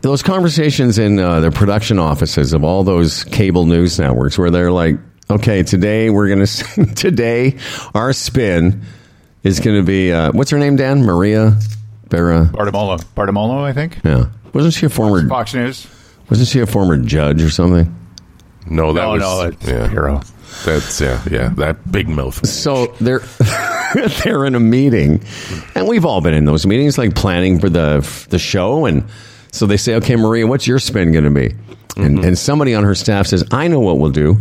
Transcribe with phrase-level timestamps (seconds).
[0.00, 4.72] those conversations in uh, the production offices of all those cable news networks where they're
[4.72, 4.96] like,
[5.30, 7.56] okay, today we're going to, today
[7.94, 8.82] our spin
[9.44, 11.04] is going to be, uh, what's her name, Dan?
[11.04, 11.56] Maria
[12.08, 12.46] Barra?
[12.52, 12.98] Bartimolo.
[13.14, 13.98] Bartimolo, I think.
[14.04, 14.30] Yeah.
[14.52, 15.86] Wasn't she a former, Fox News.
[16.28, 17.94] wasn't she a former judge or something?
[18.68, 19.88] No, that No, was no, it's yeah.
[19.88, 20.20] hero.
[20.64, 21.50] That's yeah, yeah.
[21.50, 22.44] That big mouth.
[22.46, 23.20] So they're
[24.24, 25.22] they're in a meeting,
[25.74, 28.00] and we've all been in those meetings, like planning for the
[28.30, 28.86] the show.
[28.86, 29.04] And
[29.52, 31.54] so they say, "Okay, Maria, what's your spin going to be?"
[31.96, 34.36] And, and somebody on her staff says, "I know what we'll do.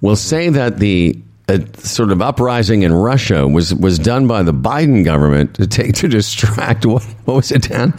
[0.00, 4.54] We'll say that the." A sort of uprising in Russia was was done by the
[4.54, 7.98] Biden government to take to distract what what was it Dan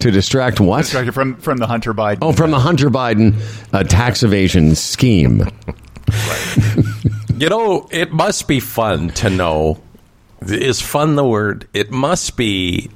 [0.00, 2.18] to distract what Distracted from from the Hunter Biden.
[2.22, 3.34] oh from the Hunter Biden
[3.74, 5.46] uh, tax evasion scheme
[7.38, 9.78] You know, it must be fun to know.
[10.42, 11.66] Is fun the word?
[11.72, 12.90] It must be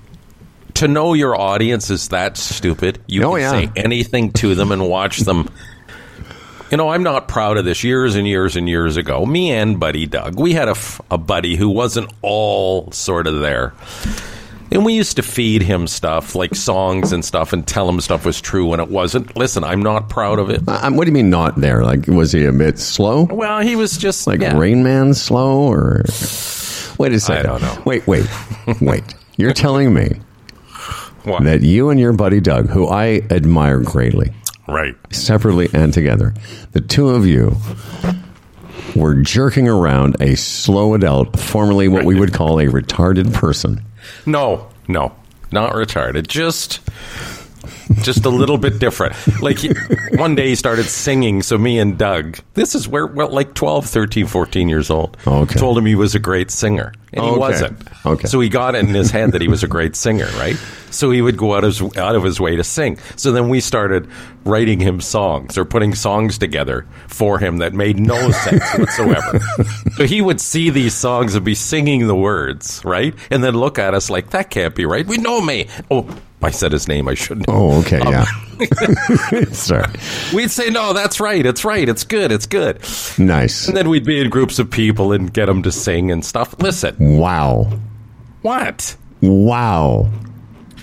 [0.75, 3.01] to know your audience is that stupid.
[3.07, 3.51] You Oh, can yeah.
[3.51, 5.49] say anything to them and watch them.
[6.71, 7.83] You know, I'm not proud of this.
[7.83, 11.19] Years and years and years ago, me and Buddy Doug, we had a, f- a
[11.19, 13.73] buddy who wasn't all sort of there.
[14.73, 18.25] And we used to feed him stuff like songs and stuff and tell him stuff
[18.25, 19.37] was true when it wasn't.
[19.37, 20.63] Listen, I'm not proud of it.
[20.69, 23.75] Uh, what do you mean not there like was he a bit slow Well, he
[23.75, 24.57] was just like yeah.
[24.57, 26.05] Rain Man slow or
[27.01, 27.47] wait a second.
[27.51, 27.83] don't know.
[27.85, 28.27] Wait, wait,
[28.81, 29.03] wait.
[29.37, 30.21] You're telling me
[31.25, 31.45] What?
[31.45, 34.33] that you and your buddy Doug, who I admire greatly,
[34.69, 34.95] right.
[35.11, 36.35] separately and together,
[36.73, 37.57] the two of you
[38.97, 43.83] were jerking around a slow adult, formerly what we would call a retarded person.
[44.27, 45.15] No, no,
[45.53, 46.27] not retarded.
[46.27, 46.81] Just,
[48.03, 49.15] just a little bit different.
[49.43, 49.59] Like
[50.13, 51.43] one day he started singing.
[51.43, 55.17] So me and Doug, this is where, well, like 12, 13, 14 years old.
[55.27, 55.59] Oh, okay.
[55.59, 57.39] Told him he was a great singer, and he Okay.
[57.39, 57.79] wasn't.
[58.07, 58.27] Okay.
[58.29, 60.57] So he got it in his head that he was a great singer, right?
[60.91, 62.99] So he would go out of his, out of his way to sing.
[63.17, 64.09] So then we started
[64.45, 69.41] writing him songs or putting songs together for him that made no sense whatsoever.
[69.97, 73.15] so he would see these songs and be singing the words, right?
[73.31, 75.07] And then look at us like, that can't be right.
[75.07, 75.69] We know me.
[75.91, 76.09] Oh,
[76.43, 77.07] I said his name.
[77.09, 77.49] I shouldn't.
[77.49, 77.55] have.
[77.59, 79.45] Oh, okay, Um, yeah.
[79.53, 79.87] Sorry.
[80.35, 81.45] We'd say, no, that's right.
[81.45, 81.89] It's right.
[81.89, 82.33] It's good.
[82.33, 82.81] It's good.
[83.19, 83.69] Nice.
[83.69, 86.55] And then we'd be in groups of people and get them to sing and stuff.
[86.61, 87.71] Listen, Wow.
[88.43, 88.97] what?
[89.21, 90.09] Wow.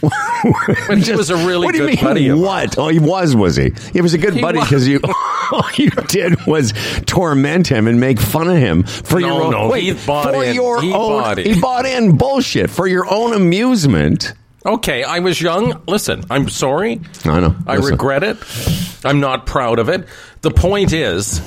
[0.01, 2.77] But he was a really what do you good mean, buddy What?
[2.77, 3.71] Oh, he was, was he?
[3.93, 4.99] He was a good He buddy because you
[5.51, 6.71] all you did was
[7.07, 9.51] torment him and make fun of him for No, your own.
[9.51, 10.53] no, wait, he bought for in.
[10.53, 11.21] your He own.
[11.21, 11.53] bought in.
[11.55, 14.33] He bought in bullshit for your own amusement.
[14.67, 15.81] Okay, I was young.
[15.87, 16.99] Listen, I'm sorry.
[17.23, 17.55] I know.
[17.65, 17.91] I Listen.
[17.91, 18.37] regret it.
[19.05, 20.05] I'm not proud of it.
[20.41, 21.39] The point is,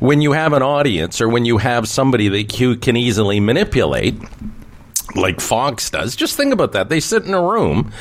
[0.00, 4.16] when you have an audience or when you have somebody that you can easily manipulate,
[5.14, 6.88] like Fox does, just think about that.
[6.88, 7.92] They sit in a room,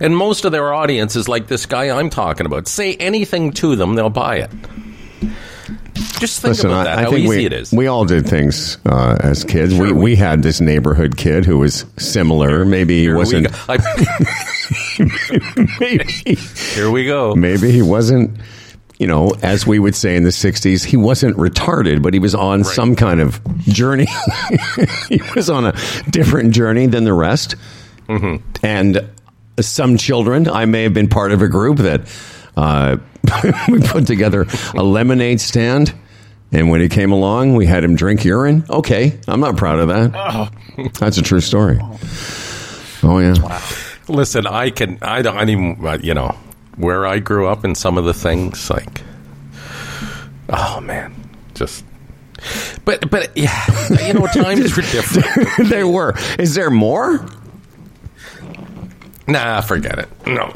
[0.00, 2.68] and most of their audience is like this guy I'm talking about.
[2.68, 4.50] Say anything to them, they'll buy it.
[6.18, 6.98] Just think Listen, about I, that.
[6.98, 7.72] I how think easy we, it is.
[7.72, 9.74] we all did things uh, as kids.
[9.74, 12.64] we, we had this neighborhood kid who was similar.
[12.64, 13.48] Maybe he wasn't.
[13.48, 13.54] go.
[13.68, 13.78] I-
[15.80, 17.34] maybe, here we go.
[17.34, 18.38] maybe he wasn't.
[18.98, 22.34] You know, as we would say in the '60s, he wasn't retarded, but he was
[22.34, 24.06] on some kind of journey.
[25.10, 25.74] he was on a
[26.10, 27.56] different journey than the rest.
[28.08, 28.42] Mm-hmm.
[28.64, 29.10] And
[29.60, 32.02] some children, I may have been part of a group that
[32.56, 32.96] uh,
[33.68, 35.94] we put together a lemonade stand.
[36.52, 38.64] And when he came along, we had him drink urine.
[38.70, 40.52] Okay, I'm not proud of that.
[41.00, 41.78] That's a true story.
[43.02, 43.60] Oh yeah.
[44.08, 44.98] Listen, I can.
[45.02, 45.36] I don't.
[45.36, 45.84] I even.
[45.84, 46.36] uh, You know,
[46.76, 49.02] where I grew up and some of the things like.
[50.48, 51.12] Oh man,
[51.54, 51.84] just.
[52.84, 53.64] But but yeah,
[54.06, 55.48] you know, times were different.
[55.68, 56.14] there were.
[56.38, 57.26] Is there more?
[59.26, 60.08] Nah, forget it.
[60.26, 60.54] No,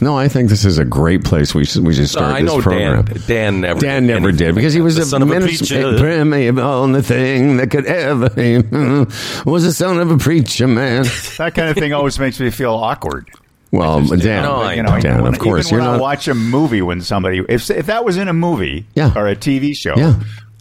[0.00, 1.54] No, I think this is a great place.
[1.54, 3.04] We should we should start I this know program.
[3.04, 3.22] Dan.
[3.26, 3.80] Dan never.
[3.80, 5.02] Dan never anything did because he was that.
[5.02, 5.66] a, The son of a minister.
[5.82, 5.98] preacher.
[5.98, 8.56] Premier, only thing that could ever be
[9.44, 11.04] was the son of a preacher man.
[11.38, 13.28] That kind of thing always makes me feel awkward.
[13.72, 16.02] Well, Dan, No, I you know, Dan, when- of course, even you're when I not.
[16.02, 19.12] watch a movie when somebody if if that was in a movie Yeah.
[19.14, 20.18] or a TV show, Yeah.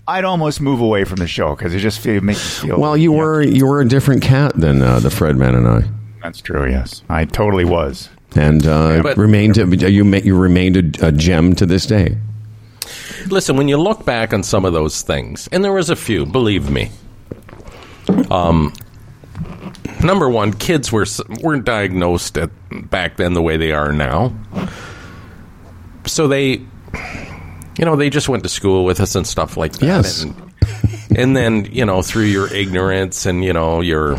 [0.07, 2.79] I'd almost move away from the show because it just feel, makes me feel.
[2.79, 5.67] Well, you yeah, were you were a different cat than uh, the Fred man and
[5.67, 5.83] I,
[6.21, 6.69] That's true.
[6.69, 8.09] Yes, I totally was.
[8.35, 12.17] And uh, But- remained you you remained a, a gem to this day.
[13.27, 16.25] Listen, when you look back on some of those things, and there was a few,
[16.25, 16.89] believe me.
[18.31, 18.73] Um,
[20.03, 21.05] number one, kids were
[21.41, 22.49] weren't diagnosed at,
[22.89, 24.33] back then the way they are now,
[26.05, 26.61] so they,
[27.77, 29.85] you know, they just went to school with us and stuff like that.
[29.85, 30.23] Yes.
[30.23, 30.35] and,
[31.15, 34.17] and then you know through your ignorance and you know your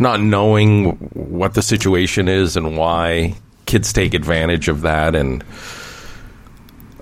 [0.00, 3.34] not knowing what the situation is and why
[3.66, 5.14] kids take advantage of that.
[5.14, 5.44] And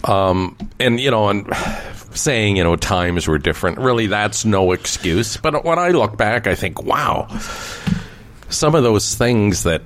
[0.04, 1.46] um and you know and
[2.14, 3.78] saying you know times were different.
[3.78, 5.36] Really that's no excuse.
[5.38, 7.26] But when i look back i think wow
[8.48, 9.82] some of those things that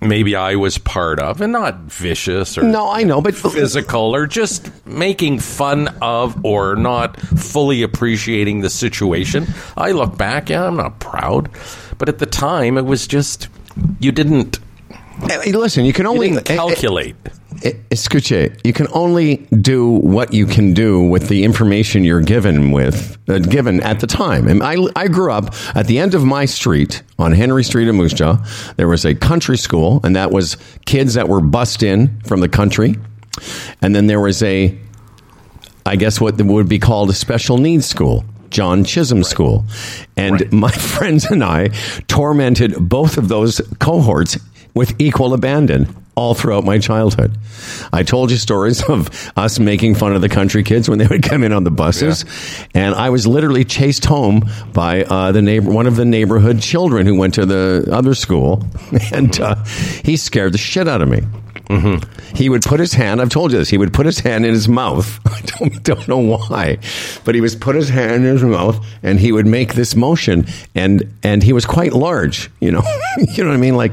[0.00, 4.26] maybe i was part of and not vicious or No, I know, but physical or
[4.26, 9.46] just making fun of or not fully appreciating the situation.
[9.76, 11.50] I look back, yeah, I'm not proud,
[11.98, 13.48] but at the time it was just
[14.00, 14.58] you didn't,
[15.26, 17.16] Hey, listen, you can you only eh, calculate.
[17.64, 22.70] Eh, Escuche, you can only do what you can do with the information you're given
[22.70, 24.46] with uh, given at the time.
[24.46, 27.96] And I, I grew up at the end of my street on Henry Street in
[27.96, 28.36] Moose Jaw.
[28.76, 30.56] There was a country school, and that was
[30.86, 32.94] kids that were bussed in from the country.
[33.82, 34.78] And then there was a,
[35.84, 38.24] I guess what would be called a special needs school.
[38.50, 39.64] John Chisholm School.
[40.16, 41.68] And my friends and I
[42.08, 44.38] tormented both of those cohorts
[44.74, 47.38] with equal abandon all throughout my childhood.
[47.92, 51.22] I told you stories of us making fun of the country kids when they would
[51.22, 52.24] come in on the buses,
[52.74, 54.42] and I was literally chased home
[54.72, 58.64] by uh, the neighbor, one of the neighborhood children who went to the other school,
[59.12, 59.62] and uh,
[60.04, 61.22] he scared the shit out of me.
[62.34, 63.20] He would put his hand.
[63.20, 63.68] I've told you this.
[63.68, 65.20] He would put his hand in his mouth.
[65.26, 66.78] I don't, don't know why,
[67.24, 70.46] but he was put his hand in his mouth, and he would make this motion,
[70.74, 72.50] and and he was quite large.
[72.60, 72.82] You know,
[73.18, 73.76] you know what I mean?
[73.76, 73.92] Like,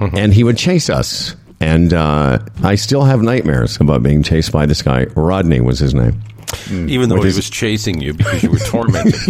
[0.00, 1.36] and he would chase us.
[1.60, 5.04] And uh, I still have nightmares about being chased by this guy.
[5.14, 6.20] Rodney was his name.
[6.46, 6.88] Mm.
[6.88, 9.14] Even though he was chasing you because you were tormented.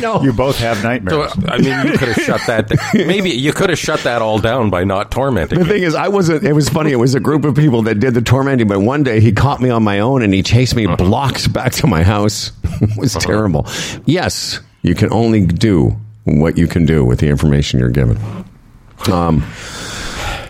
[0.00, 1.32] No, You both have so, nightmares.
[1.48, 2.68] I mean, you could have shut that.
[2.68, 3.06] Down.
[3.06, 5.58] Maybe you could have shut that all down by not tormenting.
[5.58, 5.70] The me.
[5.70, 6.44] thing is, I wasn't.
[6.44, 6.92] It was funny.
[6.92, 8.68] It was a group of people that did the tormenting.
[8.68, 10.96] But one day, he caught me on my own, and he chased me uh-huh.
[10.96, 12.52] blocks back to my house.
[12.80, 13.26] it was uh-huh.
[13.26, 13.66] terrible.
[14.04, 18.18] Yes, you can only do what you can do with the information you're given.
[19.10, 19.44] Um,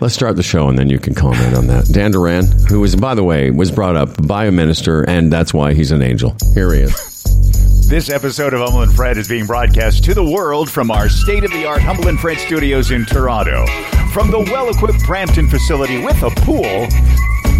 [0.01, 1.85] let's start the show, and then you can comment on that.
[1.91, 5.53] Dan Duran, who was, by the way, was brought up by a minister, and that's
[5.53, 6.35] why he's an angel.
[6.53, 7.87] Here he is.
[7.87, 11.43] This episode of Humble and Fred is being broadcast to the world from our state
[11.43, 13.65] of the art Humble and Fred studios in Toronto,
[14.11, 16.87] from the well equipped Brampton facility with a pool,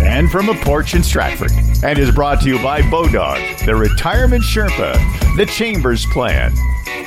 [0.04, 1.51] and from a porch in Stratford.
[1.83, 4.94] And is brought to you by Bodog, the Retirement Sherpa,
[5.38, 6.53] the Chambers Plan,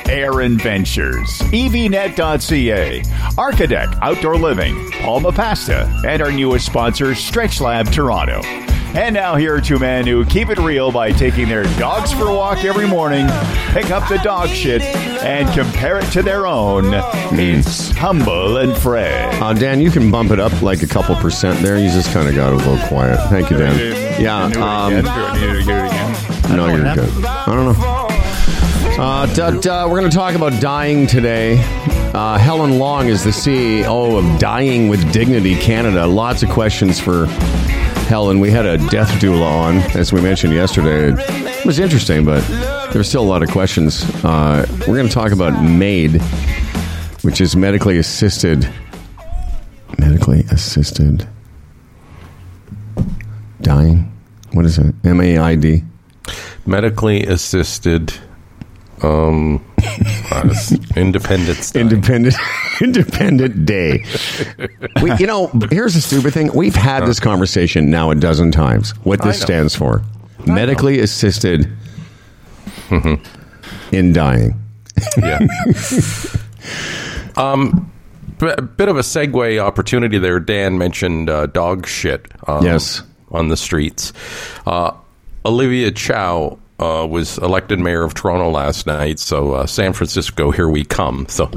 [0.07, 3.01] Aaron Ventures, EVNet.ca,
[3.35, 8.41] Archadeck Outdoor Living, Palma Pasta, and our newest sponsor, Stretch Lab Toronto.
[8.93, 12.27] And now here are two men who keep it real by taking their dogs for
[12.27, 13.25] a walk every morning,
[13.69, 16.87] pick up the dog shit, and compare it to their own.
[17.33, 19.33] It's Humble and Fred.
[19.41, 21.77] Uh, Dan, you can bump it up like a couple percent there.
[21.77, 23.17] You just kind of got a little quiet.
[23.29, 24.21] Thank you, Dan.
[24.21, 24.43] Yeah.
[24.43, 25.03] Um, again.
[25.05, 26.57] Do it- do it again.
[26.57, 27.25] no, you're good.
[27.25, 28.07] I don't know.
[29.01, 31.57] Uh, da, da, we're going to talk about dying today.
[32.13, 36.05] Uh, Helen Long is the CEO of Dying with Dignity Canada.
[36.05, 37.25] Lots of questions for
[38.11, 38.41] Helen.
[38.41, 41.13] We had a death doula on, as we mentioned yesterday.
[41.17, 42.45] It was interesting, but
[42.91, 44.03] there's still a lot of questions.
[44.25, 46.21] Uh, we're going to talk about MAID,
[47.21, 48.69] which is medically assisted.
[49.97, 51.25] Medically assisted
[53.61, 54.11] dying.
[54.51, 54.93] What is it?
[55.05, 55.81] M A I D.
[56.65, 58.13] Medically assisted.
[59.03, 59.63] Um,
[60.31, 60.53] uh,
[60.95, 61.81] Independence Day.
[61.81, 62.35] Independent
[62.81, 64.03] Independent Day.
[65.01, 66.51] We, you know, here's the stupid thing.
[66.53, 68.91] We've had this conversation now a dozen times.
[69.05, 70.03] What this stands for:
[70.45, 71.71] medically assisted
[73.91, 74.59] in dying.
[75.17, 75.39] yeah.
[77.37, 77.91] um,
[78.39, 80.39] b- bit of a segue opportunity there.
[80.39, 82.27] Dan mentioned uh, dog shit.
[82.47, 83.01] Um, Yes.
[83.31, 84.11] on the streets.
[84.65, 84.91] Uh,
[85.45, 89.19] Olivia Chow uh, was elected mayor of Toronto last night.
[89.19, 91.27] So uh, San Francisco, here we come.
[91.29, 91.49] So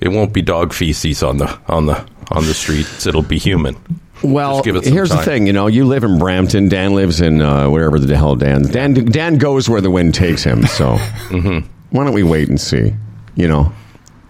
[0.00, 1.96] it won't be dog feces on the on the
[2.30, 3.06] on the streets.
[3.06, 3.76] It'll be human.
[4.22, 5.46] Well, Just give it some here's the thing.
[5.46, 6.68] You know, you live in Brampton.
[6.68, 8.62] Dan lives in uh, wherever the hell Dan.
[8.64, 10.66] Dan Dan goes where the wind takes him.
[10.66, 10.96] So
[11.30, 11.66] Mm-hmm.
[11.96, 12.92] why don't we wait and see?
[13.36, 13.72] You know,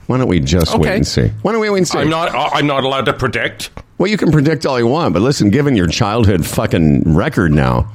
[0.07, 1.29] why don't we just wait and see?
[1.43, 1.99] Why don't we wait and see?
[1.99, 2.31] I'm not.
[2.35, 3.71] I'm not allowed to predict.
[3.99, 7.91] Well, you can predict all you want, but listen, given your childhood fucking record now,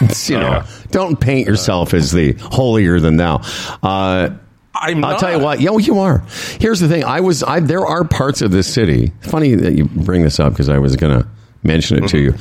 [0.28, 0.66] you know, Yeah.
[0.90, 3.40] don't paint yourself as the holier than thou.
[3.82, 4.30] Uh,
[4.74, 5.04] I'm.
[5.04, 5.20] I'll not.
[5.20, 5.60] tell you what.
[5.60, 6.22] Yeah, well, you are.
[6.60, 7.04] Here's the thing.
[7.04, 7.42] I was.
[7.42, 9.12] I there are parts of this city.
[9.22, 11.28] Funny that you bring this up because I was going to
[11.64, 12.34] mention it to you.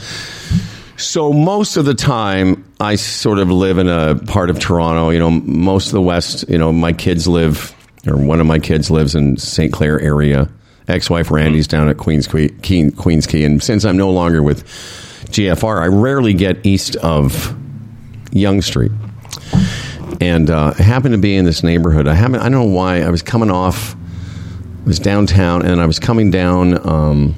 [0.98, 5.10] So most of the time, I sort of live in a part of Toronto.
[5.10, 6.46] You know, most of the west.
[6.50, 7.74] You know, my kids live,
[8.08, 9.72] or one of my kids lives in St.
[9.74, 10.50] Clair area.
[10.88, 14.64] Ex-wife Randy's down at Queens Quay, Queen- Queens Key, and since I'm no longer with
[15.30, 17.56] GFR, I rarely get east of
[18.32, 18.92] Yonge Street
[20.20, 22.08] and uh, I happened to be in this neighborhood.
[22.08, 22.40] I haven't.
[22.40, 23.02] I don't know why.
[23.02, 23.96] I was coming off
[24.86, 27.36] was downtown, and I was coming down um,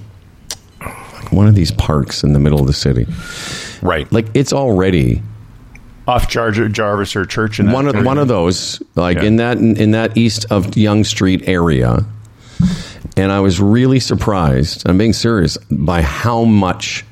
[1.32, 3.06] one of these parks in the middle of the city.
[3.82, 4.10] Right.
[4.12, 5.22] Like it's already
[6.08, 9.24] Off Jar- Jarvis or Church and one of one of those, like Yeah.
[9.24, 12.06] in that in that east of Yonge Street area.
[13.18, 14.88] And I was really surprised.
[14.88, 17.06] I'm being serious by how much.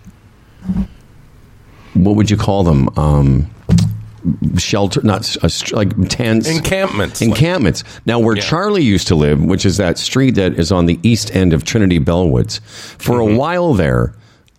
[2.03, 2.89] What would you call them?
[2.97, 3.49] Um,
[4.57, 5.35] shelter, not
[5.71, 7.21] like tents, Encampments.
[7.21, 7.83] encampments.
[8.05, 8.41] Now, where Yeah.
[8.43, 11.63] Charlie used to live, which is that street that is on the east end of
[11.63, 12.59] Trinity Bellwoods,
[12.97, 13.35] for Mm-hmm.
[13.35, 14.13] a while there,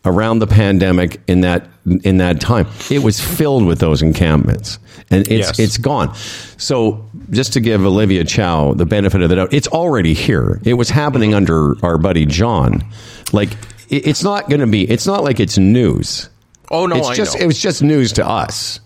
[0.04, 1.66] around the pandemic, in that
[2.04, 4.78] in that time, it was filled with those encampments,
[5.10, 5.58] and it's Yes.
[5.58, 6.14] it's gone.
[6.58, 10.60] So, just to give Olivia Chow the benefit of the doubt, it's already here.
[10.64, 12.84] It was happening under our buddy John.
[13.32, 13.50] Like,
[13.88, 14.82] it, it's not going to be.
[14.90, 16.28] It's not like it's news.
[16.70, 17.44] Oh no, it's I just know.
[17.44, 18.80] it was just news to us.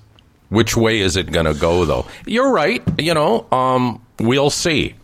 [0.48, 2.06] Which way is it going to go, though?
[2.26, 2.82] You're right.
[3.00, 4.94] You know, um, we'll see.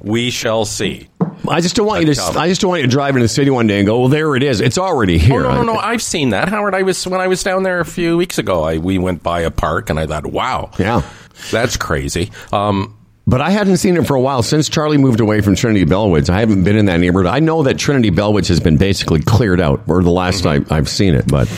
[0.00, 1.08] We shall see.
[1.48, 2.22] I just don't want you to.
[2.38, 4.08] I just don't want you to drive into the city one day and go, "Well,
[4.08, 4.60] there it is.
[4.60, 5.78] It's already here." Oh no, no, no!
[5.78, 6.74] I've seen that, Howard.
[6.74, 8.62] I was when I was down there a few weeks ago.
[8.62, 11.02] I we went by a park, and I thought, "Wow, Yeah.
[11.50, 12.94] that's crazy." Um,
[13.26, 16.28] But I hadn't seen it for a while since Charlie moved away from Trinity Bellwoods.
[16.30, 17.26] I haven't been in that neighborhood.
[17.30, 20.88] I know that Trinity Bellwoods has been basically cleared out, or the last I, I've
[20.88, 21.26] seen it.
[21.28, 21.48] But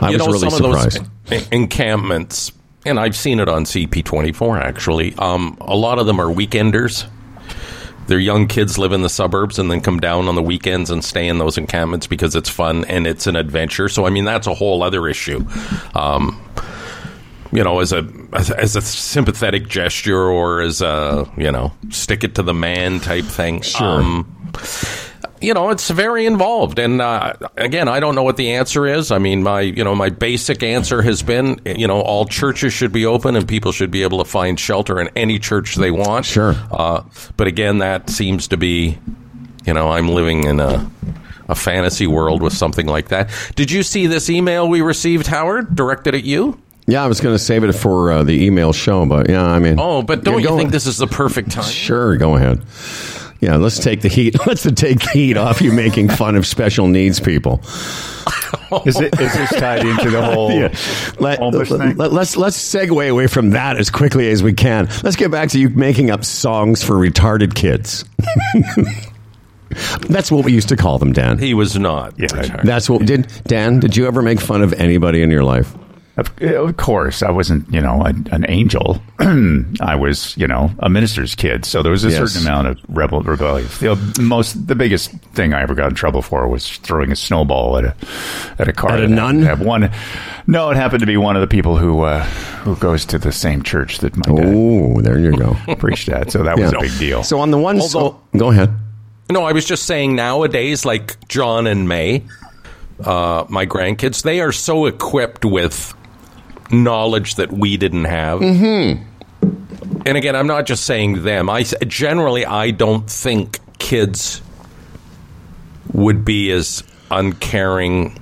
[0.00, 0.96] I you was know, really some surprised.
[0.98, 2.52] of those encampments,
[2.84, 4.60] and I've seen it on CP24.
[4.60, 7.06] Actually, um, a lot of them are weekenders.
[8.06, 11.02] Their young kids live in the suburbs and then come down on the weekends and
[11.02, 13.88] stay in those encampments because it's fun and it's an adventure.
[13.88, 15.46] So, I mean, that's a whole other issue.
[15.94, 16.38] Um,
[17.50, 22.24] you know, as a as, as a sympathetic gesture or as a you know stick
[22.24, 23.62] it to the man type thing.
[23.62, 24.24] Sure.
[25.44, 29.10] You know, it's very involved, and uh, again, I don't know what the answer is.
[29.10, 32.92] I mean, my you know my basic answer has been you know all churches should
[32.92, 36.24] be open and people should be able to find shelter in any church they want.
[36.26, 36.54] Sure.
[36.70, 37.02] uh,
[37.36, 38.98] but again, that seems to be
[39.66, 40.90] you know I'm living in a
[41.48, 43.28] a fantasy world with something like that.
[43.54, 46.58] Did you see this email we received, Howard, directed at you?
[46.86, 49.58] Yeah, I was going to save it for uh, the email show, but yeah, I
[49.58, 51.64] mean, Oh, but don't you think this is the perfect time?
[51.64, 52.62] Sure, go ahead.
[53.44, 54.34] Yeah, let's take the heat.
[54.46, 57.60] Let's take the heat off you making fun of special needs people.
[58.86, 60.48] Is, it, is this tied into the whole
[61.20, 61.96] Let, homeless thing?
[61.96, 64.88] let, us let's segue away from that as quickly as we can.
[65.02, 68.06] Let's get back to you making up songs for retarded kids.
[70.08, 71.36] That's what we used to call them, Dan.
[71.36, 72.18] He was not.
[72.18, 72.62] Yeah, retarded.
[72.62, 73.78] That's what did Dan.
[73.78, 75.70] Did you ever make fun of anybody in your life?
[76.16, 79.02] Of, of course, I wasn't, you know, an, an angel.
[79.18, 81.64] I was, you know, a minister's kid.
[81.64, 82.18] So there was a Yes.
[82.32, 83.66] certain amount of rebel rebellion.
[83.80, 87.78] The most, the biggest thing I ever got in trouble for was throwing a snowball
[87.78, 87.96] at a
[88.60, 88.92] at a car.
[88.92, 89.42] At a nun?
[89.42, 89.90] Have one.
[90.46, 92.22] No, it happened to be one of the people who uh,
[92.62, 95.56] who goes to the same church that my Oh, there you go.
[95.78, 96.30] preached at.
[96.30, 97.24] So that was a big deal.
[97.24, 97.88] So on the one, Although-
[98.32, 98.70] so, go ahead.
[99.30, 102.22] No, I was just saying nowadays, like John and May,
[103.02, 105.92] uh, my grandkids, they are so equipped with
[106.70, 108.40] knowledge that we didn't have.
[108.40, 109.02] Mm-hmm.
[110.06, 111.48] And again, I'm not just saying them.
[111.48, 114.42] I generally I don't think kids
[115.92, 118.18] would be as uncaring,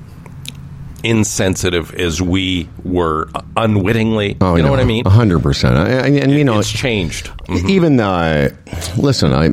[1.03, 4.37] insensitive as we were uh, unwittingly.
[4.41, 5.05] Oh, you know what I mean?
[5.07, 5.77] hundred percent.
[5.77, 7.31] And you know, It's changed.
[7.49, 8.51] even uh,
[8.97, 9.51] listen, I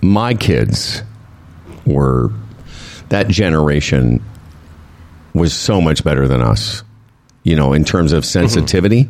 [0.00, 1.02] my kids
[1.84, 2.30] were
[3.10, 4.22] that generation
[5.34, 6.82] was so much better than us.
[7.44, 9.08] You know, in terms of sensitivity.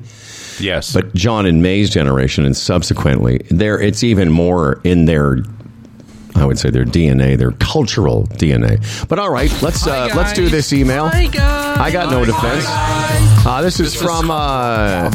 [0.60, 5.38] Yes, But John and May's generation, and subsequently, there it's even more in their.
[6.34, 8.78] I would say their DNA, their cultural DNA.
[9.08, 11.08] But all right, let's uh, let's do this email.
[11.08, 11.78] Hi, guys.
[11.78, 12.64] I got no defense.
[13.46, 15.10] Uh, this is This is- from uh,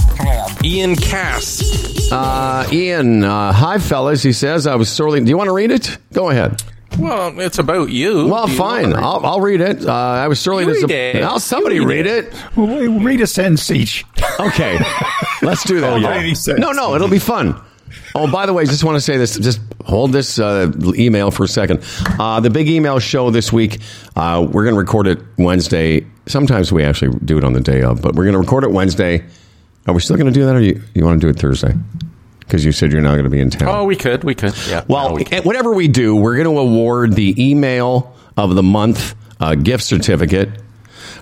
[0.64, 2.12] Ian Cass.
[2.12, 3.24] uh, Ian.
[3.24, 4.22] Uh, Hi, fellas.
[4.24, 5.20] He says, I was sorely.
[5.22, 5.98] Do you want to read it?
[6.14, 6.62] Go ahead.
[6.98, 8.28] Well, it's about you.
[8.28, 8.84] Well, Do you fine.
[8.92, 9.86] wanna read- I'll, I'll read it.
[9.86, 11.16] Uh, I was sorely You read disappointed.
[11.18, 11.22] it.
[11.22, 12.34] Now, somebody read read it.
[12.56, 14.06] Well, we- read a sentence each.
[14.40, 14.78] Okay,
[15.42, 16.02] let's do that.
[16.02, 16.10] yeah.
[16.16, 16.60] Any sense.
[16.60, 17.60] No, no, it'll be fun.
[18.16, 19.38] Oh, by the way, just want to say this.
[19.38, 21.84] Just hold this uh, email for a second.
[22.20, 23.80] Uh, the big email show this week.
[24.16, 26.06] Uh, we're going to record it Wednesday.
[26.26, 28.72] Sometimes we actually do it on the day of, but we're going to record it
[28.72, 29.24] Wednesday.
[29.88, 31.74] Are we still going to do that, or you, you want to do it Thursday?
[32.48, 33.68] Because you said you're not going to be in town.
[33.68, 34.24] Oh, we could.
[34.24, 34.56] We could.
[34.70, 34.86] Yeah.
[34.88, 39.16] Well, no, we whatever we do, we're going to award the email of the month
[39.42, 40.50] uh, gift certificate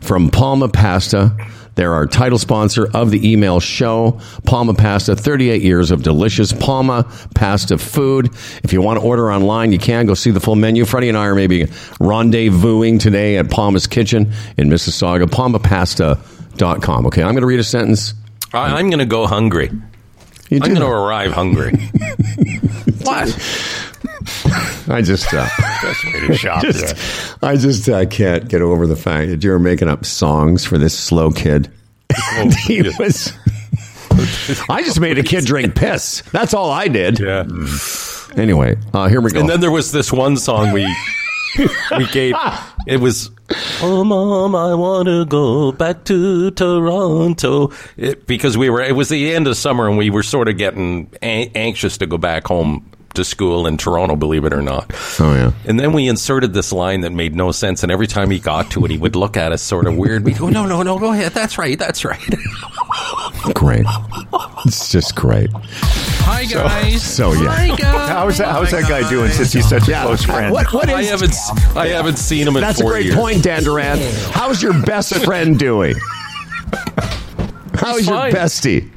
[0.01, 1.35] from Palma Pasta.
[1.75, 4.21] They're our title sponsor of the email show.
[4.45, 7.03] Palma Pasta, 38 years of delicious Palma
[7.33, 8.27] pasta food.
[8.63, 10.85] If you want to order online, you can go see the full menu.
[10.85, 11.65] Freddie and I are maybe
[11.99, 15.25] rendezvousing today at Palma's Kitchen in Mississauga.
[15.25, 17.07] PalmaPasta.com.
[17.07, 18.13] Okay, I'm going to read a sentence.
[18.53, 19.69] I'm going to go hungry.
[20.49, 21.71] You I'm going to arrive hungry.
[23.01, 23.27] what?
[24.87, 25.47] I just, uh,
[25.81, 26.61] Best way to shop.
[26.61, 30.63] just I just uh, can't get over the fact that you were making up songs
[30.63, 31.71] for this slow kid.
[32.33, 33.33] And he was.
[34.69, 36.21] I just made a kid drink piss.
[36.31, 37.19] That's all I did.
[37.19, 37.45] Yeah.
[38.37, 39.39] Anyway, uh, here we go.
[39.39, 40.85] And then there was this one song we
[41.97, 42.35] we gave.
[42.85, 43.31] It was,
[43.81, 48.81] "Oh, mom, I want to go back to Toronto," it, because we were.
[48.81, 52.17] It was the end of summer, and we were sort of getting anxious to go
[52.17, 52.85] back home
[53.15, 54.15] to school in Toronto.
[54.15, 54.91] Believe it or not.
[55.19, 55.51] oh yeah.
[55.65, 58.71] And then we inserted this line that made no sense, and every time he got
[58.71, 60.23] to it, he would look at us sort of weird.
[60.23, 61.31] We'd go, "No, no, no, go ahead.
[61.33, 61.77] That's right.
[61.77, 62.19] That's right."
[63.53, 63.85] Great.
[64.65, 65.51] It's just great.
[65.53, 67.03] Hi guys.
[67.03, 67.47] So yeah.
[67.49, 68.09] Hi guys.
[68.09, 70.51] How's that, how's that guy doing since he's such a close friend?
[70.51, 71.35] What, what I haven't,
[71.75, 73.15] I haven't seen him in That's a great years.
[73.17, 73.99] point, Dan Duran.
[74.31, 75.93] How's your best friend doing?
[77.75, 78.89] How's your bestie?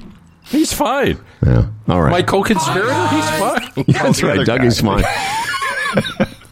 [0.51, 1.19] He's fine.
[1.45, 1.69] Yeah.
[1.89, 2.11] All right.
[2.11, 3.85] My co-conspirator, he's fine.
[3.89, 4.39] That's right.
[4.39, 5.05] other Dougie's fine.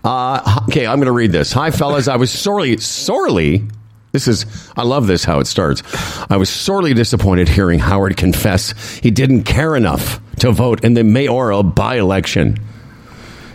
[0.05, 1.51] Uh, okay, I'm going to read this.
[1.53, 2.07] Hi, fellas.
[2.07, 3.67] I was sorely, sorely.
[4.13, 5.83] This is, I love this how it starts.
[6.31, 8.73] I was sorely disappointed hearing Howard confess
[9.03, 12.57] he didn't care enough to vote in the mayoral by election.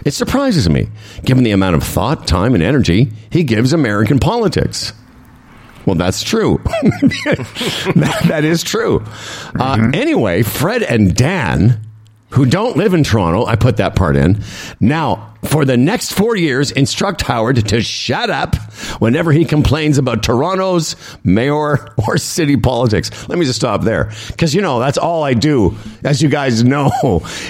[0.03, 0.89] It surprises me,
[1.24, 4.91] given the amount of thought, time, and energy he gives American politics.
[5.85, 6.61] Well, that's true.
[6.81, 9.05] that, that is true.
[9.59, 11.81] Uh, anyway, Fred and Dan,
[12.29, 14.43] who don't live in Toronto, I put that part in.
[14.79, 18.55] Now, for the next four years, instruct Howard to shut up
[19.00, 23.27] whenever he complains about Toronto's mayor or city politics.
[23.27, 24.11] Let me just stop there.
[24.27, 26.91] Because, you know, that's all I do, as you guys know,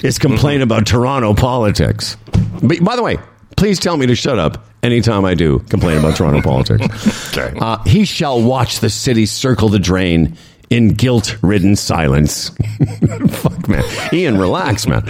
[0.04, 2.16] is complain about Toronto politics.
[2.64, 3.18] But by the way,
[3.62, 7.38] please tell me to shut up anytime I do complain about Toronto politics.
[7.38, 7.56] Okay.
[7.60, 10.36] Uh, he shall watch the city circle the drain
[10.72, 12.50] in guilt-ridden silence.
[13.30, 13.84] Fuck, man.
[14.12, 15.04] Ian, relax, man.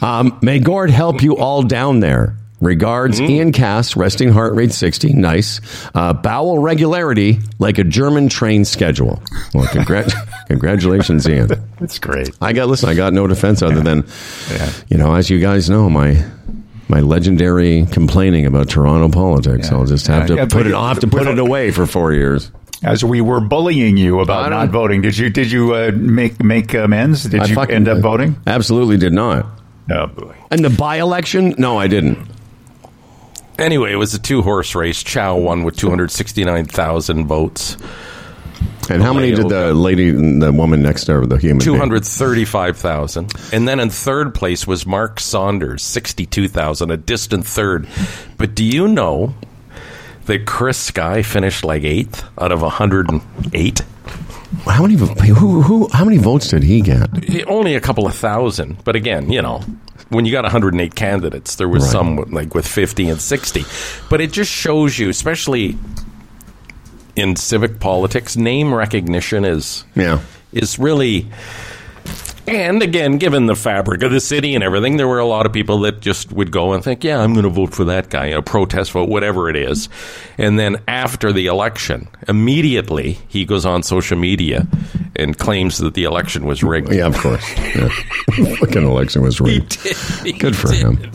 [0.00, 2.36] Um, may Gord help you all down there.
[2.62, 5.12] Regards, Ian Cass, resting heart rate 60.
[5.12, 5.60] Nice.
[5.94, 9.22] Uh, bowel regularity like a German train schedule.
[9.52, 10.14] Well, congrat-
[10.46, 11.48] congratulations, Ian.
[11.78, 12.30] That's great.
[12.40, 12.88] I got listen.
[12.88, 14.06] I got no defense other than,
[14.50, 14.70] Yeah.
[14.88, 16.24] you know, as you guys know, my
[16.90, 19.70] my legendary complaining about Toronto politics.
[19.70, 19.76] Yeah.
[19.78, 20.74] I'll just have Yeah, to yeah, put it.
[20.74, 22.50] I'll have to put it away for four years.
[22.82, 26.42] As we were bullying you about don't- not voting, did you did you uh, make
[26.42, 27.24] make amends?
[27.24, 28.36] Did I you fucking- end up voting?
[28.46, 29.46] Absolutely did not.
[29.90, 30.34] Oh boy.
[30.50, 31.54] And the by election?
[31.58, 32.18] No, I didn't.
[33.58, 35.02] Anyway, it was a two horse race.
[35.02, 37.76] Chow won with 269,000 votes.
[38.90, 41.60] And how many did the lady, the woman next door, the human?
[41.60, 43.32] 235,000.
[43.52, 47.86] And then in third place was Mark Saunders, 62,000, a distant third.
[48.36, 49.34] But do you know
[50.26, 53.80] that Chris Sky finished like eighth out of 108?
[54.66, 54.94] How many?
[54.96, 55.62] Who?
[55.62, 55.88] Who?
[55.92, 57.08] How many votes did he get?
[57.46, 58.82] Only a couple of thousand.
[58.84, 59.62] But again, you know,
[60.08, 61.92] when you got 108 candidates, there was Right.
[61.92, 63.64] some like with 50 and 60.
[64.08, 65.78] But it just shows you, especially
[67.20, 70.20] in civic politics, name recognition is Yeah.
[70.52, 71.26] is really
[72.48, 75.52] and again given the fabric of the city and everything there were a lot of
[75.52, 78.26] people that just would go and think yeah i'm going to vote for that guy
[78.26, 79.88] a protest vote whatever it is
[80.38, 84.66] and then after the election immediately he goes on social media
[85.16, 87.46] and claims that the election was rigged Yeah, of course.
[87.74, 87.88] Yeah.
[88.56, 89.74] Fucking election was rigged.
[90.24, 90.78] He Good for did.
[90.80, 91.10] him.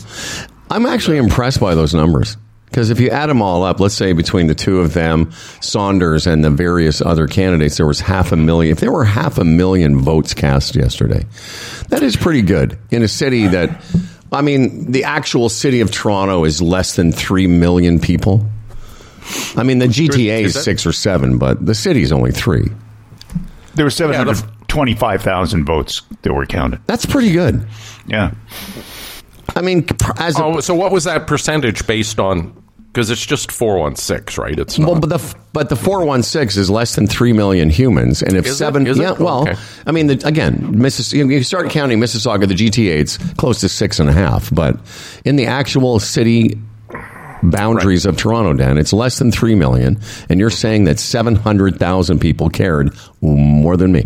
[0.70, 4.12] I'm actually impressed by those numbers because if you add them all up, let's say
[4.12, 8.36] between the two of them, Saunders and the various other candidates, there was half a
[8.36, 8.72] million.
[8.72, 11.24] If there were half a million votes cast yesterday,
[11.88, 13.82] that is pretty good in a city that,
[14.32, 18.46] I mean, the actual city of Toronto is less than three million people.
[19.56, 22.68] I mean, the GTA is that- six or seven, but the city's only three.
[23.74, 26.80] There were seven Yeah, the- hundred twenty-five thousand votes that were counted.
[26.86, 27.66] That's pretty good.
[28.06, 28.32] Yeah.
[29.54, 29.86] I mean,
[30.18, 32.62] as a, oh, so what was that percentage based on?
[32.92, 34.58] Because it's just 416 right?
[34.58, 37.68] It's not Well, but the but the four one six is less than three million
[37.68, 39.54] humans, and if Is seven, yeah, well, Okay.
[39.86, 43.68] I mean, the, again, Missis, you you start counting Mississauga, the GTA, it's close to
[43.68, 44.78] six and a half, but
[45.26, 46.58] in the actual city
[47.50, 51.78] boundaries of Toronto, Dan, it's less than three million, and you're saying that seven hundred
[51.78, 54.04] thousand people cared more than me.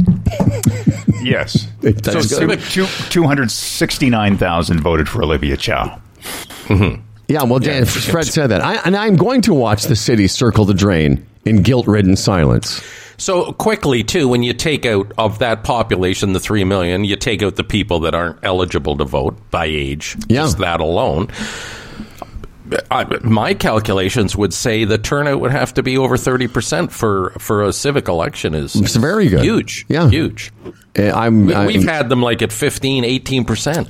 [1.23, 1.67] Yes.
[2.03, 6.01] So two two hundred sixty-nine thousand voted for Olivia Chow.
[6.65, 7.03] Mm-hmm.
[7.29, 10.65] Yeah, well, Dan, Fred said that, I, and I'm going to watch the city circle
[10.65, 12.83] the drain in guilt-ridden silence.
[13.19, 17.43] So quickly too, when you take out of that population, the three million, you take
[17.43, 20.17] out the people that aren't eligible to vote by age.
[20.29, 20.43] Yeah.
[20.43, 21.29] Just that alone.
[22.91, 27.31] I, my calculations would say the turnout would have to be over thirty percent for
[27.39, 28.55] for a civic election.
[28.55, 29.43] Is It's very good.
[29.43, 30.09] huge, Yeah.
[30.09, 30.53] huge.
[30.99, 33.89] Uh, I'm, I'm We've had them like at 15, 18 percent.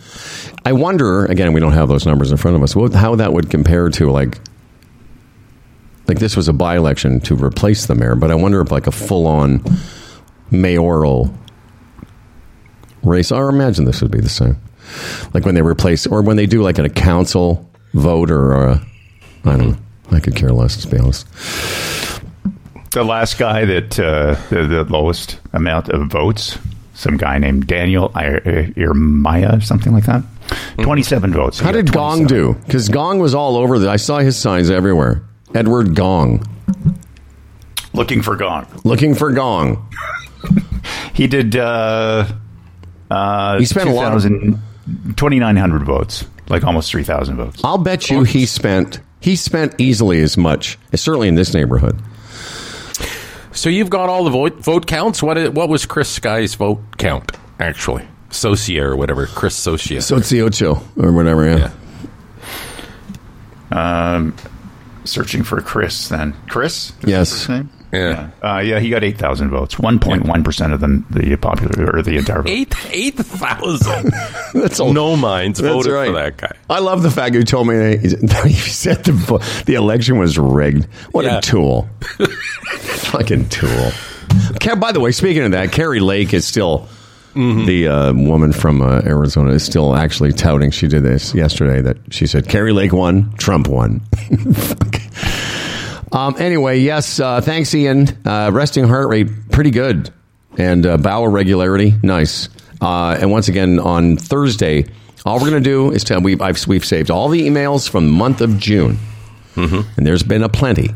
[0.64, 1.52] I wonder again.
[1.52, 2.76] We don't have those numbers in front of us.
[2.76, 4.38] What, how that would compare to like,
[6.06, 8.92] like this was a by-election to replace the mayor, but I wonder if like a
[8.92, 9.64] full-on
[10.50, 11.32] mayoral
[13.02, 13.32] race.
[13.32, 14.56] Or imagine this would be the same,
[15.32, 18.86] like when they replace or when they do like in a council vote or a,
[19.44, 19.76] I don't know.
[20.12, 21.26] I could care less, to be honest.
[22.92, 26.58] The last guy that uh, the, the lowest amount of votes,
[26.94, 30.24] some guy named Daniel Irmaya, something like that.
[30.82, 31.60] Twenty-seven votes.
[31.60, 32.54] How did Gong do?
[32.66, 33.78] Because Gong was all over.
[33.78, 35.22] The, I saw his signs everywhere.
[35.54, 36.44] Edward Gong,
[37.92, 38.66] Looking for Gong.
[38.84, 39.86] looking for Gong.
[41.14, 41.54] He did.
[41.54, 42.26] Uh,
[43.10, 44.58] uh, He spent a lot of- 2,000
[45.16, 47.60] 2,900 votes, like almost three thousand votes.
[47.64, 52.00] I'll bet you he spent he spent easily as much, certainly in this neighborhood.
[53.52, 55.22] So you've got all the vote vote counts.
[55.22, 58.06] What i- what was Chris Sky's vote count actually?
[58.30, 59.26] Socia or whatever.
[59.26, 59.98] Chris Socia.
[59.98, 61.46] Sociocho or whatever.
[61.48, 61.70] Yeah.
[63.72, 64.14] yeah.
[64.14, 64.34] Um,
[65.04, 66.08] searching for Chris.
[66.08, 66.90] Then Chris.
[67.02, 67.46] Is Yes.
[67.90, 67.98] That?
[67.98, 68.30] Yeah.
[68.56, 69.78] Uh, yeah, he got eight thousand votes.
[69.78, 72.48] One point one percent of the the popular or the entire vote.
[72.50, 74.12] Eight eight thousand.
[74.54, 74.92] That's all.
[74.92, 76.06] no minds That's voted right.
[76.06, 76.52] for that guy.
[76.68, 80.84] I love the fact you told me that he said the the election was rigged.
[81.12, 81.38] What Yeah.
[81.38, 81.88] a tool!
[82.68, 83.90] Fucking tool.
[84.78, 86.88] By the way, speaking of that, Kari Lake is still
[87.34, 90.70] the uh, woman from uh, Arizona is still actually touting.
[90.70, 91.80] She did this yesterday.
[91.80, 94.00] That she said Kari Lake won, Trump won.
[96.12, 97.20] Um, anyway, yes.
[97.20, 98.06] Uh, thanks, Ian.
[98.26, 100.10] Uh, resting heart rate pretty good,
[100.58, 102.48] and uh, bowel regularity nice.
[102.80, 104.86] Uh, and once again on Thursday,
[105.24, 108.06] all we're going to do is tell we've I've, we've saved all the emails from
[108.06, 108.98] the month of June,
[109.96, 110.90] and there's been a plenty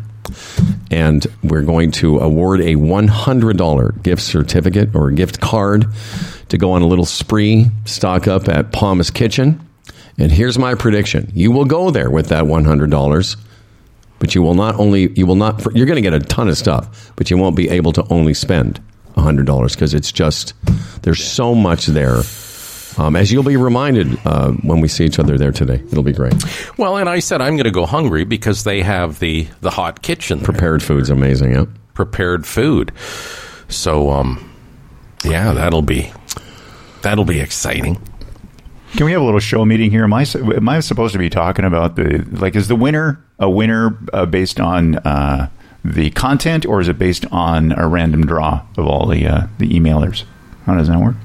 [0.90, 5.86] and we're going to award a $100 gift certificate or gift card
[6.48, 9.60] to go on a little spree, stock up at Palmas Kitchen.
[10.18, 13.36] And here's my prediction you will go there with that $100,
[14.24, 16.56] but you will not only, you will not, you're going to get a ton of
[16.56, 18.80] stuff, but you won't be able to only spend
[19.18, 20.54] $100 because it's just,
[21.02, 22.22] there's so much there.
[22.96, 26.14] Um, as you'll be reminded uh, when we see each other there today, it'll be
[26.14, 26.32] great.
[26.78, 30.00] Well, and I said I'm going to go hungry because they have the the hot
[30.00, 30.46] kitchen there.
[30.46, 31.66] Prepared food's amazing, yeah.
[31.92, 32.92] prepared food.
[33.68, 34.50] So um
[35.22, 36.10] yeah, that'll be
[37.02, 38.00] that'll be exciting.
[38.96, 40.04] Can we have a little show meeting here?
[40.04, 42.54] Am I am I supposed to be talking about the like?
[42.54, 45.48] Is the winner a winner uh, based on uh,
[45.84, 49.68] the content, or is it based on a random draw of all the uh, the
[49.68, 50.22] emailers?
[50.66, 51.16] How does that work?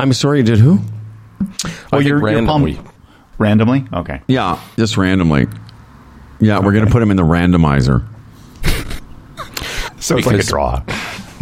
[0.00, 0.78] I'm sorry, did who?
[1.92, 2.24] Oh, you're- palm-
[2.64, 2.78] randomly.
[3.36, 3.84] randomly.
[3.92, 4.22] Okay.
[4.26, 5.46] Yeah, just randomly.
[6.40, 8.06] Yeah, we're going to put him in the randomizer.
[10.00, 10.80] So it's like a draw.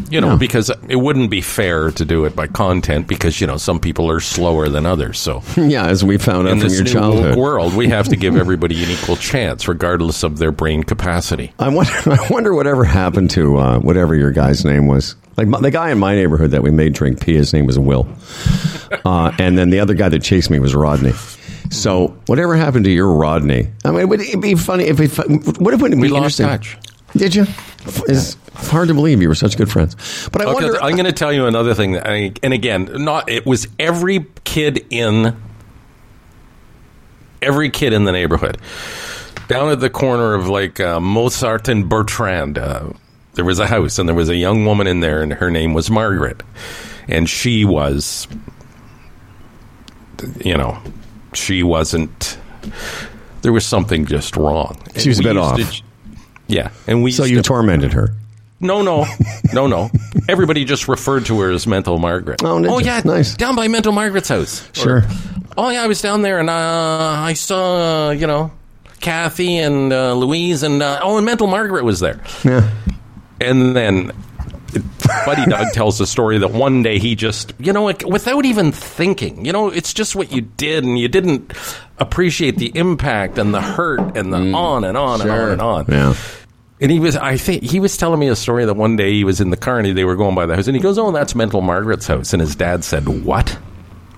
[0.09, 3.57] You know, because it wouldn't be fair to do it by content because you know
[3.57, 5.19] some people are slower than others.
[5.19, 7.37] So Yeah, as we found out in from your childhood.
[7.37, 11.53] world, we have to give everybody an equal chance, regardless of their brain capacity.
[11.59, 15.17] I wonder, I wonder whatever happened to uh, whatever your guy's name was.
[15.37, 17.79] Like my, the guy in my neighborhood that we made drink pee, his name was
[17.79, 18.09] Will.
[19.05, 21.13] Uh, and then the other guy that chased me was Rodney.
[21.71, 23.69] So whatever happened to your Rodney?
[23.85, 25.11] I mean, it would it be funny if it,
[25.61, 26.47] what if it would be We lost interesting?
[26.47, 26.79] touch.
[27.17, 27.47] Did you?
[28.59, 29.95] It's hard to believe you were such good friends.
[30.33, 30.83] But I Okay, wonder.
[30.83, 31.93] I'm going to tell you another thing.
[31.93, 35.37] That I, and again, not it was every kid in
[37.43, 38.59] every kid in the neighborhood.
[39.49, 42.91] Down at the corner of like uh, Mozart and Bertrand, uh,
[43.35, 45.73] there was a house, and there was a young woman in there, and her name
[45.75, 46.43] was Margaret,
[47.07, 48.27] and she was,
[50.45, 50.79] you know,
[51.35, 52.39] she wasn't.
[53.43, 54.77] There was something just wrong.
[54.97, 55.57] She was a bit off.
[55.59, 55.83] to-
[56.49, 58.15] yeah, and we so you to- tormented her.
[58.61, 59.05] No, no,
[59.53, 59.91] no, no.
[60.29, 62.43] Everybody just referred to her as Mental Margaret.
[62.45, 62.85] Oh, you?
[62.85, 63.35] yeah, Nice.
[63.35, 64.69] Down by Mental Margaret's house.
[64.73, 64.99] Sure.
[64.99, 65.09] Or,
[65.57, 68.53] oh yeah, I was down there and uh, I saw uh, you know
[69.01, 72.21] Kathy and uh, Louise and uh, oh, and Mental Margaret was there.
[72.45, 72.71] Yeah.
[73.41, 74.13] And then
[75.25, 78.73] Buddy Doug tells the story that one day he just, you know, like, without even
[78.73, 81.53] thinking, you know, it's just what you did, and you didn't
[81.99, 85.85] appreciate the impact and the hurt and the on and on and on and on.
[85.89, 86.15] Yeah.
[86.81, 89.25] And he was, I think, he was telling me a story that one day he
[89.25, 91.11] was in the car and they were going by the house, and he goes, "Oh,
[91.11, 93.51] that's Mental Margaret's house." And his dad said, "What?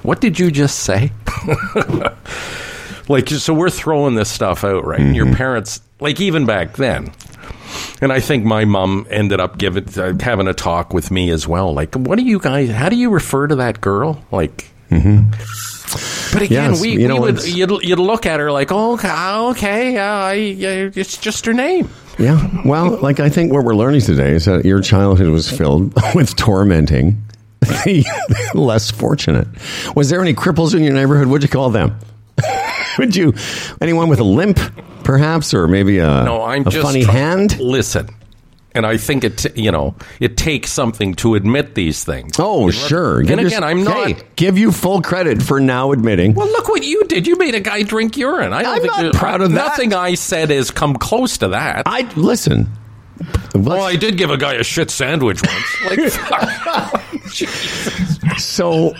[0.02, 1.12] What did you just say?"
[3.08, 4.98] like, so we're throwing this stuff out, right?
[5.00, 7.12] And your parents, like, even back then.
[8.00, 11.46] And I think my mom ended up giving uh, having a talk with me as
[11.46, 11.72] well.
[11.72, 12.70] Like, what do you guys?
[12.70, 14.24] How do you refer to that girl?
[14.32, 16.32] Like, Mm-hmm.
[16.32, 19.10] but again, Yes, we, you know, would you'd, you'd look at her like, oh, okay,
[19.50, 21.88] okay, yeah, I, yeah, it's just her name.
[22.18, 22.62] Yeah.
[22.64, 26.34] Well, like I think what we're learning today is that your childhood was filled with
[26.36, 27.22] tormenting
[27.60, 28.04] the
[28.54, 29.46] less fortunate.
[29.94, 31.28] Was there any cripples in your neighborhood?
[31.28, 31.96] What'd you call them?
[32.98, 33.34] Would you?
[33.80, 34.58] Anyone with a limp,
[35.04, 37.58] perhaps, or maybe a No, I'm a just funny try- hand?
[37.60, 38.08] Listen,
[38.72, 42.36] and I think it you know it takes something to admit these things.
[42.38, 43.20] Oh, sure.
[43.20, 44.06] And Give again, I'm not.
[44.06, 46.34] Hey, give you full credit for now admitting.
[46.34, 47.26] Well, look what you did.
[47.26, 48.52] You made a guy drink urine.
[48.52, 49.56] I think not proud of that.
[49.56, 51.82] Nothing I said has come close to that.
[51.86, 52.68] I listen.
[53.54, 56.18] well, I did give a guy a shit sandwich once.
[56.22, 56.92] Like,
[58.38, 58.94] So,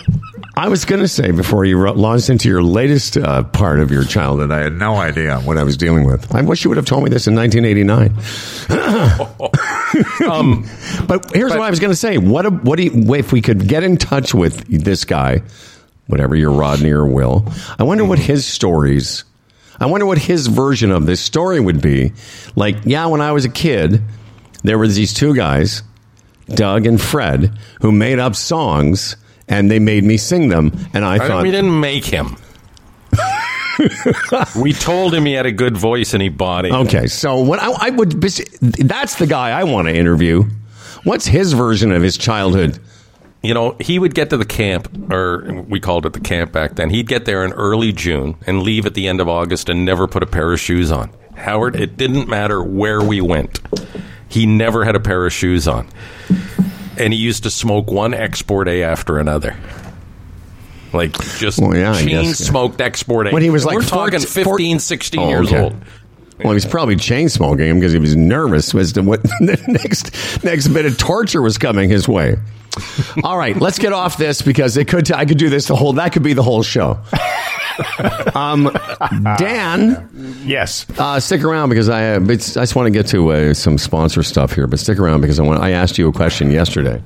[0.59, 4.03] I was going to say before you launched into your latest uh, part of your
[4.03, 6.35] childhood, I had no idea what I was dealing with.
[6.35, 10.29] I wish you would have told me this in 1989.
[10.29, 10.69] um,
[11.07, 13.41] But here's what I was going to say: what a, what do you, if we
[13.41, 15.43] could get in touch with this guy,
[16.07, 17.49] whatever your Rodney or Will?
[17.79, 19.23] I wonder what his stories.
[19.79, 22.11] I wonder what his version of this story would be.
[22.57, 24.01] Like, yeah, when I was a kid,
[24.63, 25.83] there were these two guys,
[26.47, 29.15] Doug and Fred, who made up songs
[29.49, 31.43] and they made me sing them, and I, I thought.
[31.43, 32.37] we didn't make him.
[34.55, 36.71] we told him he had a good voice and he bought it.
[36.71, 40.43] Okay, so what I, I would that's the guy I want to interview.
[41.03, 42.79] What's his version of his childhood?
[43.41, 46.75] You know, he would get to the camp, or we called it the camp back
[46.75, 46.89] then.
[46.89, 50.07] He'd get there in early June and leave at the end of August and never
[50.07, 51.09] put a pair of shoes on.
[51.35, 53.61] Howard, it didn't matter where we went.
[54.27, 55.87] He never had a pair of shoes on.
[56.99, 59.55] And he used to smoke one export A after another.
[60.91, 62.47] Like just Well, yeah, chain guess, yeah.
[62.47, 63.31] smoked export A.
[63.31, 65.59] When he was And like we're talking 14 15, 16 Oh, years okay.
[65.61, 65.75] old.
[66.39, 69.61] Well, he was probably chain smoking him because he was nervous as to what the
[69.67, 72.37] next next bit of torture was coming his way.
[73.23, 75.11] All right, let's get off this because it could.
[75.11, 75.93] I could do this the whole.
[75.93, 76.99] That could be the whole show.
[78.35, 78.69] Um,
[79.37, 80.09] Dan,
[80.43, 80.85] Yes.
[80.97, 82.15] uh, stick around because I.
[82.15, 85.21] Uh, I just want to get to uh, some sponsor stuff here, but stick around
[85.21, 85.61] because I want.
[85.61, 87.01] I asked you a question yesterday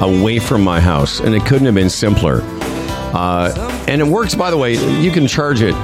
[0.00, 2.40] away from my house, and it couldn't have been simpler.
[3.12, 4.74] Uh, and it works, by the way.
[5.00, 5.74] You can charge it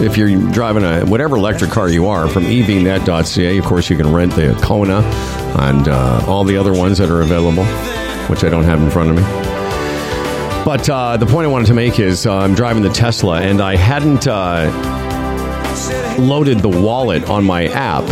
[0.00, 3.58] if you're driving a whatever electric car you are from evnet.ca.
[3.58, 5.00] Of course, you can rent the Kona
[5.60, 7.64] and uh, all the other ones that are available,
[8.28, 9.22] which I don't have in front of me.
[10.64, 13.60] But uh, the point I wanted to make is uh, I'm driving the Tesla, and
[13.60, 14.70] I hadn't uh,
[16.18, 18.04] loaded the wallet on my app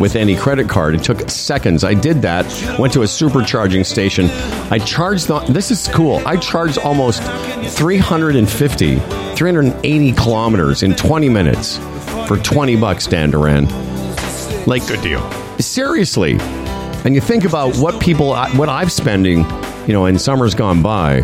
[0.00, 0.94] with any credit card.
[0.94, 1.84] It took seconds.
[1.84, 2.46] I did that.
[2.78, 4.26] Went to a supercharging station.
[4.72, 5.28] I charged.
[5.28, 6.16] The, this is cool.
[6.26, 8.96] I charged almost 350,
[9.36, 11.76] 380 kilometers in 20 minutes
[12.26, 13.66] for 20 bucks, Dan Duran.
[14.66, 15.30] Like Good deal.
[15.58, 16.36] seriously
[17.04, 19.38] and you think about what people what i've spending
[19.86, 21.22] you know in summers gone by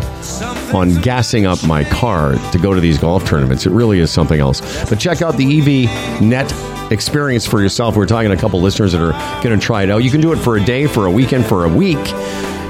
[0.73, 4.39] on gassing up my car to go to these golf tournaments it really is something
[4.39, 4.59] else
[4.89, 6.51] but check out the ev net
[6.91, 9.89] experience for yourself we're talking to a couple listeners that are going to try it
[9.89, 11.97] out you can do it for a day for a weekend for a week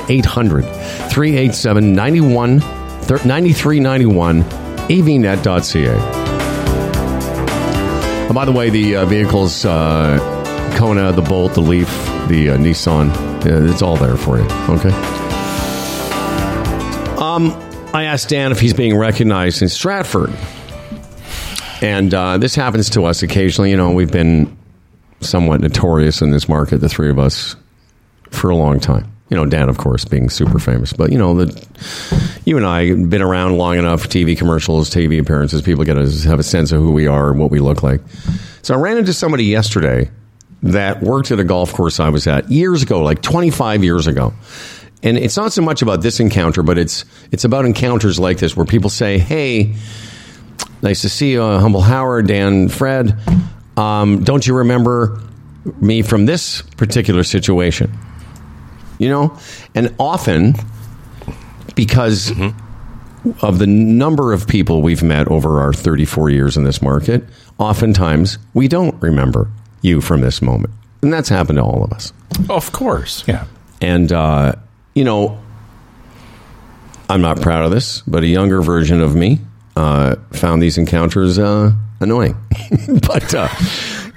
[1.10, 2.60] 1-800-387-91
[3.24, 4.44] 9391
[4.90, 5.96] evnet.ca.
[8.28, 10.18] Oh, by the way, the uh, vehicles, uh,
[10.76, 11.88] Kona, the Bolt, the Leaf,
[12.28, 13.10] the uh, Nissan,
[13.44, 14.44] uh, it's all there for you.
[14.68, 15.19] Okay.
[17.30, 17.52] Um,
[17.94, 20.32] I asked Dan if he's being recognized in Stratford.
[21.80, 23.70] And uh, this happens to us occasionally.
[23.70, 24.56] You know, we've been
[25.20, 27.54] somewhat notorious in this market, the three of us,
[28.30, 29.12] for a long time.
[29.28, 31.66] You know, Dan, of course, being super famous, but you know, the
[32.44, 34.08] you and I have been around long enough.
[34.08, 37.38] TV commercials, TV appearances, people get to have a sense of who we are and
[37.38, 38.00] what we look like.
[38.62, 40.10] So I ran into somebody yesterday
[40.64, 44.34] that worked at a golf course I was at years ago, like 25 years ago.
[45.02, 48.56] And it's not so much about this encounter, but it's it's about encounters like this
[48.56, 49.74] where people say, "Hey,
[50.82, 53.18] nice to see you, uh, Humble Howard, Dan, Fred.
[53.76, 55.20] Um, don't you remember
[55.80, 57.96] me from this particular situation?"
[58.98, 59.38] You know,
[59.74, 60.54] and often
[61.74, 62.32] because
[63.42, 67.24] of the number of people we've met over our 34 years in this market,
[67.58, 69.50] oftentimes we don't remember
[69.82, 70.74] you from this moment.
[71.02, 72.12] And that's happened to all of us.
[72.48, 73.24] Of course.
[73.26, 73.46] Yeah.
[73.80, 74.54] And, uh,
[74.94, 75.40] you know,
[77.08, 79.40] I'm not proud of this, but a younger version of me
[79.76, 82.36] uh, found these encounters uh, annoying.
[83.06, 83.48] but, uh,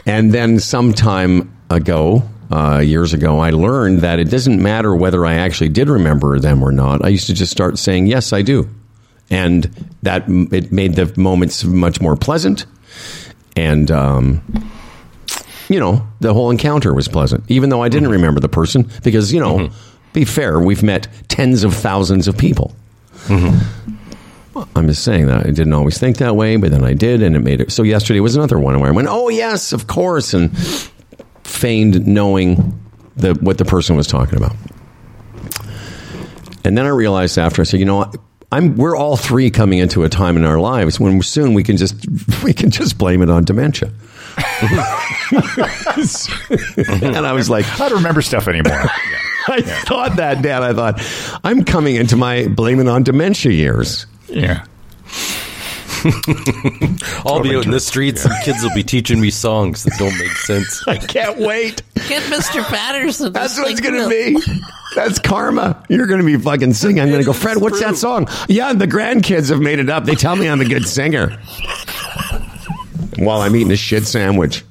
[0.06, 5.26] and then some time ago, uh, years ago, I learned that it doesn't matter whether
[5.26, 7.04] I actually did remember them or not.
[7.04, 8.70] I used to just start saying, yes, I do.
[9.32, 9.64] And
[10.04, 12.68] that it made the moments much more pleasant.
[13.56, 14.44] And, um,
[15.68, 19.34] you know, the whole encounter was pleasant, even though I didn't remember the person because,
[19.34, 19.72] you know,
[20.14, 22.74] be fair, we've met tens of thousands of people.
[23.26, 23.94] Mm-hmm.
[24.76, 27.36] I'm just saying that I didn't always think that way, but then I did, and
[27.36, 27.72] it made it.
[27.72, 30.56] So yesterday was another one where I went, "Oh yes, of course," and
[31.44, 32.80] feigned knowing
[33.16, 34.56] the what the person was talking about.
[36.64, 38.16] And then I realized after I said, "You know what."
[38.52, 41.76] I'm, we're all three coming into a time in our lives when soon we can
[41.76, 42.06] just
[42.44, 43.90] we can just blame it on dementia.
[47.02, 48.86] and I was like, I don't remember stuff anymore.
[49.48, 50.64] I thought that, Dad.
[50.64, 54.06] I thought I'm coming into my blaming on dementia years.
[54.28, 54.66] yeah.
[57.26, 60.18] I'll be out in the streets and kids will be teaching me songs that don't
[60.18, 60.86] make sense.
[60.86, 61.82] I can't wait.
[61.96, 62.62] Get Mr.
[62.66, 63.32] Patterson.
[63.32, 64.38] That's to what it's going to be.
[64.96, 65.82] That's karma.
[65.88, 67.00] You're going to be fucking singing.
[67.02, 68.28] I'm going to go, Fred, what's that song?
[68.50, 70.04] Yeah, the grandkids have made it up.
[70.04, 71.38] They tell me I'm a good singer.
[73.18, 74.66] While I'm eating a shit sandwich.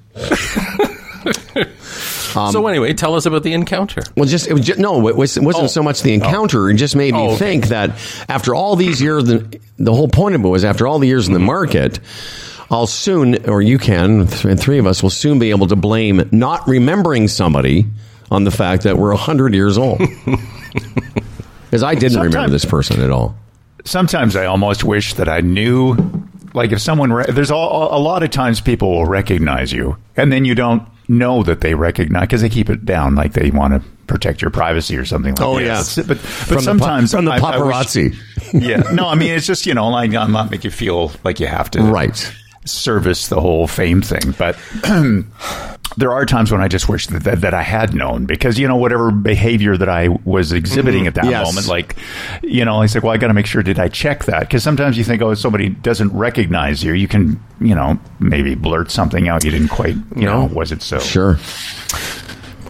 [2.32, 4.02] So anyway, tell us about the encounter.
[4.16, 5.68] Well, just it was just, no, it, was, it wasn't Oh.
[5.68, 6.70] so much the encounter.
[6.70, 7.36] It just made me Oh, okay.
[7.38, 7.90] think that
[8.28, 11.26] after all these years, the, the whole point of it was after all the years
[11.28, 11.46] in the Mm-hmm.
[11.46, 12.00] market,
[12.70, 16.26] I'll soon, or you can, and three of us will soon be able to blame
[16.32, 17.86] not remembering somebody
[18.30, 20.00] on the fact that we're hundred years old.
[21.64, 23.34] Because I didn't remember this person at all.
[23.84, 25.96] Sometimes I almost wish that I knew.
[26.54, 30.30] Like if someone, re- there's a, a lot of times people will recognize you, and
[30.30, 33.74] then you don't know that they recognize because they keep it down, like they want
[33.74, 35.32] to protect your privacy or something.
[35.34, 35.44] like that.
[35.46, 35.64] Oh, that.
[35.96, 36.02] yeah.
[36.06, 38.16] But, but From the pa- sometimes from the I- I wish- paparazzi.
[38.52, 41.40] yeah, no, I mean it's just you know, like I'm not make you feel like
[41.40, 42.32] you have to Right.
[42.64, 44.56] Service the whole fame thing, but
[45.96, 48.66] there are times when I just wish that, that that I had known because you
[48.68, 51.08] know whatever behavior that I was exhibiting mm-hmm.
[51.08, 51.46] at that Yes.
[51.46, 51.96] moment, like
[52.42, 54.62] you know, it's like well, I got to make sure did I check that because
[54.62, 58.90] sometimes you think oh, if somebody doesn't recognize you, you can you know maybe blurt
[58.90, 61.38] something out you didn't quite you know was it so Sure.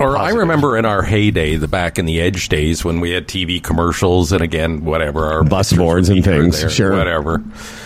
[0.02, 3.26] Or I remember in our heyday, the back in the edge days when we had
[3.28, 6.96] TV commercials and again, whatever our Bus boards and things, there, sure.
[6.96, 7.42] whatever.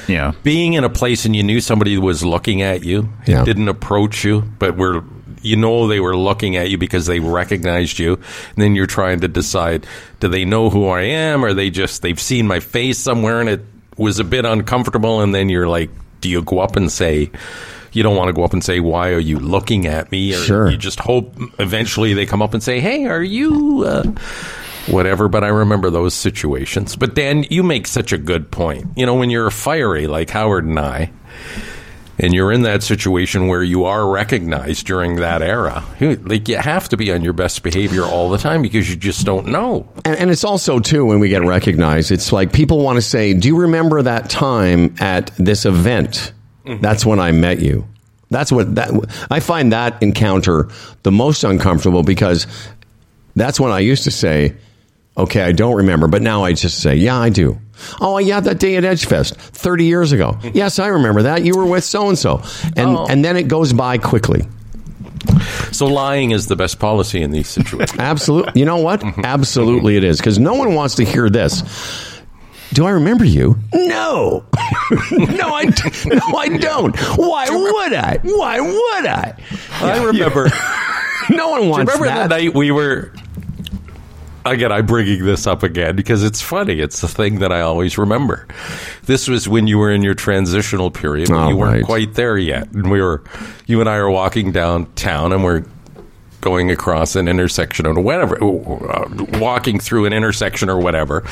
[0.09, 3.45] yeah Being in a place and you knew somebody was looking at you, Yeah.
[3.45, 5.05] didn't approach you, but were
[5.43, 9.21] you know they were looking at you because they recognized you, and then you're trying
[9.21, 9.87] to decide:
[10.19, 13.49] do they know who I am, or they just they've seen my face somewhere and
[13.49, 13.61] it
[13.97, 17.31] was a bit uncomfortable, and then you're like, do you go up and say?
[17.97, 20.37] You don't want to go up and say, "Why are you looking at me?" Or
[20.39, 20.71] Sure.
[20.71, 24.03] you just hope eventually they come up and say, "Hey, are you?" Uh,
[24.89, 25.29] whatever.
[25.29, 26.95] But I remember those situations.
[26.95, 28.87] But Dan, you make such a good point.
[28.97, 31.11] You know, when you're fiery like Howard and I,
[32.19, 36.57] and you're in that situation where you are recognized during that era, you, like you
[36.57, 39.89] have to be on your best behavior all the time because you just don't know.
[40.05, 43.33] And, and it's also too when we get recognized, it's like people want to say,
[43.35, 46.33] "Do you remember that time at this event?
[46.67, 46.83] Mm-hmm.
[46.83, 47.87] That's when I met you."
[48.31, 48.91] That's what that
[49.31, 50.69] I find that encounter
[51.05, 52.47] the most uncomfortable because
[53.37, 54.57] that's when I used to say,
[55.17, 57.59] "Okay, I don't remember," but now I just say, "Yeah, I do."
[58.01, 60.33] Oh, yeah, that day at Edgefest, thirty years ago.
[60.33, 60.57] Mm-hmm.
[60.57, 61.45] Yes, I remember that.
[61.45, 62.43] You were with so and so,
[62.75, 64.49] and and then it goes by quickly.
[65.73, 67.99] So lying is the best policy in these situations.
[67.99, 68.59] Absolutely.
[68.59, 69.01] You know what?
[69.01, 69.25] Mm-hmm.
[69.25, 71.63] Absolutely, it is because no one wants to hear this.
[72.77, 73.57] Do I remember you?
[73.73, 74.45] No,
[75.11, 75.65] no, I
[76.05, 76.95] no, I don't.
[77.17, 78.19] Why would I?
[78.23, 79.35] Why would I?
[79.81, 80.51] I remember.
[81.31, 82.29] No one wants remember that.
[82.29, 83.13] that night we were?
[84.45, 86.79] Again, I'm bringing this up again because it's funny.
[86.81, 88.47] It's the thing that I always remember.
[89.05, 91.31] This was when you were in your transitional period.
[91.33, 91.85] Oh, you weren't right.
[91.85, 93.25] quite there yet, and we were.
[93.67, 95.65] You and I are walking downtown, and we're
[96.43, 99.09] going across an intersection or whatever, uh,
[99.41, 101.25] walking through an intersection or whatever.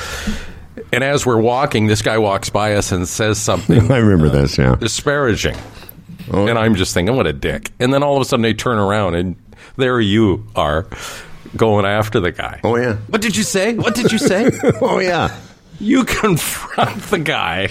[0.93, 4.43] And as we're walking, this guy walks by us and says something I remember uh,
[4.43, 4.59] this.
[4.59, 4.75] Yeah.
[4.77, 5.57] disparaging.
[6.33, 6.47] Oh.
[6.49, 7.71] And I'm just thinking, what a dick.
[7.79, 9.37] And then all of a sudden, they turn around and
[9.77, 10.87] there you are
[11.57, 12.61] going after the guy.
[12.65, 12.95] Oh, yeah.
[13.09, 13.75] What did you say?
[13.75, 14.51] What did you say?
[14.81, 15.37] Oh yeah.
[15.81, 17.69] you confront the guy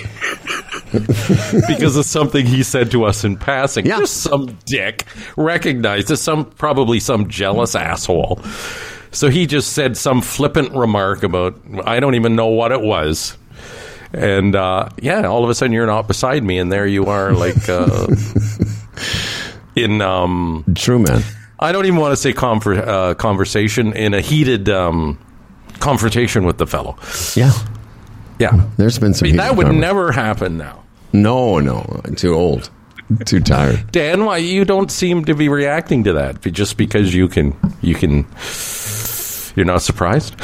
[1.68, 3.86] because of something he said to us in passing.
[3.86, 4.00] Yeah.
[4.00, 5.06] Just some dick
[5.38, 8.40] recognized as some probably some jealous asshole.
[9.14, 13.38] So he just said some flippant remark about I don't even know what it was.
[14.12, 17.34] And uh, yeah, all of a sudden you're not beside me, and there you are,
[17.34, 18.08] like uh,
[19.76, 21.22] in um, True man.
[21.60, 25.18] I don't even want to say conver- uh, conversation in a heated um,
[25.80, 26.98] confrontation with the fellow.
[27.36, 27.54] Yeah.
[28.40, 29.30] Yeah, There's been some.
[29.38, 30.84] that would never happen now.
[31.14, 32.02] No, no.
[32.04, 32.70] I'm too old.
[33.26, 33.92] Too tired.
[33.92, 36.42] Dan, why you don't seem to be reacting to that?
[36.42, 38.24] Just because you can, you can,
[39.56, 40.36] you're not surprised.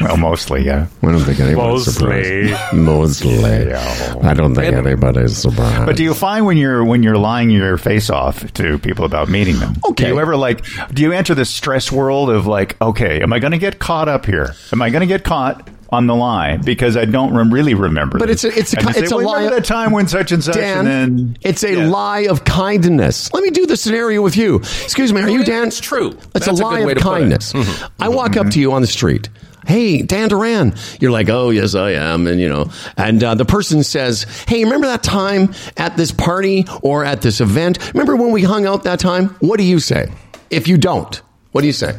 [0.00, 0.86] Well, mostly, yeah.
[1.02, 2.48] I don't think anybody's Mostly.
[2.48, 2.74] surprised.
[2.74, 3.68] Mostly.
[3.68, 4.14] Yeah.
[4.22, 5.84] I don't think anybody's surprised.
[5.84, 9.28] But do you find when you're when you're lying your face off to people about
[9.28, 9.74] meeting them?
[9.90, 10.04] Okay.
[10.04, 10.64] Do you ever like?
[10.94, 14.08] Do you enter the stress world of like, okay, am I going to get caught
[14.08, 14.54] up here?
[14.72, 18.18] Am I going to get caught on the lie because I don't rem- really remember?
[18.18, 18.44] But this?
[18.44, 19.68] it's a- it's a And ki- you it's say, a well, lie Remember of- that
[19.68, 21.88] time when such and such, Dan, and then it's a Yeah.
[21.88, 23.32] lie of kindness.
[23.32, 24.56] Let me do the scenario with you.
[24.56, 25.68] Excuse me, are you Dan?
[25.68, 26.10] It's true.
[26.34, 27.20] It's That's a a lie way of to put it.
[27.20, 27.52] kindness.
[27.98, 29.28] I walk up to you on the street.
[29.66, 30.74] Hey, Dan Duran.
[31.00, 32.26] You're like, oh, yes, I am.
[32.26, 36.66] And, you know, and uh, the person says, hey, remember that time at this party
[36.82, 37.78] or at this event?
[37.92, 39.36] Remember when we hung out that time?
[39.40, 40.10] What do you say?
[40.48, 41.20] If you don't,
[41.52, 41.94] what do you say?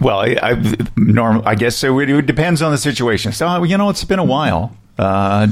[0.00, 0.62] Well, I, I
[0.96, 1.98] norm, I guess so.
[2.00, 3.32] It, it depends on the situation.
[3.32, 4.76] So you know, it's been a while.
[4.98, 5.48] Uh,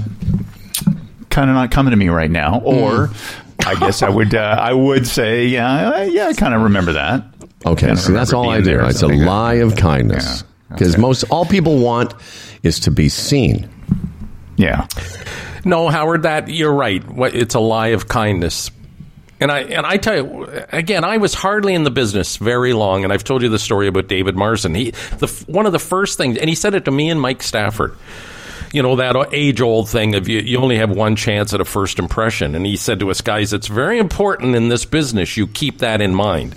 [1.31, 2.61] kind of not coming to me right now.
[2.61, 3.11] Or
[3.67, 4.35] I guess I would.
[4.35, 6.29] Uh, I would say, yeah, yeah.
[6.29, 7.25] I kind of remember that.
[7.67, 8.81] Okay, so that's all I do.
[8.85, 9.31] It's a something like that.
[9.33, 10.43] lie of kindness.
[10.71, 11.01] Yeah, Because okay.
[11.03, 12.15] most, all people want
[12.63, 13.69] is to be seen.
[14.57, 14.87] Yeah.
[15.65, 17.05] No, Howard, that you're right.
[17.11, 18.71] What- It's a lie of kindness.
[19.41, 23.05] And I and I tell you again, I was hardly in the business very long,
[23.05, 24.75] and I've told you the story about David Marsden.
[24.75, 27.43] He the one of the first things, and he said it to me and Mike
[27.43, 27.97] Stafford.
[28.73, 31.65] You know that age old thing of you, you only have one chance at a
[31.65, 35.47] first impression, and he said to us guys, it's very important in this business you
[35.47, 36.55] keep that in mind.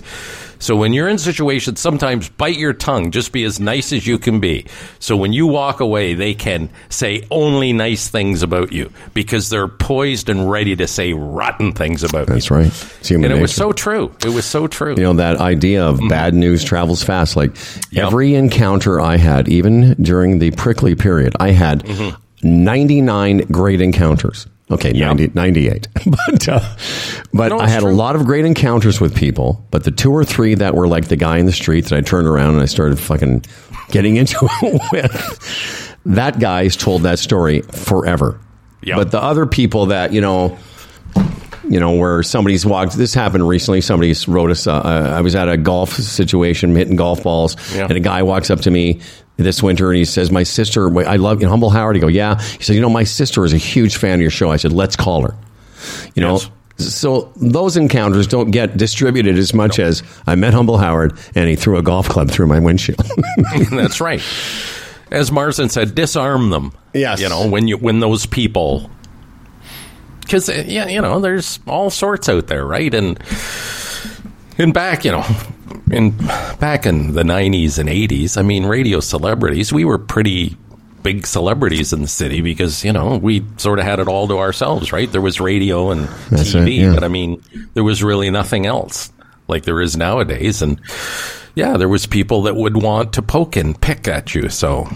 [0.62, 3.10] So when you're in situations, sometimes bite your tongue.
[3.10, 4.66] Just be as nice as you can be.
[5.00, 9.66] So when you walk away, they can say only nice things about you because they're
[9.68, 12.34] poised and ready to say rotten things about you.
[12.34, 12.72] That's right.
[13.10, 14.14] And it was so true.
[14.24, 14.94] It was so true.
[14.96, 17.96] you know that idea of bad news travels fast like Mm-hmm.
[17.96, 18.06] Yep.
[18.06, 22.16] every encounter i had even during the prickly period i had Mm-hmm.
[22.64, 26.60] 99 great encounters okay 90, 98 but uh,
[27.32, 30.24] but No, i had a lot of great encounters with people but the two or
[30.24, 32.66] three that were like the guy in the street that i turned around and i
[32.66, 33.44] started fucking
[33.90, 38.40] getting into it with that guy's told that story forever
[38.84, 38.96] Yep.
[38.96, 40.58] but the other people that you know
[41.68, 42.94] you know, where somebody's walked.
[42.98, 43.80] This happened recently.
[43.82, 44.66] Somebody wrote us.
[44.66, 44.80] Uh,
[45.16, 47.84] I was at a golf situation, hitting golf balls, Yeah.
[47.84, 49.00] and a guy walks up to me
[49.36, 52.08] this winter and he says, "My sister, I love you, know, Humble Howard." He go,
[52.08, 54.56] "Yeah." He said, "You know, my sister is a huge fan of your show." I
[54.56, 55.34] said, "Let's call her."
[56.14, 56.34] You know.
[56.34, 56.50] Yes.
[56.78, 61.54] So those encounters don't get distributed as much as I met Humble Howard and he
[61.54, 62.98] threw a golf club through my windshield.
[63.70, 64.22] That's right.
[65.10, 66.72] As Marsden said, disarm them.
[66.92, 67.20] Yes.
[67.20, 68.90] You know, when you when those people
[70.28, 72.92] cuz yeah, you know, there's all sorts out there, right?
[72.92, 73.22] And
[74.58, 75.24] and back, you know,
[75.92, 76.10] in
[76.58, 80.56] back in the 90s and 80s, I mean, radio celebrities, we were pretty
[81.02, 84.38] big celebrities in the city because, you know, we sort of had it all to
[84.38, 85.10] ourselves, right?
[85.10, 86.94] There was radio and That's TV, it, yeah.
[86.94, 87.42] but I mean,
[87.74, 89.12] there was really nothing else
[89.48, 90.80] like there is nowadays and
[91.54, 94.48] yeah, there was people that would want to poke and pick at you.
[94.48, 94.88] So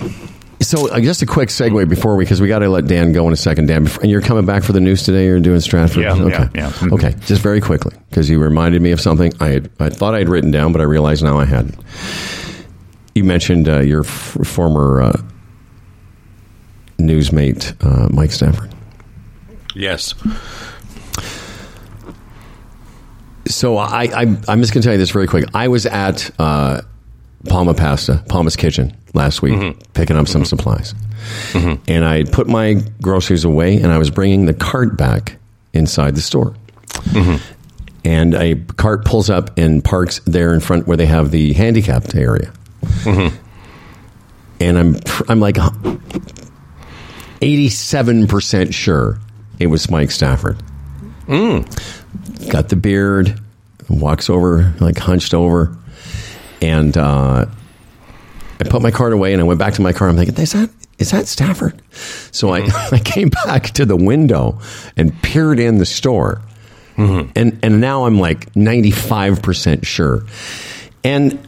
[0.67, 3.27] So, uh, just a quick segue before we, because we got to let Dan go
[3.29, 3.67] in a second.
[3.67, 5.27] Dan, and you're coming back for the news today.
[5.27, 6.03] You're doing Stratford.
[6.03, 6.29] Yeah, okay.
[6.31, 6.71] yeah, yeah.
[6.71, 6.93] Mhm.
[6.93, 10.19] Okay, just very quickly, because you reminded me of something I had, I thought I
[10.19, 11.77] had written down, but I realized now I hadn't.
[13.15, 15.23] You mentioned uh, your f- former uh,
[16.99, 18.75] newsmate, uh, Mike Stafford.
[19.75, 20.15] yes,
[23.47, 25.45] So I, I I'm just going to tell you this very quick.
[25.55, 26.83] I was at uh,
[27.49, 29.93] Palma Pasta, Palma's Kitchen last week, mm-hmm.
[29.93, 30.49] picking up some mm-hmm.
[30.49, 30.95] supplies,
[31.53, 31.83] mm-hmm.
[31.89, 35.39] and I put my groceries away, and I was bringing the cart back
[35.73, 36.55] inside the store.
[38.05, 42.15] And a cart pulls up and parks there in front where they have the handicapped
[42.15, 42.53] area.
[43.05, 44.97] And I'm
[45.29, 45.57] I'm like
[47.43, 49.19] eighty seven percent sure
[49.59, 50.63] it was Mike Stafford.
[51.27, 51.67] Mm.
[52.49, 53.41] Got the beard,
[53.89, 55.77] walks over, like hunched over,
[56.63, 57.47] and uh,
[58.61, 60.09] I put my card away and I went back to my car.
[60.09, 61.81] I'm thinking, is that is that Stafford?
[62.33, 62.61] So I,
[62.93, 64.59] I came back to the window
[64.97, 66.41] and peered in the store,
[67.37, 70.23] and and now I'm like 95 percent sure,
[71.05, 71.39] and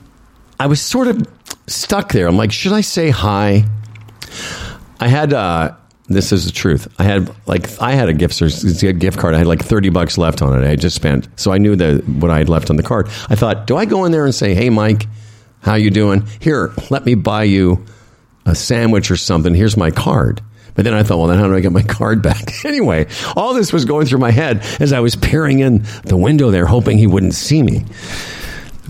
[0.61, 1.27] I was sort of
[1.67, 2.27] stuck there.
[2.27, 3.65] I'm like, should I say hi?
[5.01, 5.75] I had uh
[6.09, 6.89] this is the truth.
[6.99, 9.35] I had like I had a gift a gift card.
[9.35, 10.67] I had like thirty bucks left on it.
[10.67, 13.09] I just spent, so I knew that what I had left on the card.
[13.29, 15.07] I thought, do I go in there and say, "Hey, Mike,
[15.61, 16.27] how you doing?
[16.41, 17.85] Here, let me buy you
[18.47, 19.55] a sandwich or something.
[19.55, 20.41] Here's my card."
[20.75, 22.53] But then I thought, well, then how do I get my card back?
[22.65, 26.53] anyway, all this was going through my head as I was peering in the window
[26.53, 27.85] there, hoping he wouldn't see me.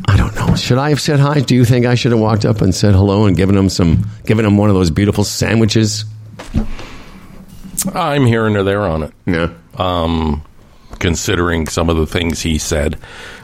[0.06, 0.54] I don't know.
[0.54, 1.40] Should I have said hi?
[1.40, 4.06] Do you think I should have walked up and said hello and given him some,
[4.26, 6.04] given him one of those beautiful sandwiches?
[7.95, 9.12] I'm here and there on it.
[9.26, 9.53] Yeah.
[9.74, 10.43] Um,
[10.99, 12.99] considering some of the things he said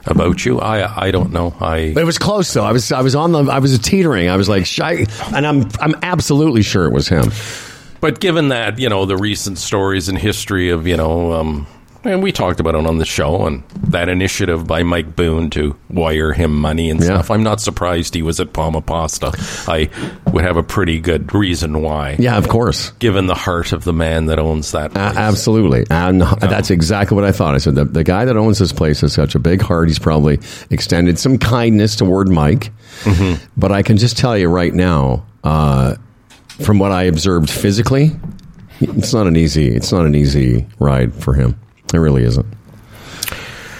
[0.06, 1.54] about you, I I don't know.
[1.60, 2.64] I it was close though.
[2.64, 4.28] I was I was on the I was teetering.
[4.28, 7.30] I was like shy, and I'm I'm absolutely sure it was him.
[8.00, 11.66] But given that, you know, the recent stories and history of, you know, um,
[12.04, 15.76] and we talked about it on the show and that initiative by Mike Boone to
[15.90, 17.06] wire him money and Yeah.
[17.06, 19.32] stuff, I'm not surprised he was at Palma Pasta.
[19.68, 19.88] I
[20.32, 22.16] would have a pretty good reason why.
[22.18, 22.90] Yeah, of course.
[22.98, 25.16] Given the heart of the man that owns that place.
[25.16, 27.54] absolutely, and that's exactly what I thought.
[27.54, 29.88] I said the, the guy that owns this place has such a big heart.
[29.88, 30.38] He's probably
[30.70, 32.70] extended some kindness toward Mike,
[33.56, 35.94] but I can just tell you right now, uh,
[36.60, 38.12] from what I observed physically,
[38.80, 39.68] it's not an easy.
[39.74, 41.58] It's not an easy ride for him.
[41.92, 42.46] It really isn't.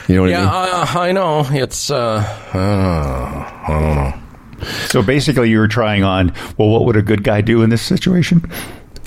[0.09, 0.75] You know what Yeah, I mean?
[0.75, 1.47] uh, I know.
[1.51, 2.17] It's, uh,
[2.53, 4.67] uh, I don't know.
[4.87, 6.33] So basically, you were trying on.
[6.59, 8.51] Well, what would a good guy do in this situation?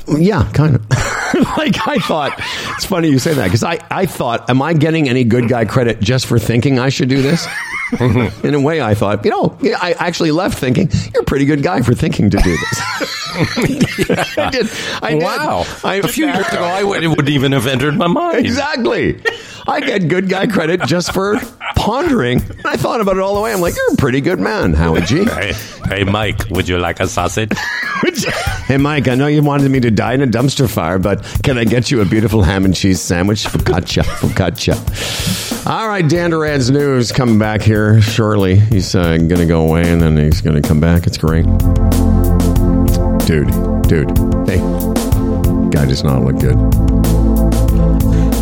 [0.08, 0.90] Yeah, kind of.
[1.58, 2.34] like I thought.
[2.76, 5.66] It's funny you say that because I, I thought, am I getting any good guy
[5.66, 7.48] credit just for thinking I should do this?
[8.44, 11.64] In a way, I thought, you know, I actually left thinking you're a pretty good
[11.64, 12.82] guy for thinking to do this.
[14.38, 14.70] I did.
[15.02, 15.24] I did.
[15.24, 15.66] Wow.
[15.84, 18.46] I, a few years ago, I would, it wouldn't even have entered my mind.
[18.46, 19.22] Exactly.
[19.68, 21.38] I get good guy credit just for
[21.76, 22.42] pondering.
[22.42, 23.52] And I thought about it all the way.
[23.52, 25.26] I'm like, you're a pretty good man, Howie G.
[25.26, 25.54] Hey,
[25.88, 27.52] hey, Mike, would you like a sausage?
[28.66, 31.58] hey, Mike, I know you wanted me to die in a dumpster fire, but can
[31.58, 33.44] I get you a beautiful ham and cheese sandwich?
[33.44, 34.04] Focaccia.
[34.04, 35.68] Focaccia.
[35.68, 38.56] All right, Dan Duran's news coming back here shortly.
[38.58, 41.08] He's uh, going to go away and then he's going to come back.
[41.08, 41.46] It's great.
[43.26, 43.52] Dude,
[43.84, 44.60] dude, hey,
[45.72, 46.56] guy does not look good.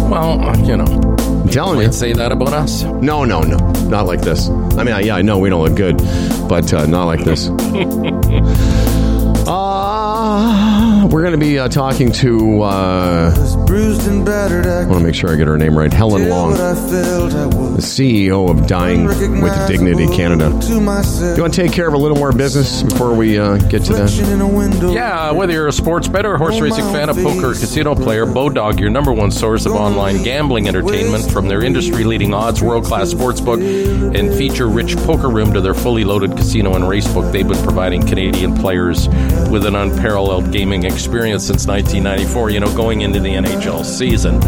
[0.08, 1.15] Well, uh, you know, I'm
[1.56, 1.92] telling you.
[1.92, 2.84] say that about us.
[2.84, 4.50] No, no, no, not like this.
[4.50, 5.98] I mean, I, yeah, I know we don't look good,
[6.50, 7.48] but uh, not like this.
[9.48, 10.72] Uh,
[11.10, 12.62] we're going to be uh, talking to.
[12.62, 14.66] Uh, bruised and battered.
[14.66, 15.92] I I want to make sure I get her name right.
[15.92, 17.82] Helen Long, what I felt I the.
[17.82, 20.50] CEO of Dying with Dignity Canada.
[20.50, 20.68] To.
[20.74, 23.94] You want to take care of a little more business before we uh, get to
[23.94, 24.02] that?
[24.04, 24.92] Reflection in a window.
[24.94, 28.90] Yeah, whether you're a sports bettor, horse racing fan, a poker, casino player, Bodog, your
[28.90, 33.62] number one source of online gambling entertainment, from their industry-leading odds, world-class sportsbook,
[34.18, 38.56] and feature-rich poker room to their fully loaded casino and racebook, they've been providing Canadian
[38.56, 39.08] players
[39.50, 42.50] with an unparalleled gaming experience since 1994.
[42.50, 44.42] You know, going into the NHL season.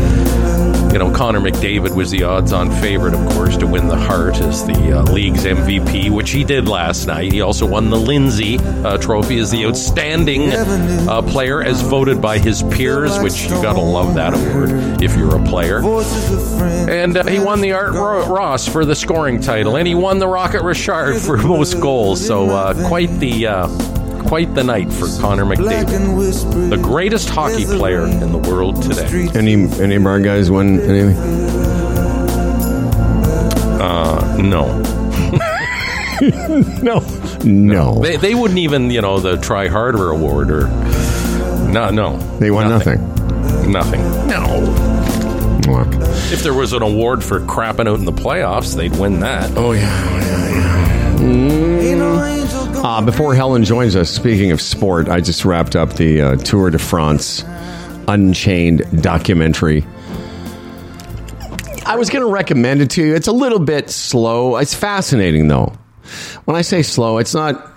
[0.91, 4.65] You know, Connor McDavid was the odds-on favorite, of course, to win the Hart as
[4.65, 7.33] the uh, league's MVP, which he did last night.
[7.33, 12.39] He also won the Lindsay uh, Trophy as the outstanding uh, player, as voted by
[12.39, 13.19] his peers.
[13.19, 15.79] Which you gotta love that award if you're a player.
[16.89, 20.19] And uh, he won the Art Ro- Ross for the scoring title, and he won
[20.19, 22.25] the Rocket Richard for most goals.
[22.25, 23.67] So uh, quite the uh,
[24.19, 29.29] quite the night for Connor Black McDavid, the greatest hockey player in the world today.
[29.35, 31.17] Any any of our guys win anything?
[33.81, 34.83] Uh, no.
[36.81, 36.99] No,
[37.43, 38.01] no.
[38.01, 40.67] They, they wouldn't even, you know, the Try Harder Award or.
[41.71, 42.17] No, no.
[42.39, 42.99] They won nothing.
[43.71, 44.01] Nothing.
[44.27, 44.57] No.
[45.67, 45.87] Look.
[46.31, 49.55] If there was an award for crapping out in the playoffs, they'd win that.
[49.55, 49.81] Oh yeah,
[50.21, 51.19] yeah, yeah.
[51.19, 52.36] Ain't no angel gonna
[52.87, 56.69] Uh, before Helen joins us, speaking of sport, I just wrapped up the uh, Tour
[56.69, 57.43] de France
[58.07, 59.85] Unchained documentary.
[61.85, 63.13] I was going to recommend it to you.
[63.13, 64.55] It's a little bit slow.
[64.55, 65.73] It's fascinating, though.
[66.45, 67.69] When I say slow, it's not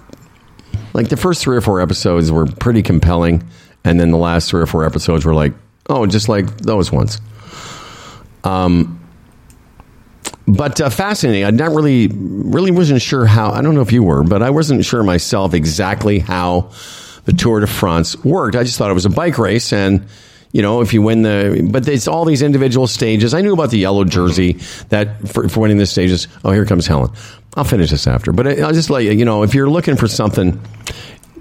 [0.94, 3.42] like the first three or four episodes were pretty compelling,
[3.82, 5.54] and then the last three or four episodes were like,
[5.88, 7.20] oh, just like those ones.
[10.56, 11.44] But uh, fascinating.
[11.44, 13.50] I not really, really wasn't sure how.
[13.50, 16.70] I don't know if you were, but I wasn't sure myself exactly how
[17.24, 18.56] the Tour de France worked.
[18.56, 20.06] I just thought it was a bike race, and
[20.52, 23.34] you know, if you win the, but it's all these individual stages.
[23.34, 24.54] I knew about the yellow jersey
[24.88, 26.26] that for, for winning the stages.
[26.44, 27.10] Oh, here comes Helen.
[27.56, 29.12] I'll finish this after, but I'll just let you.
[29.12, 30.60] You know, if you're looking for something,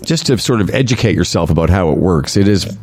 [0.04, 2.78] just to sort of educate yourself about how it works, it is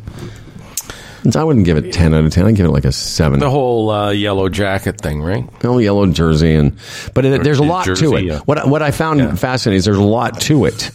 [1.35, 2.45] I wouldn't give it ten out of ten.
[2.45, 3.39] I'd give it like a seven.
[3.39, 5.43] The whole uh, yellow jacket thing, right?
[5.63, 6.77] Oh, yellow jersey, and
[7.13, 8.23] but it, there's a lot to it.
[8.25, 8.39] yeah.
[8.45, 9.35] What what I found Yeah.
[9.35, 10.91] fascinating is there's a lot to it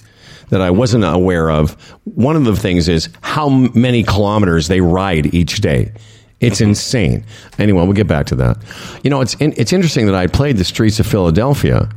[0.51, 1.73] that I wasn't aware of.
[2.05, 5.93] One of the things is how many kilometers they ride each day.
[6.41, 7.25] It's insane.
[7.59, 8.57] Anyway, we'll get back to that.
[9.05, 11.89] You know, it's in, it's interesting that I played the streets of Philadelphia.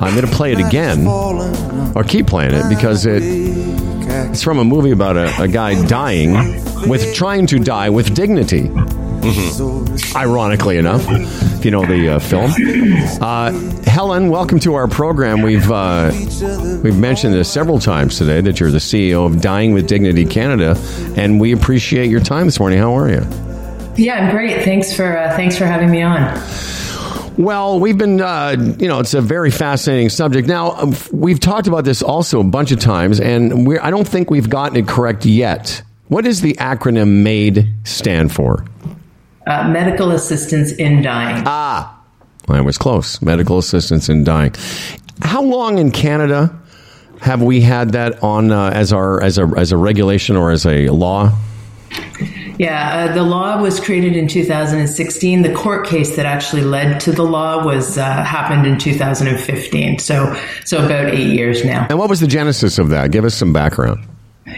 [0.00, 1.04] I'm going to play it again,
[1.96, 3.22] or keep playing it because it,
[4.28, 6.32] it's from a movie about a, a guy dying
[6.88, 8.70] with trying to die with dignity
[10.16, 12.50] ironically enough, if you know the uh, film.
[13.20, 13.52] Uh,
[13.82, 15.42] Helen, welcome to our program.
[15.42, 16.10] We've uh,
[16.82, 20.76] we've mentioned this several times today that you're the CEO of Dying with Dignity Canada,
[21.16, 22.78] and we appreciate your time this morning.
[22.78, 23.26] How are you?
[23.96, 24.64] Yeah, I'm great.
[24.64, 26.20] Thanks for uh, thanks for having me on.
[27.40, 30.46] Well, we've been, uh, you know, it's a very fascinating subject.
[30.46, 34.30] Now, we've talked about this also a bunch of times, and we're, I don't think
[34.30, 35.82] we've gotten it correct yet.
[36.08, 38.66] What does the acronym MAID stand for?
[39.46, 41.42] Uh, medical assistance in dying.
[41.46, 41.98] Ah,
[42.46, 43.22] I was close.
[43.22, 44.54] Medical assistance in dying.
[45.22, 46.54] How long in Canada
[47.22, 50.66] have we had that on uh, as our as a as a regulation or as
[50.66, 51.32] a law?
[52.60, 55.40] Yeah, uh, the law was created in 2016.
[55.40, 59.98] The court case that actually led to the law was uh, happened in 2015.
[59.98, 61.86] So so about eight years now.
[61.88, 63.12] And what was the genesis of that?
[63.12, 64.06] Give us some background.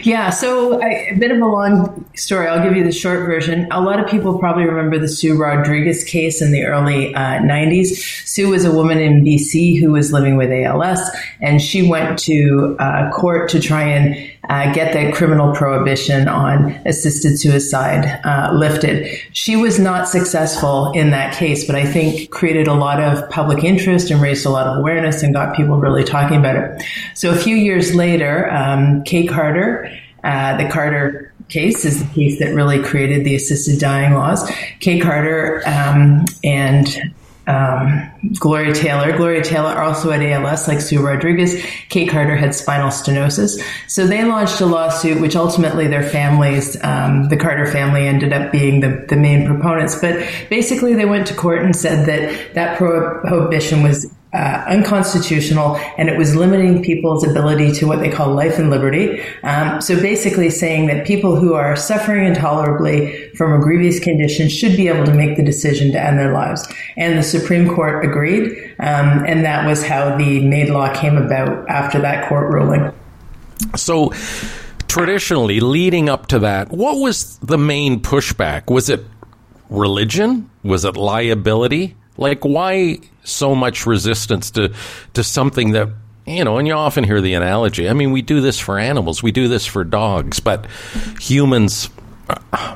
[0.01, 2.47] Yeah, so I, a bit of a long story.
[2.47, 3.69] I'll give you the short version.
[3.71, 8.27] A lot of people probably remember the Sue Rodriguez case in the early uh, 90s.
[8.27, 10.99] Sue was a woman in BC who was living with ALS,
[11.39, 16.71] and she went to uh, court to try and uh, get that criminal prohibition on
[16.85, 19.07] assisted suicide uh, lifted.
[19.31, 23.63] She was not successful in that case, but I think created a lot of public
[23.63, 26.83] interest and raised a lot of awareness and got people really talking about it.
[27.13, 29.89] So a few years later, um, Kay Carter,
[30.23, 34.49] uh, the Carter case is the case that really created the assisted dying laws.
[34.79, 37.13] Kay Carter um, and
[37.47, 39.15] um, Gloria Taylor.
[39.17, 41.63] Gloria Taylor also had ALS, like Sue Rodriguez.
[41.89, 43.61] Kate Carter had spinal stenosis.
[43.87, 48.51] So they launched a lawsuit, which ultimately their families, um, the Carter family, ended up
[48.51, 49.99] being the, the main proponents.
[49.99, 56.09] But basically, they went to court and said that that prohibition was uh, unconstitutional and
[56.09, 59.21] it was limiting people's ability to what they call life and liberty.
[59.43, 64.75] Um, so basically, saying that people who are suffering intolerably from a grievous condition should
[64.75, 66.67] be able to make the decision to end their lives.
[66.97, 71.69] And the Supreme Court agreed, um, and that was how the MAID law came about
[71.69, 72.91] after that court ruling.
[73.75, 74.13] So,
[74.87, 78.69] traditionally, leading up to that, what was the main pushback?
[78.71, 79.03] Was it
[79.69, 80.49] religion?
[80.63, 81.95] Was it liability?
[82.17, 84.73] Like, why so much resistance to
[85.13, 85.89] to something that
[86.25, 86.57] you know?
[86.57, 87.89] And you often hear the analogy.
[87.89, 90.65] I mean, we do this for animals, we do this for dogs, but
[91.19, 91.89] humans
[92.29, 92.75] uh,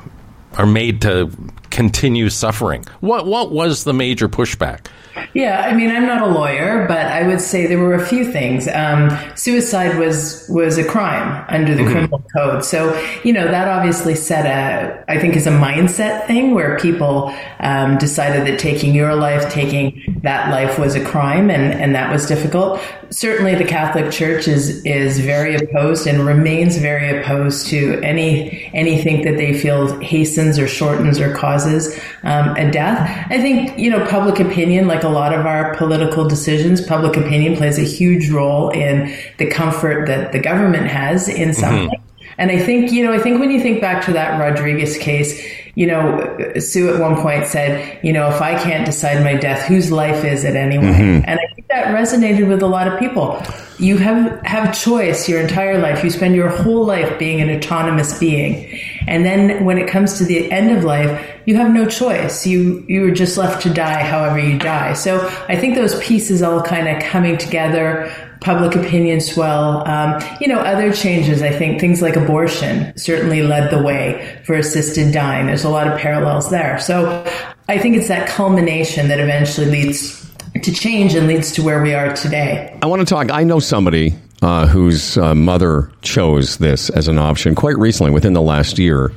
[0.54, 1.30] are made to
[1.70, 2.84] continue suffering.
[3.00, 4.86] What what was the major pushback?
[5.34, 8.24] Yeah, I mean, I'm not a lawyer, but I would say there were a few
[8.24, 8.68] things.
[8.68, 14.14] Um, suicide was was a crime under the criminal code, so you know that obviously
[14.14, 19.14] set a, I think, is a mindset thing where people um, decided that taking your
[19.14, 22.80] life, taking that life, was a crime, and and that was difficult.
[23.10, 29.22] Certainly, the Catholic Church is is very opposed and remains very opposed to any anything
[29.22, 33.26] that they feel hastens or shortens or causes um, a death.
[33.30, 37.56] I think you know public opinion, like a lot of our political decisions, public opinion
[37.56, 41.88] plays a huge role in the comfort that the government has in something.
[41.88, 42.04] Mm-hmm.
[42.38, 45.42] And I think, you know, I think when you think back to that Rodriguez case,
[45.74, 49.66] you know, Sue at one point said, you know, if I can't decide my death,
[49.66, 50.84] whose life is it anyway?
[50.84, 51.24] Mm-hmm.
[51.26, 53.42] And I think that resonated with a lot of people.
[53.78, 56.02] You have have choice your entire life.
[56.02, 58.80] You spend your whole life being an autonomous being.
[59.08, 62.46] And then when it comes to the end of life, you have no choice.
[62.46, 64.92] You you are just left to die however you die.
[64.92, 69.86] So I think those pieces all kind of coming together public opinion swell.
[69.88, 74.54] Um, you know, other changes, I think things like abortion certainly led the way for
[74.54, 75.46] assisted dying.
[75.46, 76.78] There's a lot of parallels there.
[76.78, 77.24] So
[77.68, 80.24] I think it's that culmination that eventually leads
[80.62, 82.76] to change and leads to where we are today.
[82.82, 83.30] I want to talk.
[83.30, 88.32] I know somebody uh, whose uh, mother chose this as an option quite recently, within
[88.32, 89.12] the last year.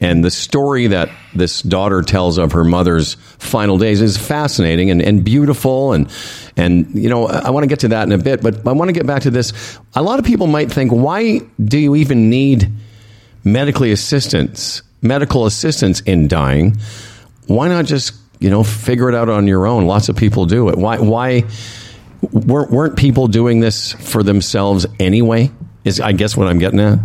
[0.00, 5.00] And the story that this daughter tells of her mother's final days is fascinating and,
[5.00, 5.92] and beautiful.
[5.92, 6.10] And,
[6.56, 8.88] and, you know, I want to get to that in a bit, but I want
[8.88, 9.78] to get back to this.
[9.94, 12.70] A lot of people might think, why do you even need
[13.44, 16.76] medically assistance, medical assistance in dying?
[17.46, 19.86] Why not just, you know, figure it out on your own?
[19.86, 20.76] Lots of people do it.
[20.76, 21.44] Why, why
[22.32, 25.50] weren't, weren't people doing this for themselves anyway?
[25.84, 26.98] Is, I guess, what I'm getting at.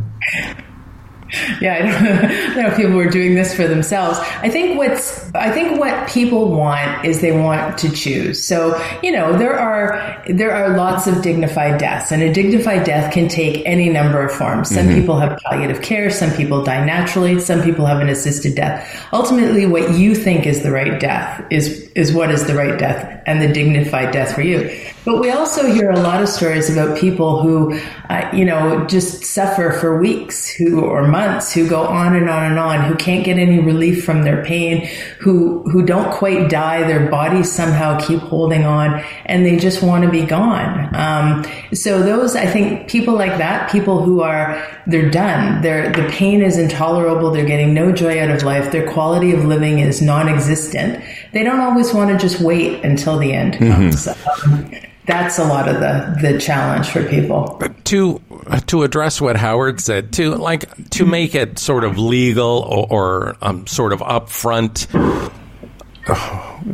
[1.62, 1.92] yeah, I don't,
[2.32, 4.20] I don't know if people were doing this for themselves.
[4.20, 8.44] I think what's, I think what people want is they want to choose.
[8.44, 13.14] So, you know, there are, there are lots of dignified deaths and a dignified death
[13.14, 14.70] can take any number of forms.
[14.70, 15.02] Some mm-hmm.
[15.02, 16.10] people have palliative care.
[16.10, 17.40] Some people die naturally.
[17.40, 19.08] Some people have an assisted death.
[19.14, 23.22] Ultimately, what you think is the right death is, is what is the right death
[23.26, 24.60] and the dignified death for you.
[25.06, 27.80] But we also hear a lot of stories about people who,
[28.10, 32.52] uh, you know, just suffer for weeks, who or months, who go on and on
[32.52, 34.88] and on, who can't get any relief from their pain,
[35.20, 40.04] who who don't quite die, their bodies somehow keep holding on, and they just want
[40.04, 40.94] to be gone.
[40.96, 46.08] Um, so those, I think, people like that, people who are they're done, their the
[46.10, 50.02] pain is intolerable, they're getting no joy out of life, their quality of living is
[50.02, 51.04] non-existent.
[51.32, 54.08] They don't always want to just wait until the end comes.
[54.08, 54.72] Um,
[55.06, 57.60] that's a lot of the the challenge for people.
[57.86, 58.22] to
[58.68, 63.38] to address what Howard said, to like to make it sort of legal or, or
[63.42, 64.86] um, sort of upfront.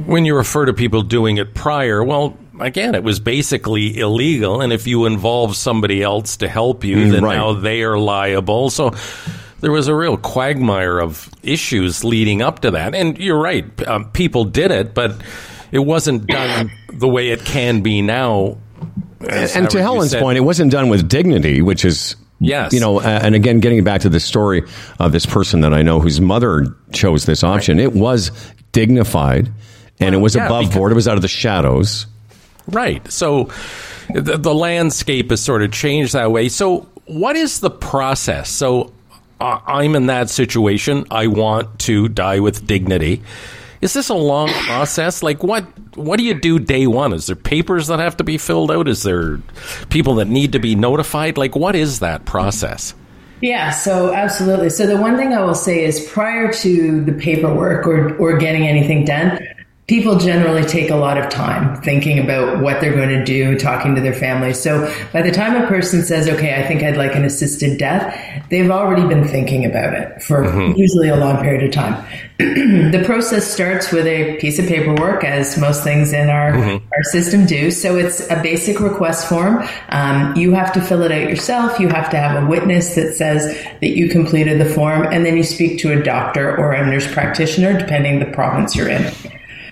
[0.05, 4.71] When you refer to people doing it prior, well, again, it was basically illegal, and
[4.71, 7.35] if you involve somebody else to help you, then right.
[7.35, 8.69] now they are liable.
[8.69, 8.93] So.
[9.65, 13.65] There was a real quagmire of issues leading up to that, and you're right.
[13.87, 15.15] Um, people did it, but
[15.71, 18.59] it wasn't done the way it can be now.
[19.27, 20.21] as and to Helen's said.
[20.21, 22.73] point, it wasn't done with dignity, which is Yes.
[22.73, 23.01] you know.
[23.01, 24.61] And again, getting back to the story
[24.99, 28.29] of this person that I know whose mother chose this option, it was
[28.71, 29.51] dignified
[29.99, 30.91] and it was yeah, above board.
[30.91, 32.05] It was out of the shadows.
[32.67, 33.11] Right.
[33.11, 33.49] So
[34.13, 36.49] the, the landscape has sort of changed that way.
[36.49, 38.49] So what is the process?
[38.49, 38.91] So
[39.39, 41.05] I'm in that situation.
[41.11, 43.21] I want to die with dignity.
[43.81, 45.21] Is this a long process?
[45.21, 45.65] Like what?
[45.95, 47.13] What do you do day one?
[47.13, 48.87] Is there papers that have to be filled out?
[48.87, 49.39] Is there
[49.89, 51.37] people that need to be notified?
[51.37, 52.93] Like what is that process?
[53.41, 54.69] Yeah, so absolutely.
[54.69, 58.65] So the one thing I will say is prior to the paperwork or, or getting
[58.65, 59.39] anything done,
[59.87, 63.93] people generally take a lot of time thinking about what they're going to do, talking
[63.93, 64.51] to their family.
[64.51, 68.49] So by the time a person says, okay, I think I'd like an assisted death,
[68.49, 70.43] they've already been thinking about it for
[70.75, 72.03] usually a long period of time.
[72.37, 77.45] the process starts with a piece of paperwork, as most things in our, our system
[77.45, 77.69] do.
[77.69, 79.65] So it's a basic request form.
[79.89, 81.79] Um, you have to fill it out yourself.
[81.79, 85.37] You have to have a witness that says that you completed the form, and then
[85.37, 89.13] you speak to a doctor or a nurse practitioner, depending the province you're in.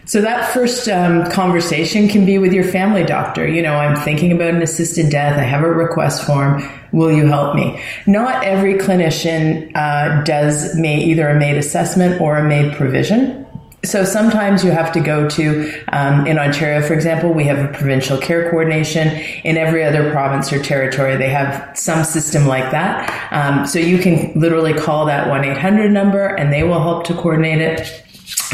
[0.05, 3.47] So that first um, conversation can be with your family doctor.
[3.47, 5.39] You know, I'm thinking about an assisted death.
[5.39, 6.69] I have a request form.
[6.91, 7.81] Will you help me?
[8.05, 13.43] Not every clinician uh, does may either a MAID assessment or a MAID provision.
[13.85, 17.67] So sometimes you have to go to, um, in Ontario, for example, we have a
[17.73, 19.09] provincial care coordination.
[19.43, 23.09] In every other province or territory, they have some system like that.
[23.33, 27.13] Um, so you can literally call that 1 800 number and they will help to
[27.13, 28.02] coordinate it.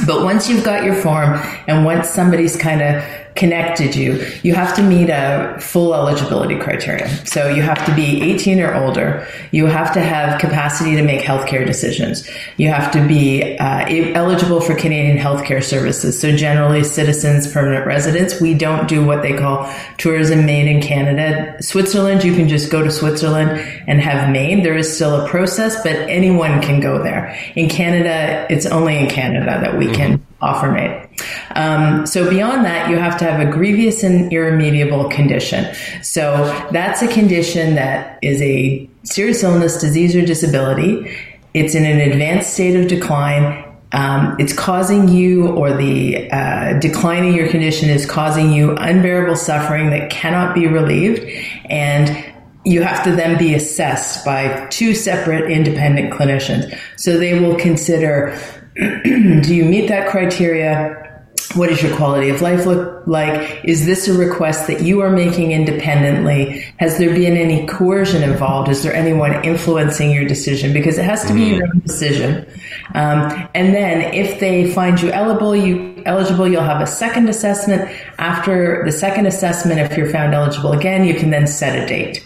[0.06, 3.04] But once you've got your form and once somebody's kind of
[3.40, 7.08] connected you, you have to meet a full eligibility criteria.
[7.26, 9.28] So you have to be 18 or older.
[9.52, 12.30] You have to have capacity to make healthcare decisions.
[12.58, 16.20] You have to be uh, eligible for Canadian healthcare services.
[16.20, 21.56] So generally citizens, permanent residents, we don't do what they call tourism MAID in Canada.
[21.62, 23.52] Switzerland, you can just go to Switzerland
[23.88, 24.66] and have MAID.
[24.66, 27.38] There is still a process, but anyone can go there.
[27.56, 31.09] In Canada, it's only in Canada that we can offer MAID.
[31.56, 35.74] Um, so beyond that, you have to have a grievous and irremediable condition.
[36.04, 41.16] So that's a condition that is a serious illness, disease, or disability.
[41.54, 43.66] It's in an advanced state of decline.
[43.92, 49.90] Um, it's causing you, or the uh, declining your condition is causing you unbearable suffering
[49.90, 51.24] that cannot be relieved,
[51.66, 52.34] and
[52.66, 56.78] you have to then be assessed by two separate independent clinicians.
[56.98, 58.38] So they will consider
[59.04, 61.09] do you meet that criteria?
[61.56, 63.66] What does your quality of life look like?
[63.66, 66.60] Is this a request that you are making independently?
[66.78, 68.70] Has there been any coercion involved?
[68.70, 70.74] Is there anyone influencing your decision?
[70.74, 72.46] Because it has to be your own decision.
[72.94, 77.92] Um, and then if they find you eligible, you eligible, you'll have a second assessment.
[78.20, 82.26] After the second assessment, if you're found eligible again, you can then set a date.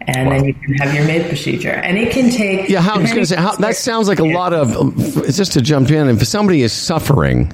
[0.00, 1.70] And then you can have your MAID procedure.
[1.72, 2.68] And it can take.
[2.68, 4.96] Yeah, how, I was going to say how, that sounds like a lot of.
[5.34, 7.52] Just to jump in, if somebody is suffering,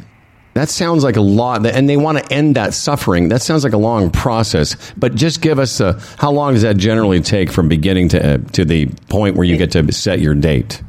[0.55, 3.29] that sounds like a lot, and they want to end that suffering.
[3.29, 4.77] That sounds like a long process.
[4.97, 8.39] But just give us a, how long does that generally take from beginning to uh,
[8.53, 10.83] to the point where you get to set your date?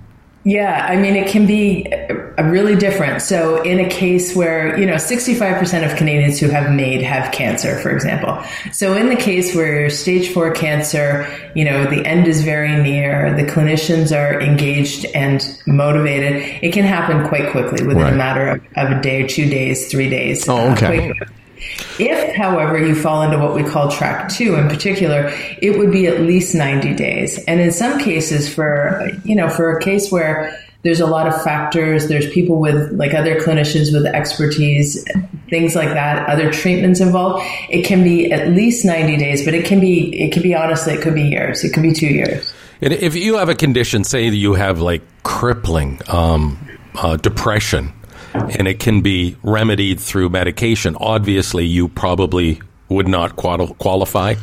[0.48, 1.92] Yeah, I mean, it can be
[2.38, 3.24] are really different.
[3.24, 7.80] So, in a case where, you know, 65% of Canadians who have MAID have cancer,
[7.80, 8.44] for example.
[8.72, 13.36] So, in the case where stage four cancer, you know, the end is very near,
[13.36, 18.14] the clinicians are engaged and motivated, it can happen quite quickly within Right.
[18.14, 20.48] a matter of, of a day, two days, three days.
[20.48, 21.08] Oh, uh, okay.
[21.08, 21.36] quickly.
[22.00, 25.32] If, however, you fall into what we call track two in particular,
[25.62, 27.44] it would be at least 90 days.
[27.46, 31.42] And in some cases, for, you know, for a case where there's a lot of
[31.44, 35.04] factors, there's people with, like other clinicians with expertise,
[35.50, 39.66] things like that, other treatments involved, it can be at least 90 days, but it
[39.66, 41.64] can be, it can be honestly, it could be years.
[41.64, 42.54] It could be two years.
[42.82, 46.60] And if you have a condition, say you have like crippling um,
[46.94, 47.92] uh, depression,
[48.58, 52.60] and it can be remedied through medication, obviously you probably
[52.90, 54.36] would not qualify.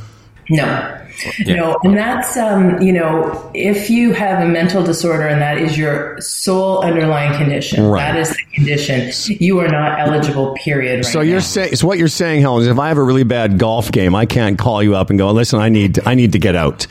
[0.50, 0.98] No.
[1.44, 1.54] Yeah.
[1.54, 5.76] No, and that's um, you know, if you have a mental disorder and that is
[5.78, 8.12] your sole underlying condition, Right.
[8.12, 10.54] that is the condition, you are not eligible.
[10.54, 10.96] Period.
[10.96, 13.22] Right So you're saying so what you're saying, Helen, is if I have a really
[13.24, 16.32] bad golf game, I can't call you up and go, "Listen, I need I need
[16.32, 16.86] to get out."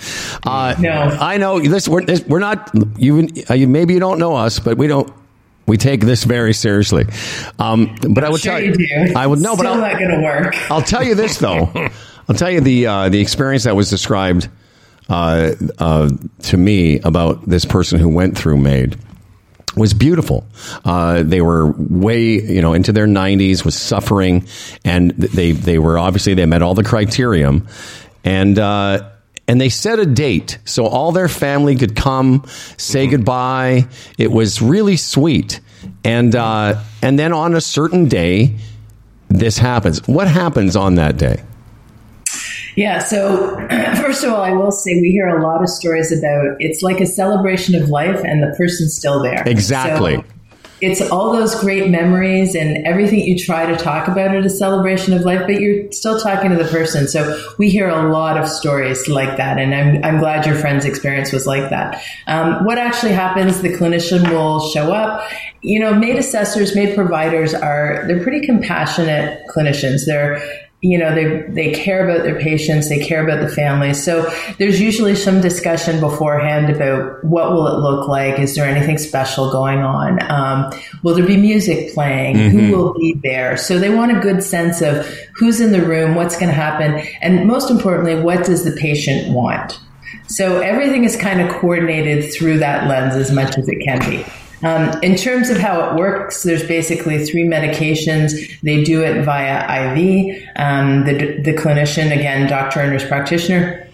[0.45, 0.91] Uh, No.
[0.91, 1.89] I know this.
[1.89, 2.71] We're we're not.
[2.97, 5.11] You, uh, you maybe you don't know us, but we don't.
[5.71, 7.05] We take this very seriously.
[7.57, 9.13] Um, but I would sure tell you do.
[9.15, 10.53] I would no, but Still not going to work.
[10.69, 11.71] I'll tell you this though.
[12.27, 14.49] I'll tell you the uh, the experience that was described
[15.07, 16.09] uh, uh,
[16.41, 18.97] to me about this person who went through MAID
[19.77, 20.45] was beautiful.
[20.83, 24.45] Uh, they were way, you know, into their 90s, was suffering,
[24.83, 27.65] and they they were obviously they met all the criterion,
[28.25, 29.09] and uh,
[29.47, 32.45] and they set a date so all their family could come
[32.77, 33.87] say goodbye.
[34.17, 35.59] It was really sweet,
[36.03, 38.55] and uh, and then on a certain day,
[39.29, 40.05] this happens.
[40.07, 41.43] What happens on that day?
[42.75, 42.99] Yeah.
[42.99, 43.57] So,
[44.01, 47.01] first of all, I will say we hear a lot of stories about it's like
[47.01, 49.43] a celebration of life, and the person's still there.
[49.45, 50.15] Exactly.
[50.15, 50.23] So
[50.81, 55.13] it's all those great memories and everything you try to talk about at a celebration
[55.13, 57.07] of life, but you're still talking to the person.
[57.07, 60.85] So we hear a lot of stories like that, and I'm I'm glad your friend's
[60.85, 62.03] experience was like that.
[62.27, 63.61] Um, what actually happens?
[63.61, 65.29] The clinician will show up.
[65.61, 70.05] You know, MAID assessors, MAID providers are they're pretty compassionate clinicians.
[70.07, 70.41] They're
[70.81, 74.81] you know they they care about their patients they care about the families so there's
[74.81, 78.39] usually some discussion beforehand about what will it look like?
[78.39, 80.21] Is there anything special going on?
[80.31, 80.71] Um,
[81.03, 82.35] will there be music playing?
[82.51, 83.57] Who will be there?
[83.57, 85.05] So they want a good sense of
[85.35, 89.33] who's in the room what's going to happen and most importantly what does the patient
[89.33, 89.79] want?
[90.27, 94.25] So everything is kind of coordinated through that lens as much as it can be.
[94.63, 98.59] Um, in terms of how it works, there's basically three medications.
[98.61, 100.43] They do it via IV.
[100.55, 103.87] Um, the, the clinician, again, doctor and nurse practitioner,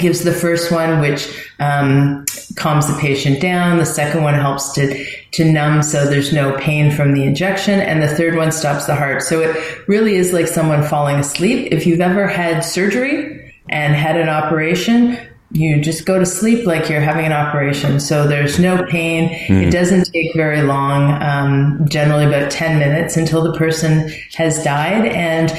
[0.00, 2.24] gives the first one, which um,
[2.56, 3.78] calms the patient down.
[3.78, 8.00] The second one helps to to numb, so there's no pain from the injection, and
[8.00, 9.22] the third one stops the heart.
[9.22, 11.72] So it really is like someone falling asleep.
[11.72, 15.18] If you've ever had surgery and had an operation.
[15.54, 18.00] You just go to sleep like you're having an operation.
[18.00, 19.28] So there's no pain.
[19.48, 25.06] It doesn't take very long, um, generally about 10 minutes until the person has died.
[25.06, 25.52] And,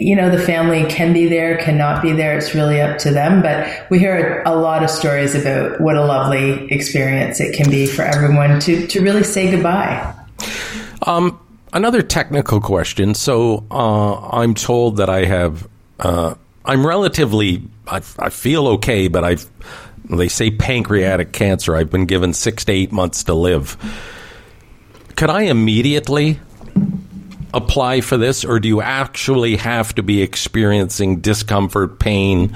[0.00, 2.38] you know, the family can be there, cannot be there.
[2.38, 3.42] It's really up to them.
[3.42, 7.86] But we hear a lot of stories about what a lovely experience it can be
[7.86, 10.14] for everyone to, to really say goodbye.
[11.02, 11.38] Um,
[11.74, 13.12] another technical question.
[13.14, 15.68] So uh, I'm told that I have.
[16.00, 16.34] Uh,
[16.64, 17.62] I'm relatively.
[17.86, 19.46] I, I feel okay, but I've.
[20.06, 21.74] They say pancreatic cancer.
[21.74, 23.78] I've been given six to eight months to live.
[25.16, 26.38] Could I immediately
[27.54, 32.54] apply for this, or do you actually have to be experiencing discomfort, pain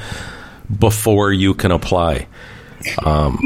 [0.79, 2.27] before you can apply?
[3.05, 3.43] Um,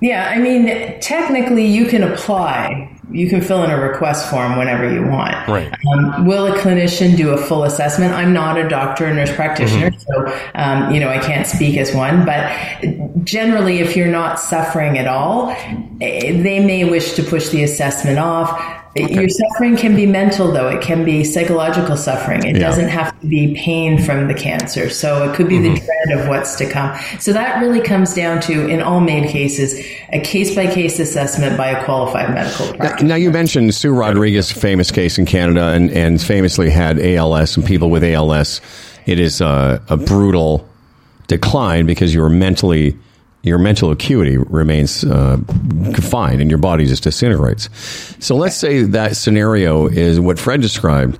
[0.00, 0.66] yeah, I mean,
[1.00, 2.95] technically, you can apply.
[3.10, 5.34] You can fill in a request form whenever you want.
[5.46, 5.72] Right.
[5.92, 8.12] Um, will a clinician do a full assessment?
[8.12, 11.94] I'm not a doctor or nurse practitioner, so um, you know I can't speak as
[11.94, 12.24] one.
[12.24, 12.50] But
[13.24, 15.50] generally, if you're not suffering at all,
[16.00, 18.60] eh, they may wish to push the assessment off.
[18.98, 20.68] Your suffering can be mental, though.
[20.68, 22.44] It can be psychological suffering.
[22.44, 22.62] It Yeah.
[22.62, 24.88] doesn't have to be pain from the cancer.
[24.90, 25.84] So it could be the mm-hmm.
[25.84, 26.96] dread of what's to come.
[27.18, 29.80] So that really comes down to, in all MAID cases,
[30.12, 33.08] a case by case assessment by a qualified medical practitioner.
[33.08, 37.56] Now you mentioned Sue Rodriguez, famous case in Canada, and, and famously had ALS.
[37.56, 38.60] And people with ALS,
[39.06, 40.68] it is a, a brutal
[41.26, 42.96] decline because your mentally
[43.46, 45.38] your mental acuity remains uh,
[45.94, 47.70] confined and your body just disintegrates.
[48.18, 51.18] So let's say that scenario is what Fred described.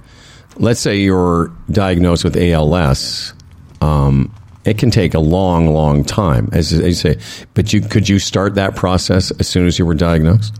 [0.56, 3.32] Let's say you're diagnosed with ALS.
[3.80, 7.18] Um, it can take a long, long time, as, you say.
[7.54, 10.58] But you could you start that process as soon as you were diagnosed?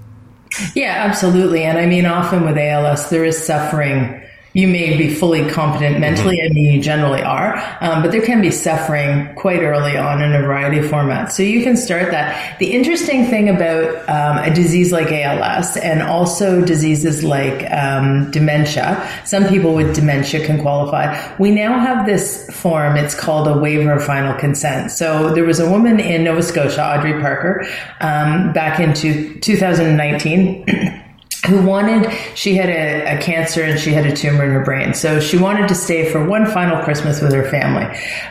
[0.76, 1.64] Yeah, absolutely.
[1.64, 4.22] And I mean, often with ALS, there is suffering.
[4.56, 8.40] You may be fully competent mentally, I mean, you generally are, um, but there can
[8.40, 11.32] be suffering quite early on in a variety of formats.
[11.32, 12.58] So you can start that.
[12.58, 19.06] The interesting thing about um, a disease like ALS and also diseases like um, dementia,
[19.26, 21.36] some people with dementia can qualify.
[21.36, 24.90] We now have this form, it's called a waiver of final consent.
[24.90, 27.66] So there was a woman in Nova Scotia, Audrey Parker,
[28.00, 31.02] um, back into 2019.
[31.46, 34.94] who wanted she had a, a, cancer and she had a tumor in her brain.
[34.94, 37.86] So she wanted to stay for one final christmas with her family.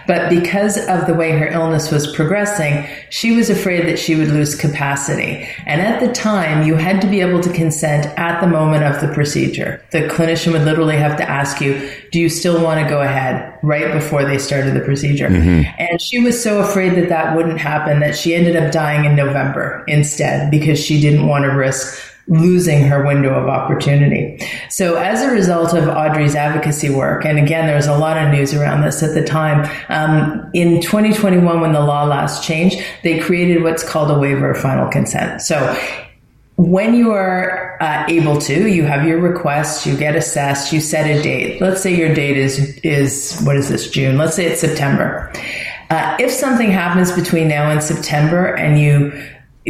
[0.07, 4.29] But because of the way her illness was progressing she was afraid that she would
[4.29, 5.47] lose capacity.
[5.65, 9.01] And at the time you had to be able to consent at the moment of
[9.01, 9.83] the procedure.
[9.91, 13.57] The clinician would literally have to ask you do you still want to go ahead
[13.61, 15.27] right before they started the procedure?
[15.27, 15.69] Mm-hmm.
[15.79, 19.15] And she was so afraid that that wouldn't happen that she ended up dying in
[19.15, 24.39] november instead because she didn't want to risk losing her window of opportunity.
[24.69, 28.31] So as a result of Audrey's advocacy work, and again, there was a lot of
[28.31, 33.19] news around this at the time, um, in 2021, when the law last changed, they
[33.19, 35.41] created what's called a waiver of final consent.
[35.41, 35.77] So
[36.57, 41.05] when you are uh, able to, you have your request, you get assessed, you set
[41.05, 41.61] a date.
[41.61, 44.17] Let's say your date is, is, what is this, June?
[44.17, 45.31] Let's say it's September.
[45.89, 49.11] Uh, if something happens between now and September and you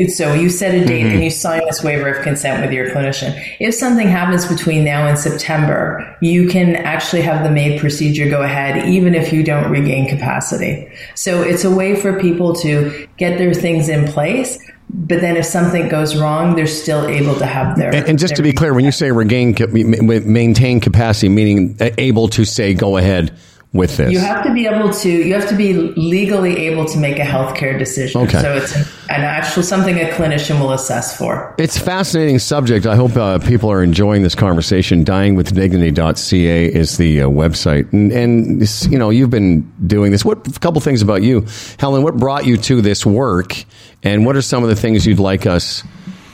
[0.09, 3.33] so you set a date and you sign this waiver of consent with your clinician.
[3.61, 8.41] If something happens between now and September, you can actually have the MAID procedure go
[8.41, 10.91] ahead even if you don't regain capacity.
[11.15, 14.59] So it's a way for people to get their things in place.
[14.89, 17.95] But then if something goes wrong, they're still able to have their.
[17.95, 22.27] And, and just to be clear, when you say regain, maintain capacity, meaning uh, able
[22.29, 23.35] to say go ahead
[23.73, 24.11] with this.
[24.11, 25.09] You have to be able to.
[25.09, 28.21] You have to be legally able to make a healthcare decision.
[28.21, 28.41] Okay.
[28.41, 31.53] So it's an, an actual something a clinician will assess for.
[31.57, 32.85] It's a fascinating subject.
[32.85, 35.03] I hope uh, people are enjoying this conversation.
[35.03, 37.91] Dyingwithdignity.ca is the uh, website.
[37.91, 40.23] And, and this, you know, you've been doing this.
[40.23, 41.45] What, a couple things about you.
[41.77, 43.65] Helen, what brought you to this work?
[44.03, 45.83] And what are some of the things you'd like us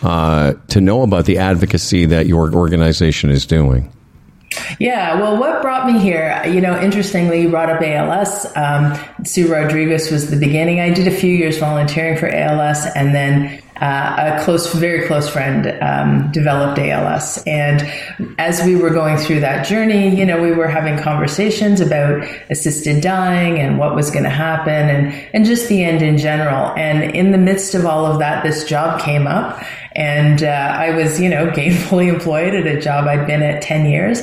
[0.03, 3.91] uh, to know about the advocacy that your organization is doing?
[4.79, 8.45] Yeah, well, what brought me here, you know, interestingly, you brought up ALS.
[8.55, 10.79] Um, Sue Rodriguez was the beginning.
[10.79, 15.27] I did a few years volunteering for ALS, and then uh, a close, very close
[15.27, 17.43] friend um, developed ALS.
[17.47, 17.81] And
[18.37, 23.01] as we were going through that journey, you know, we were having conversations about assisted
[23.01, 26.71] dying and what was going to happen and, and just the end in general.
[26.77, 29.59] And in the midst of all of that, this job came up.
[29.95, 33.85] And uh, I was, you know, gainfully employed at a job I'd been at 10
[33.89, 34.21] years.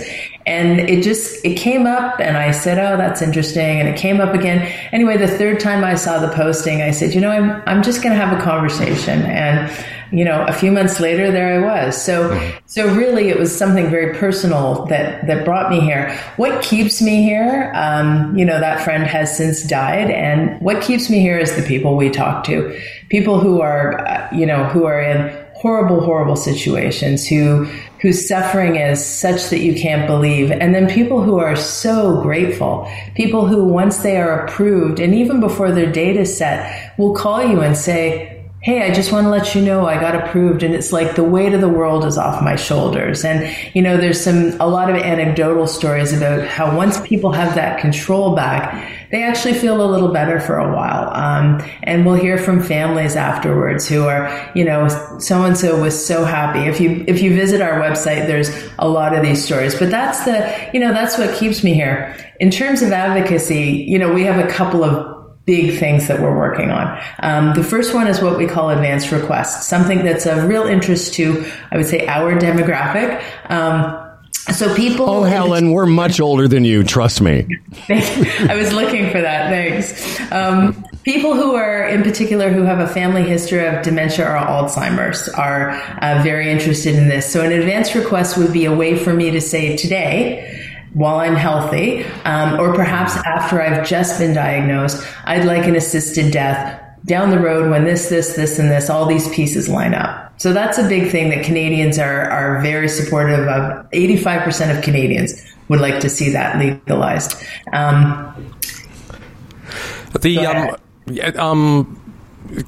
[0.49, 3.81] And it just, it came up and I said, oh, that's interesting.
[3.81, 4.61] And it came up again.
[4.93, 8.03] Anyway, the third time I saw the posting, I said, you know, I'm, I'm just
[8.03, 9.21] going to have a conversation.
[9.27, 9.71] And,
[10.11, 12.03] you know, a few months later, there I was.
[12.03, 16.19] So, so really it was something very personal that, that brought me here.
[16.37, 17.71] What keeps me here?
[17.75, 20.11] Um, you know, that friend has since died.
[20.11, 22.81] And what keeps me here is the people we talk to.
[23.11, 27.67] People who are, uh, you know, who are in horrible, horrible situations, who
[28.01, 32.89] whose suffering is such that you can't believe, and then people who are so grateful,
[33.17, 37.43] people who once they are approved, and even before their date is set, will call
[37.43, 38.35] you and say.
[38.61, 41.23] Hey, I just want to let you know I got approved and it's like the
[41.23, 43.25] weight of the world is off my shoulders.
[43.25, 47.55] And, you know, there's some, a lot of anecdotal stories about how once people have
[47.55, 51.09] that control back, they actually feel a little better for a while.
[51.15, 54.89] Um, and we'll hear from families afterwards who are, you know,
[55.21, 56.69] so and so was so happy.
[56.69, 58.51] If you if you visit our website, there's
[58.81, 59.79] a lot of these stories.
[59.79, 62.17] But that's the, you know, that's what keeps me here.
[62.41, 65.18] In terms of advocacy, you know, we have a couple of
[65.49, 67.03] big things that we're working on.
[67.20, 71.14] Um, the first one is what we call advanced requests, something that's of real interest
[71.14, 73.24] to, I would say, our demographic.
[73.49, 74.05] Um,
[74.53, 75.09] so people.
[75.09, 76.84] Oh, Helen, we're much older than you.
[76.84, 77.59] Trust me.
[77.88, 79.49] I was looking for that.
[79.49, 80.20] Thanks.
[80.30, 85.30] Um, people who are, in particular, who have a family history of dementia or Alzheimer's
[85.30, 87.30] are uh, very interested in this.
[87.32, 90.58] So, an advance request would be a way for me to say today,
[90.95, 96.32] while I'm healthy, um, or perhaps after I've just been diagnosed, I'd like an assisted
[96.32, 100.32] death down the road when this, this, this, and this, all these pieces line up.
[100.41, 103.91] So that's a big thing that Canadians are, are very supportive of.
[103.91, 107.43] 85% of Canadians would like to see that legalized.
[107.72, 108.55] Um,
[110.20, 110.76] The um,
[111.36, 112.09] um,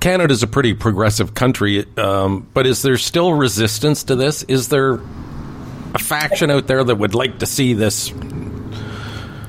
[0.01, 4.43] Canada's a pretty progressive country, um, but is there still resistance to this?
[4.45, 5.01] Is there
[6.01, 8.13] faction out there that would like to see this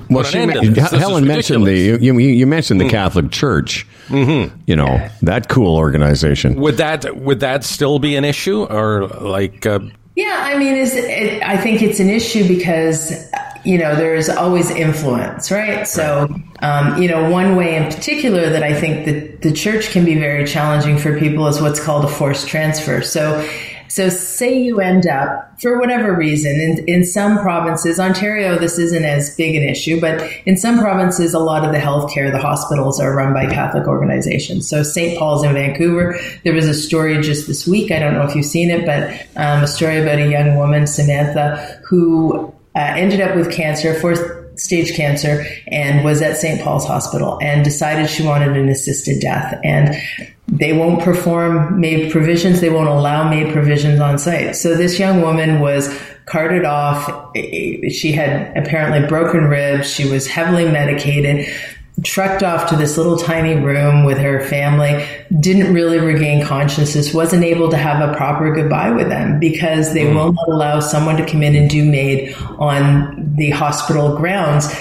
[0.09, 0.91] Well, she an end men- this.
[0.91, 3.87] This Helen mentioned the you, you, you mentioned the Catholic Church.
[4.07, 4.59] Mm-hmm.
[4.67, 6.55] You know that cool organization.
[6.59, 9.65] Would that would that still be an issue, or like?
[9.65, 9.79] Uh,
[10.15, 13.13] Yeah, I mean, is it, I think it's an issue because
[13.63, 15.87] you know there's always influence, right?
[15.87, 16.27] So,
[16.61, 20.15] um, you know, one way in particular that I think that the church can be
[20.19, 23.01] very challenging for people is what's called a forced transfer.
[23.01, 23.47] So.
[23.91, 29.03] So say you end up, for whatever reason, in, in some provinces, Ontario, this isn't
[29.03, 33.01] as big an issue, but in some provinces, a lot of the healthcare, the hospitals
[33.01, 34.69] are run by Catholic organizations.
[34.69, 35.19] So St.
[35.19, 37.91] Paul's in Vancouver, there was a story just this week.
[37.91, 40.87] I don't know if you've seen it, but um, a story about a young woman,
[40.87, 43.99] Samantha, who uh, ended up with cancer,
[44.63, 46.61] stage cancer, and was at St.
[46.61, 49.59] Paul's Hospital and decided she wanted an assisted death.
[49.63, 49.95] And
[50.47, 52.61] they won't perform MAID provisions.
[52.61, 54.55] They won't allow MAID provisions on site.
[54.55, 57.33] So this young woman was carted off.
[57.35, 59.89] She had apparently broken ribs.
[59.89, 61.47] She was heavily medicated
[62.03, 65.05] trucked off to this little tiny room with her family,
[65.39, 70.05] didn't really regain consciousness, wasn't able to have a proper goodbye with them because they
[70.05, 70.15] mm.
[70.15, 74.73] will not allow someone to come in and do MAID on the hospital grounds.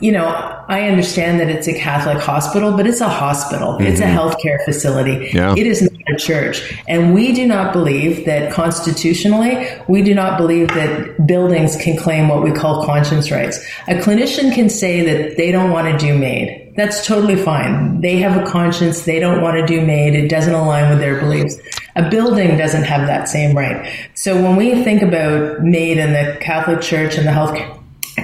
[0.00, 0.26] You know,
[0.68, 3.76] I understand that it's a Catholic hospital, but it's a hospital.
[3.78, 4.16] It's a mm-hmm.
[4.16, 5.30] healthcare facility.
[5.32, 5.54] Yeah.
[5.56, 6.76] It is not a church.
[6.88, 12.28] And we do not believe that constitutionally, we do not believe that buildings can claim
[12.28, 13.58] what we call conscience rights.
[13.88, 16.74] A clinician can say that they don't want to do MAID.
[16.76, 18.02] That's totally fine.
[18.02, 19.02] They have a conscience.
[19.02, 20.14] They don't want to do MAID.
[20.14, 21.56] It doesn't align with their beliefs.
[21.96, 23.90] A building doesn't have that same right.
[24.14, 27.56] So when we think about MAID and the Catholic Church and the health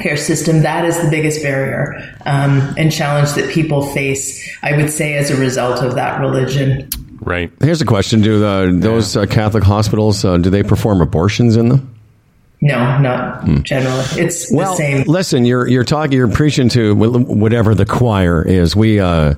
[0.00, 4.90] care system, that is the biggest barrier um, and challenge that people face, I would
[4.90, 6.88] say, as a result of that religion.
[7.20, 7.52] right.
[7.60, 11.68] Here's a question: Do uh, those uh, Catholic hospitals uh, do they perform abortions in
[11.68, 11.94] them?
[12.64, 14.04] No, not generally.
[14.22, 15.02] It's the same.
[15.08, 18.76] listen, you're you're talking, you're preaching to whatever the choir is.
[18.76, 19.36] We, uh, you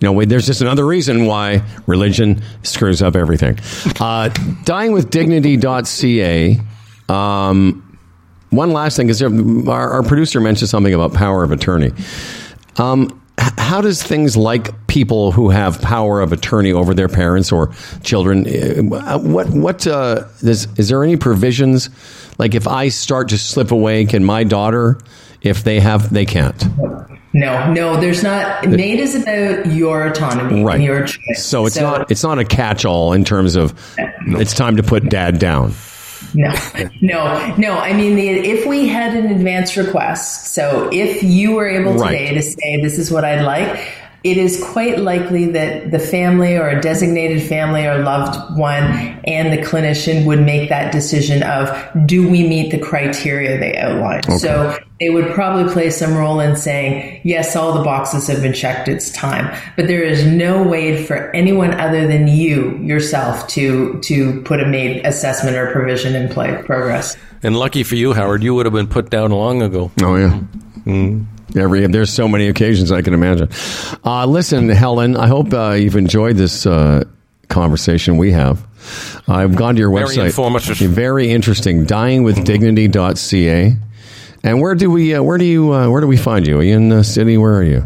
[0.00, 3.58] know, we, there's just another reason why religion screws up everything.
[4.00, 4.30] Uh,
[4.64, 6.60] dyingwithdignity.ca.
[7.12, 7.91] Um,
[8.52, 11.90] one last thing because our, our producer mentioned something about power of attorney.
[12.76, 17.72] Um, how does things like people who have power of attorney over their parents or
[18.02, 18.46] children,
[18.92, 21.88] uh, what what uh, is, is there any provisions?
[22.38, 24.98] Like if I start to slip away, can my daughter,
[25.40, 26.62] if they have, they can't.
[27.34, 28.68] No, no, there's not.
[28.68, 30.74] MAID is about your autonomy Right.
[30.76, 31.42] and your choice.
[31.44, 33.72] So it's not it's not a catch all in terms of
[34.26, 35.72] it's time to put dad down.
[36.34, 36.52] No,
[37.00, 37.72] no, no.
[37.78, 42.10] I mean, the, if we had an advance request, so if you were able Right.
[42.18, 43.78] today to say, this is what I'd like,
[44.24, 48.82] it is quite likely that the family or a designated family or loved one
[49.24, 51.68] and the clinician would make that decision of,
[52.06, 54.40] do we meet the criteria they outlined?
[54.40, 58.52] So they would probably play some role in saying, yes, all the boxes have been
[58.52, 59.52] checked, it's time.
[59.76, 64.66] But there is no way for anyone other than you yourself to, to put a
[64.66, 67.16] MAID assessment or provision in play, progress.
[67.42, 69.90] And lucky for you, Howard, you would have been put down long ago.
[70.00, 70.40] Oh yeah.
[70.84, 71.26] Mm.
[71.56, 73.48] Every there's so many occasions I can imagine.
[74.04, 77.04] Uh, listen, Helen, I hope uh, you've enjoyed this uh,
[77.48, 78.66] conversation we have.
[79.28, 80.26] I've gone to your Very website.
[80.26, 80.76] informative.
[80.78, 81.84] Very interesting.
[81.86, 83.76] Dyingwithdignity.ca.
[84.44, 85.14] And where do we?
[85.14, 85.72] Uh, where do you?
[85.72, 86.58] Uh, where do we find you?
[86.58, 87.36] Are you in the city?
[87.38, 87.84] Where are you?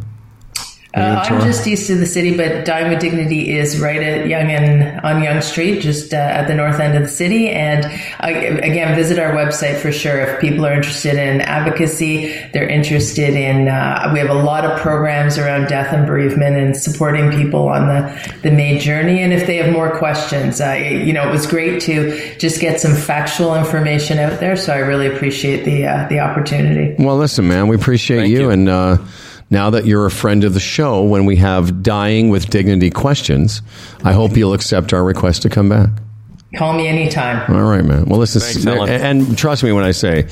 [0.97, 4.51] Uh, I'm just east of the city, but Dying with Dignity is right at Yonge
[4.51, 7.51] and on Yonge Street, just uh, at the north end of the city.
[7.51, 12.35] And uh, again, visit our website for sure if people are interested in advocacy.
[12.55, 13.69] They're interested in.
[13.69, 17.89] Uh, we have a lot of programs around death and bereavement and supporting people on
[17.89, 19.21] the the MAID journey.
[19.21, 22.81] And if they have more questions, uh, you know, it was great to just get
[22.81, 24.57] some factual information out there.
[24.57, 26.95] So I really appreciate the uh, the opportunity.
[26.99, 28.51] Well, listen, man, we appreciate you, you.
[28.51, 28.97] and uh,
[29.51, 33.63] now that you're a friend of the show, when we have dying with dignity questions,
[34.05, 35.91] I hope you'll accept our request to come back.
[36.57, 37.55] Call me anytime.
[37.55, 38.07] All right, man.
[38.07, 38.89] Well, listen, Thanks, Helen.
[38.89, 40.27] and trust me when I say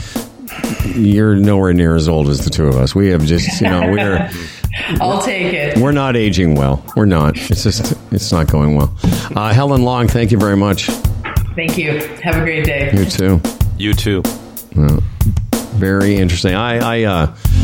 [0.94, 2.94] you're nowhere near as old as the two of us.
[2.94, 4.30] We have just, you know, we're
[5.00, 5.78] I'll take it.
[5.78, 6.84] we're not aging well.
[6.96, 7.36] We're not.
[7.50, 8.96] It's just, it's not going well.
[9.36, 10.86] Uh, Helen Long, thank you very much.
[11.54, 11.98] Thank you.
[12.22, 12.90] Have a great day.
[12.92, 13.40] You too.
[13.78, 14.22] You too.
[15.74, 16.54] Very interesting.
[16.54, 17.63] I, I, uh, I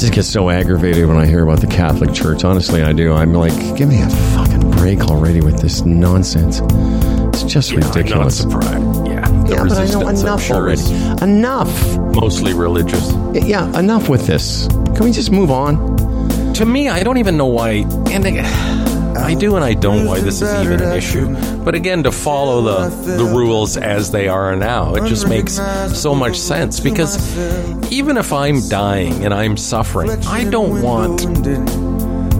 [0.00, 2.42] just get so aggravated when I hear about the Catholic Church.
[2.44, 3.12] Honestly, I do.
[3.12, 6.60] I'm like, give me a fucking break already with this nonsense.
[7.34, 8.38] It's just I'm not ridiculous.
[8.38, 9.06] surprised.
[9.06, 9.28] Yeah.
[9.28, 10.82] The Yeah, but I know enough sure, already.
[11.22, 11.98] Enough.
[12.14, 13.12] Mostly religious.
[13.34, 14.66] Yeah, enough with this.
[14.68, 15.98] Can we just move on?
[16.54, 17.84] To me, I don't even know why.
[18.10, 18.38] And they,
[19.20, 21.26] I do and I don't why this is even an issue.
[21.64, 25.60] But again, to follow the the rules as they are now, it just makes
[25.94, 27.18] so much sense because
[27.92, 31.26] even if I'm dying and I'm suffering, I don't want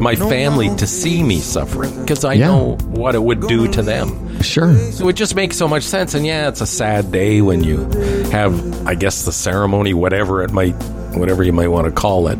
[0.01, 2.47] my family to see me suffering because I Yeah.
[2.49, 4.41] know what it would do to them.
[4.41, 4.75] Sure.
[4.93, 6.15] So it just makes so much sense.
[6.15, 7.85] And yeah, it's a sad day when you
[8.33, 10.73] have, I guess, the ceremony, whatever it might,
[11.15, 12.39] whatever you might want to call it.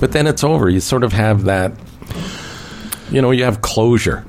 [0.00, 0.68] But then it's over.
[0.68, 1.70] You sort of have that,
[3.10, 4.24] you know, you have closure.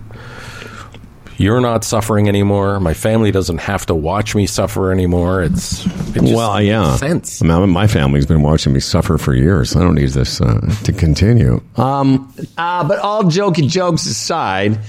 [1.37, 2.81] You're not suffering anymore.
[2.81, 5.41] My family doesn't have to watch me suffer anymore.
[5.41, 6.89] It's it just Well, yeah.
[6.89, 7.41] makes sense.
[7.41, 9.73] I mean, my family's been watching me suffer for years.
[9.73, 11.61] I don't need this uh, to continue.
[11.77, 14.79] Um, uh, but all jokey jokes aside,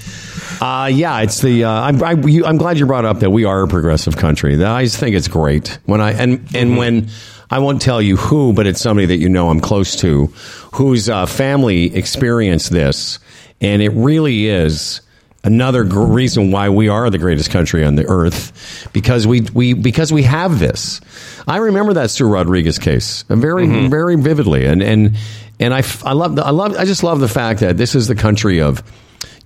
[0.61, 1.63] uh, yeah, it's the.
[1.67, 4.61] Uh, I'm, I, you, I'm glad you brought up that we are a progressive country.
[4.61, 7.11] I just think it's great when I and and when
[7.49, 10.27] I won't tell you who, but it's somebody that you know I'm close to,
[10.75, 13.21] whose uh, family experienced this,
[13.61, 15.01] and it really is
[15.43, 19.73] another gr- reason why we are the greatest country on the earth because we we
[19.73, 21.01] because we have this.
[21.47, 23.91] I remember that Sue Rodriguez case uh, very mm-hmm.
[23.91, 25.17] very vividly, and and
[25.59, 28.09] and I, I love the, I love I just love the fact that this is
[28.09, 28.83] the country of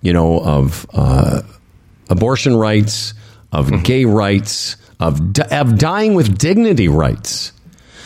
[0.01, 1.43] you know of uh,
[2.09, 3.15] abortion rights,
[3.53, 3.82] of mm-hmm.
[3.82, 7.53] gay rights, of di- of dying with dignity rights.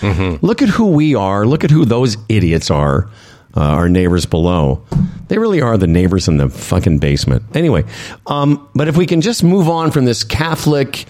[0.01, 0.45] Mm-hmm.
[0.47, 1.45] Look at who we are.
[1.45, 3.11] Look at who those idiots are.
[3.57, 4.85] Uh, our neighbors below.
[5.29, 7.43] They really are the neighbors in the fucking basement.
[7.55, 7.85] Anyway,
[8.27, 11.07] um, but if we can just move on from this Catholic,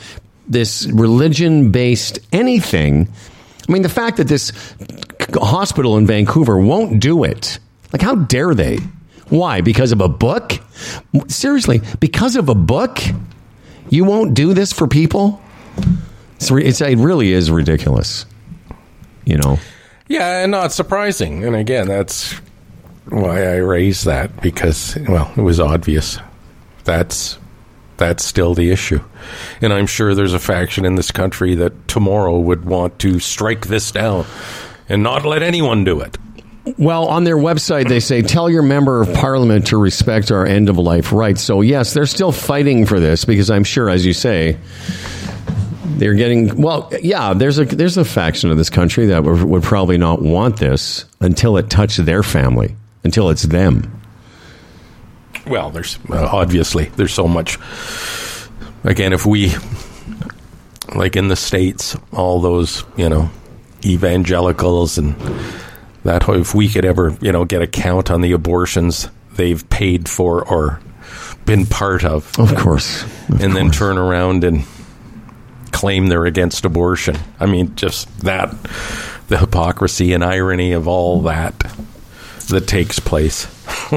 [0.46, 3.08] this religion based anything.
[3.68, 4.52] I mean, the fact that this
[5.34, 7.58] hospital in Vancouver won't do it.
[7.92, 8.78] Like, how dare they?
[9.28, 9.60] Why?
[9.60, 10.52] Because of a book?
[11.28, 12.98] Seriously, because of a book?
[13.90, 15.40] You won't do this for people?
[16.36, 18.26] It's, it's, it really is ridiculous.
[19.24, 19.58] You know?
[20.08, 21.44] Yeah, and not surprising.
[21.44, 22.32] And again, that's
[23.08, 26.18] why I raised that because well, it was obvious.
[26.84, 27.38] That's
[27.98, 29.00] that's still the issue.
[29.60, 33.66] And I'm sure there's a faction in this country that tomorrow would want to strike
[33.66, 34.24] this down
[34.88, 36.16] and not let anyone do it.
[36.76, 40.68] Well, on their website, they say, tell your member of parliament to respect our end
[40.68, 41.42] of life rights.
[41.42, 44.58] So, yes, they're still fighting for this because I'm sure, as you say,
[45.98, 46.90] they're getting well.
[47.02, 50.56] Yeah, there's a there's a faction of this country that would, would probably not want
[50.58, 54.00] this until it touched their family, until it's them.
[55.46, 57.58] Well, there's uh, obviously there's so much.
[58.84, 59.52] Again, if we
[60.94, 63.30] like in the states, all those you know
[63.84, 65.14] evangelicals and
[66.04, 70.08] that if we could ever you know get a count on the abortions they've paid
[70.08, 70.80] for or
[71.44, 74.64] been part of, Of course, Of and then turn around and
[75.72, 77.16] claim they're against abortion.
[77.40, 78.54] I mean, just that
[79.28, 81.54] the hypocrisy and irony of all that
[82.48, 83.46] that takes place.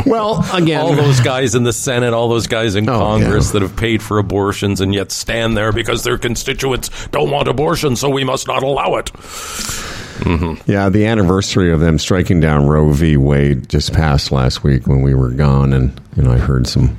[0.06, 3.53] Well, again, all those guys in the Senate, all those guys in Oh, Congress yeah.
[3.53, 7.95] that have paid for abortions and yet stand there because their constituents don't want abortion,
[7.95, 9.06] so we must not allow it.
[9.06, 10.69] Mm-hmm.
[10.69, 13.15] Yeah, the anniversary of them striking down Roe v.
[13.15, 16.98] Wade just passed last week when we were gone, and you know I heard some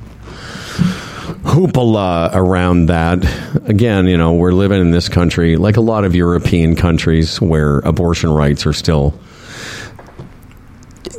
[1.43, 3.23] hoopla around that.
[3.67, 7.79] Again, you know we're living in this country like a lot of European countries where
[7.79, 9.13] abortion rights are still.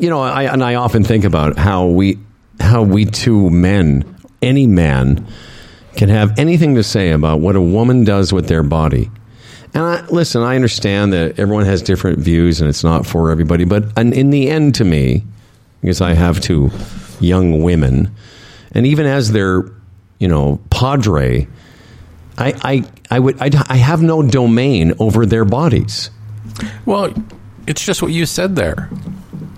[0.00, 2.18] You know, I and I often think about how we
[2.60, 4.04] how we two men,
[4.42, 5.26] any man,
[5.96, 9.10] can have anything to say about what a woman does with their body.
[9.74, 13.64] And I, listen, I understand that everyone has different views and it's not for everybody.
[13.64, 15.24] But in the end, to me,
[15.80, 16.70] because I have two
[17.20, 18.14] young women,
[18.72, 19.64] and even as their,
[20.24, 21.46] you know, padre,
[22.38, 26.10] I, I, I would, I, I have no domain over their bodies.
[26.86, 27.12] Well,
[27.66, 28.88] it's just what you said there.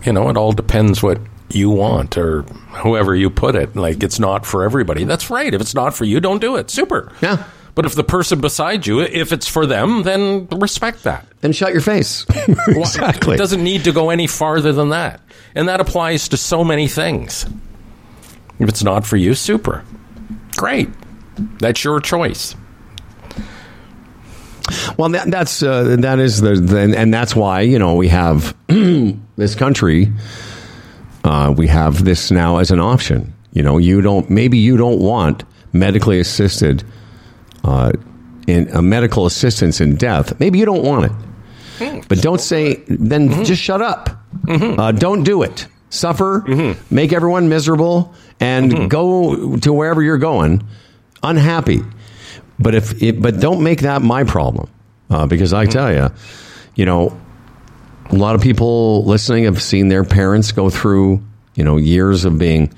[0.05, 1.21] You know, it all depends what
[1.51, 2.43] you want or
[2.83, 3.77] whoever you put it.
[3.77, 5.05] Like, it's not for everybody.
[5.05, 5.55] That's right.
[5.55, 6.69] If it's not for you, don't do it.
[6.69, 7.13] Super.
[7.23, 7.45] Yeah.
[7.77, 11.29] But if the person beside you, if it's for them, then respect that.
[11.43, 12.27] Then shut your face.
[12.67, 13.37] Exactly.
[13.37, 15.21] It doesn't need to go any farther than that.
[15.55, 17.47] And that applies to so many things.
[18.59, 19.85] If it's not for you, super.
[20.57, 20.89] Great.
[21.59, 22.55] That's your choice.
[24.97, 28.09] Well, that, that's uh, that is the, the and, and that's why you know we
[28.09, 28.57] have
[29.37, 30.13] this country.
[31.25, 33.33] Uh, we have this now as an option.
[33.53, 36.83] You know, you don't maybe you don't want medically assisted
[37.65, 37.93] uh,
[38.47, 40.39] in a medical assistance in death.
[40.41, 41.13] Maybe you don't want
[41.79, 43.45] it, but don't say then.
[43.45, 44.11] Just shut up.
[44.49, 45.67] Uh, don't do it.
[45.89, 46.95] Suffer, mm-hmm.
[46.95, 48.89] make everyone miserable, and mm-hmm.
[48.89, 50.67] go to wherever you're going
[51.23, 51.83] unhappy.
[52.59, 54.69] But if it, but don't make that my problem
[55.11, 55.73] uh, because I mm-hmm.
[55.73, 56.15] tell you,
[56.75, 57.19] you know,
[58.11, 61.23] a lot of people listening have seen their parents go through
[61.55, 62.73] you know years of being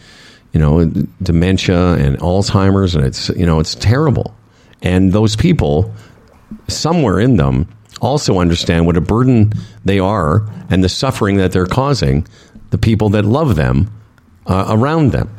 [0.53, 0.85] you know,
[1.23, 4.35] dementia and Alzheimer's, and it's you know, it's terrible.
[4.83, 5.95] And those people,
[6.69, 7.69] somewhere in them,
[8.01, 9.53] also understand what a burden
[9.85, 12.27] they are and the suffering that they're causing
[12.71, 13.91] the people that love them
[14.47, 15.31] uh, around them.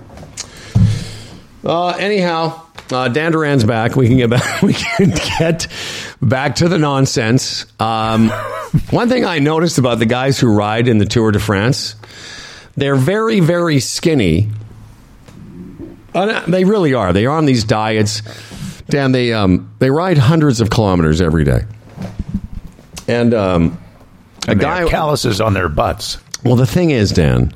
[1.63, 2.61] Uh, anyhow,
[2.91, 3.95] uh, Dan Duran's back.
[3.95, 4.61] We can get back.
[4.63, 5.67] We can get
[6.21, 7.65] back to the nonsense.
[7.79, 8.29] Um,
[8.89, 11.95] one thing I noticed about the guys who ride in the Tour de France,
[12.75, 14.49] they're very, very skinny.
[16.13, 17.13] Uh, they really are.
[17.13, 18.21] They are on these diets.
[18.89, 21.65] Dan, they um, they ride hundreds of kilometers every day,
[23.07, 23.79] and um,
[24.47, 26.17] a And guy calluses on their butts.
[26.43, 27.53] Well, the thing is, Dan,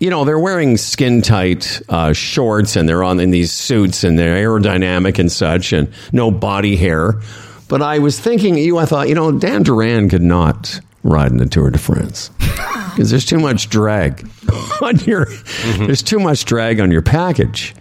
[0.00, 4.18] you know they're wearing skin tight uh, shorts and they're on in these suits and
[4.18, 7.20] they're aerodynamic and such, and no body hair.
[7.68, 11.38] But I was thinking, you, I thought, you know, Dan Duran could not ride in
[11.38, 14.28] the Tour de France because there's too much drag
[14.82, 15.26] on your.
[15.26, 15.86] Mm-hmm.
[15.86, 17.74] There's too much drag on your package.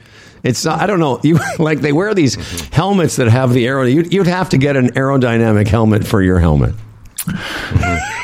[0.44, 1.20] It's I don't know.
[1.24, 2.74] You like they wear these mm-hmm.
[2.74, 3.84] helmets that have the aero.
[3.84, 6.74] You'd, you'd have to get an aerodynamic helmet for your helmet.
[7.18, 8.24] Mm-hmm.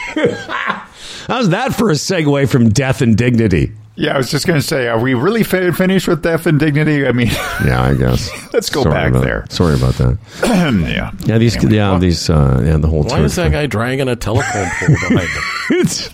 [1.30, 3.72] How's that for a segue from death and dignity?
[3.96, 6.58] Yeah, I was just going to say, are we really fi- finished with death and
[6.60, 7.06] dignity?
[7.06, 7.28] I mean,
[7.66, 8.30] Yeah, I guess.
[8.54, 9.46] Let's go Sorry back about- there.
[9.50, 10.18] Sorry about that.
[10.90, 11.12] yeah.
[11.26, 11.62] Yeah, these.
[11.64, 12.30] Yeah, these.
[12.30, 13.04] Uh, yeah, the whole.
[13.04, 15.44] Why tour is that guy dragging a telephone pole behind him?
[15.82, 16.10] it's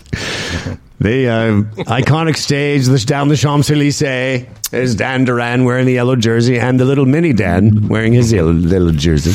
[0.98, 6.16] the uh, iconic stage this down the Champs Elysees is Dan Duran wearing the yellow
[6.16, 9.32] jersey and the little mini Dan wearing his yellow little jersey.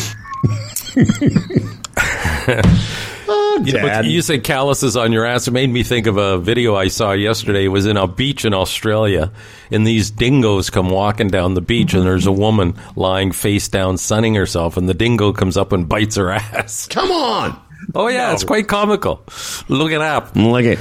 [3.60, 4.06] Dad.
[4.06, 5.48] you said calluses on your ass.
[5.48, 7.66] It made me think of a video I saw yesterday.
[7.66, 9.32] It was in a beach in Australia,
[9.70, 13.98] and these dingoes come walking down the beach, and there's a woman lying face down,
[13.98, 16.88] sunning herself, and the dingo comes up and bites her ass.
[16.88, 17.60] Come on,
[17.96, 19.24] Oh yeah, it's quite comical.
[19.68, 20.36] Look it up.
[20.36, 20.80] look it.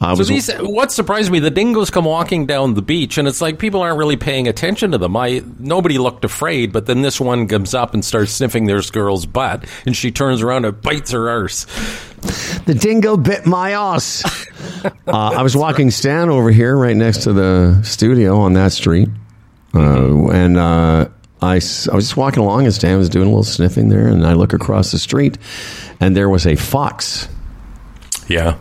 [0.00, 3.40] I So these, what surprised me, the dingoes come walking down the beach, and it's
[3.40, 5.16] like people aren't really paying attention to them.
[5.16, 9.26] I nobody looked afraid, but then this one comes up and starts sniffing this girl's
[9.26, 11.66] butt, and she turns around and bites her arse.
[12.66, 14.22] The dingo bit my ass.
[14.84, 19.08] uh, I was walking Stan over here, right next to the studio on that street,
[19.74, 21.08] uh, and uh,
[21.42, 24.24] I, I was just walking along, and Stan was doing a little sniffing there, and
[24.26, 25.38] I look across the street,
[26.00, 27.28] and there was a fox,
[28.28, 28.56] Yeah.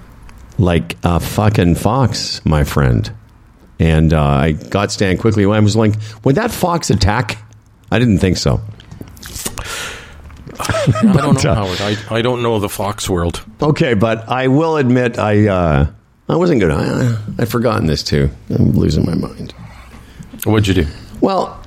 [0.58, 3.12] like a fucking fox, my friend.
[3.80, 5.46] And uh, I got Stan quickly.
[5.46, 5.94] I was like,
[6.24, 7.38] "Would that fox attack?"
[7.92, 8.62] I didn't think so.
[10.60, 11.82] I don't know, Howard.
[11.82, 13.44] I, I don't know the fox world.
[13.62, 15.88] Okay, but I will admit I uh,
[16.30, 16.72] I wasn't good.
[16.72, 18.30] I, I'd forgotten this too.
[18.50, 19.54] I'm losing my mind.
[20.46, 20.88] What'd you do?
[21.20, 21.61] Well,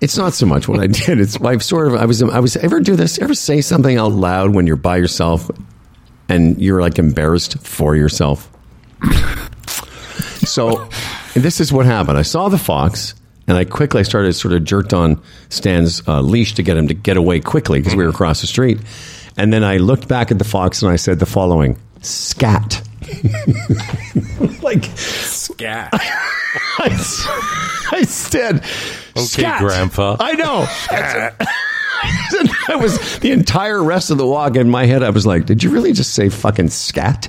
[0.00, 1.20] it's not so much what I did.
[1.20, 4.12] It's I've sort of I was I was ever do this ever say something out
[4.12, 5.50] loud when you're by yourself
[6.28, 8.50] and you're like embarrassed for yourself.
[10.44, 10.88] so
[11.34, 12.18] this is what happened.
[12.18, 13.14] I saw the fox
[13.46, 16.94] and I quickly started sort of jerked on Stan's uh, leash to get him to
[16.94, 18.78] get away quickly because we were across the street.
[19.36, 22.87] And then I looked back at the fox and I said the following: "Scat."
[24.62, 25.90] like Scat.
[25.92, 27.26] I, s-
[27.92, 28.64] I said,
[29.16, 30.16] "Scat." Grandpa.
[30.20, 30.66] I know.
[32.70, 35.02] I was the entire rest of the walk in my head.
[35.02, 37.28] I was like, "Did you really just say fucking scat?"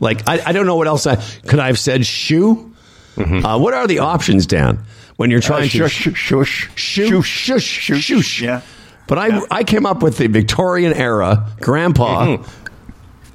[0.00, 2.06] Like, I, I don't know what else I could I have said.
[2.06, 2.72] Shoe.
[3.16, 4.78] Uh, what are the options, Dan?
[5.16, 8.40] When you're trying to Uh, shush, shush, shoo, shush, shush, shush.
[8.40, 8.60] Yeah.
[9.08, 12.36] But I, I came up with the Victorian era grandpa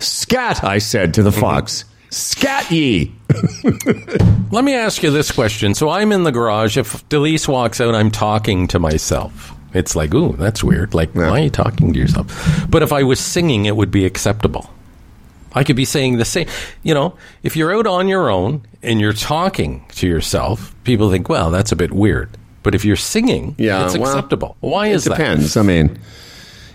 [0.04, 0.64] scat.
[0.64, 1.40] I said to the mm-hmm.
[1.40, 3.14] fox, "Scat ye."
[4.52, 5.74] Let me ask you this question.
[5.74, 6.78] So I'm in the garage.
[6.78, 9.52] If Delise walks out, I'm talking to myself.
[9.74, 10.94] It's like, ooh, that's weird.
[10.94, 12.28] Like, why are you talking to yourself?
[12.70, 14.70] But if I was singing, it would be acceptable.
[15.54, 16.48] I could be saying the same.
[16.84, 21.30] You know, if you're out on your own and you're talking to yourself, people think,
[21.30, 22.30] well, that's a bit weird.
[22.62, 24.58] But if you're singing, Yeah, it's well, acceptable.
[24.62, 25.18] Why It is that?
[25.18, 25.58] depends.
[25.58, 26.00] I mean,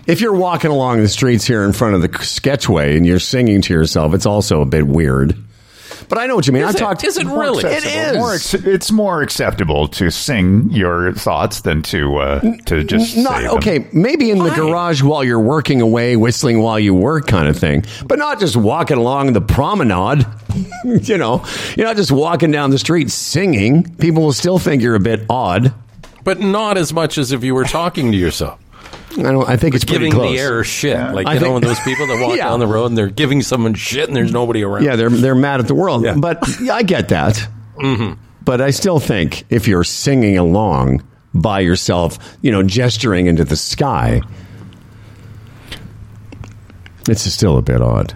[0.09, 3.61] if you're walking along the streets here in front of the Sketchway and you're singing
[3.63, 5.35] to yourself, it's also a bit weird.
[6.07, 6.63] But I know what you mean.
[6.63, 6.79] Is I it?
[6.79, 7.03] talked.
[7.03, 7.63] Is it really?
[7.63, 8.17] It is.
[8.17, 13.37] More ex- it's more acceptable to sing your thoughts than to uh, to just Not
[13.41, 13.57] say them.
[13.57, 13.87] okay.
[13.93, 14.55] Maybe in the Why?
[14.55, 17.85] garage while you're working away, whistling while you work, kind of thing.
[18.07, 20.25] But not just walking along the promenade.
[20.83, 21.45] you know,
[21.77, 23.83] you're not just walking down the street singing.
[23.97, 25.71] People will still think you're a bit odd.
[26.23, 28.59] But not as much as if you were talking to yourself.
[29.17, 29.49] I don't.
[29.49, 30.31] I think it's pretty Giving close.
[30.33, 30.95] the air shit.
[30.97, 32.45] Like, I you know, think- when those people that walk Yeah.
[32.49, 34.83] down the road and they're giving someone shit and there's nobody around.
[34.83, 36.03] Yeah, they're they're mad at the world.
[36.03, 36.15] Yeah.
[36.15, 37.35] But yeah, I get that.
[37.77, 38.21] Mm-hmm.
[38.43, 41.03] But I still think if you're singing along
[41.33, 44.21] by yourself, you know, gesturing into the sky,
[47.07, 48.13] it's still a bit odd.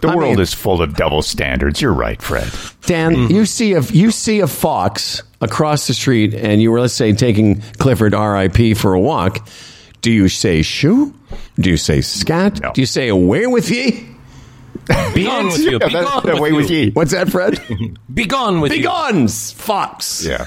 [0.00, 1.82] The I world mean- is full of double standards.
[1.82, 2.48] You're right, Fred.
[2.82, 3.34] Dan, Mm-hmm.
[3.34, 7.12] you see a you see a fox across the street, and you were let's say
[7.12, 8.74] taking Clifford R.I.P.
[8.74, 9.46] for a walk.
[10.00, 11.12] Do you say shoo?
[11.58, 12.60] Do you say scat?
[12.60, 12.72] No.
[12.72, 14.06] Do you say away with ye?
[15.14, 15.78] Be gone with you.
[15.78, 16.56] Be Yeah, that's gone the with way you.
[16.56, 16.90] with ye.
[16.92, 17.60] What's that, Fred?
[18.14, 18.84] Be gone with Be you.
[18.84, 20.24] gone, fox.
[20.24, 20.46] Yeah.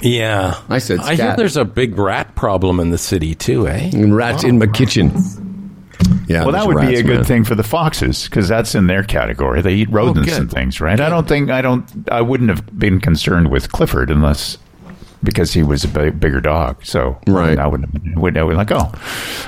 [0.00, 0.60] Yeah.
[0.68, 3.90] I said I hear there's a big rat problem in the city too, eh?
[3.92, 5.10] And rats in my kitchen.
[6.26, 6.42] Yeah.
[6.44, 7.24] Well, that there's would be a good man.
[7.24, 9.62] thing for the foxes because that's in their category.
[9.62, 10.40] They eat rodents good.
[10.40, 10.98] and things, right?
[11.00, 11.84] I don't think I don't.
[12.10, 14.58] I wouldn't have been concerned with Clifford unless
[15.24, 16.84] because he was a big, bigger dog.
[16.84, 17.58] So Right.
[17.58, 17.92] I wouldn't.
[17.92, 18.92] have been- Would I would like oh,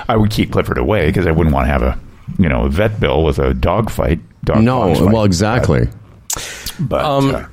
[0.08, 1.98] I would keep Clifford away because I wouldn't want to have a
[2.38, 4.20] you know a vet bill with a dog fight.
[4.44, 5.12] Dog No, fight.
[5.12, 5.88] well, exactly.
[6.80, 7.44] But Um, uh,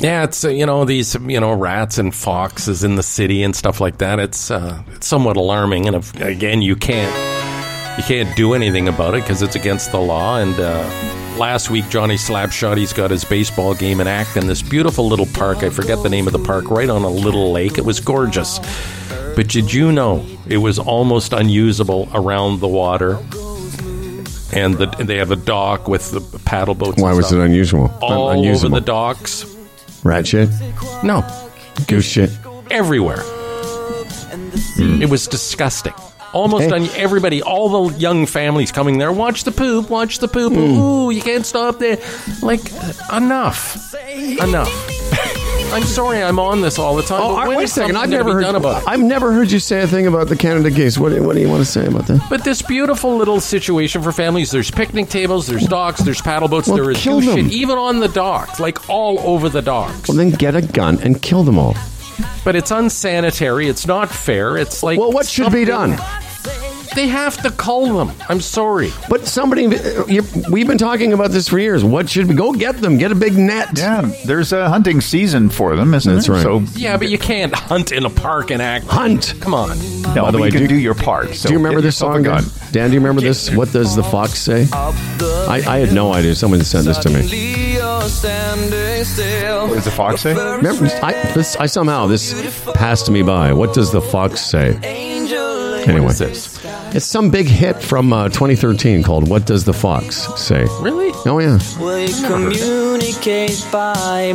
[0.00, 3.54] Yeah, it's uh, you know these you know rats and foxes in the city and
[3.54, 4.18] stuff like that.
[4.18, 7.12] It's uh, it's somewhat alarming, and if, again, you can't
[7.98, 10.38] you can't do anything about it because it's against the law.
[10.38, 10.82] And uh,
[11.38, 15.58] last week, Johnny Slapshot he's got his baseball game in Acton, this beautiful little park.
[15.62, 17.78] I forget the name of the park, right on a little lake.
[17.78, 18.58] It was gorgeous,
[19.36, 23.18] but did you know it was almost unusable around the water?
[24.52, 27.00] And the, they have a dock with the paddle boats.
[27.00, 27.44] Why and was it stuff.
[27.44, 27.94] unusual?
[28.02, 28.74] all unusable.
[28.74, 29.44] over the docks?
[30.02, 30.48] Rat shit,
[31.04, 31.24] No,
[31.86, 32.30] goose shit.
[32.70, 33.22] everywhere.
[34.78, 35.92] It was disgusting.
[36.32, 36.72] Almost Hey.
[36.72, 39.12] on everybody, all the young families coming there.
[39.12, 40.52] Watch the poop, watch the poop.
[40.52, 40.58] Hmm.
[40.60, 41.98] Ooh, you can't stop there.
[42.42, 42.60] Like,
[43.12, 43.94] enough.
[44.04, 44.70] Enough.
[45.72, 47.20] I'm sorry I'm on this all the time.
[47.22, 47.96] Oh, wait a second!
[47.96, 48.88] I've never heard done about it.
[48.88, 50.98] I've never heard you say a thing about the Canada case.
[50.98, 52.26] What, what do you want to say about that?
[52.28, 56.66] But this beautiful little situation for families, there's picnic tables, there's docks, there's paddle boats,
[56.66, 57.44] Well, there is kill goose them.
[57.44, 60.08] shit, even on the docks, like all over the docks.
[60.08, 61.76] Well, then get a gun and kill them all.
[62.44, 63.68] But it's unsanitary.
[63.68, 64.56] It's not fair.
[64.56, 65.96] It's like Well, what should be done?
[66.96, 68.10] They have to cull them.
[68.28, 68.90] I'm sorry.
[69.08, 71.84] But somebody, uh, you, we've been talking about this for years.
[71.84, 72.98] What should we go get them?
[72.98, 73.68] Get a big net.
[73.78, 76.34] yeah, there's a hunting season for them, isn't That's there?
[76.34, 76.42] right.
[76.42, 78.86] So Yeah, but you can't hunt in a park and act.
[78.86, 79.34] Hunt.
[79.40, 79.68] Come on.
[80.02, 81.32] no, By the but way, you can do- do, your part.
[81.36, 82.42] So Do you remember get this yourself song, a gun.
[82.42, 82.72] Dan?
[82.72, 83.52] Dan, do you remember this?
[83.54, 84.66] What does the fox say?
[84.72, 86.34] I, I had no idea.
[86.34, 87.59] Someone sent this to me.
[89.68, 90.34] What does the fox say?
[90.34, 92.32] Remember, I, this, I somehow this
[92.72, 93.52] passed me by.
[93.52, 94.76] What does the fox say?
[94.82, 96.64] Anyway, What is this?
[96.94, 101.10] it's some big hit from uh, 2013 called "What Does the Fox Say." Really?
[101.24, 101.58] Oh yeah,
[102.26, 104.26] communicate by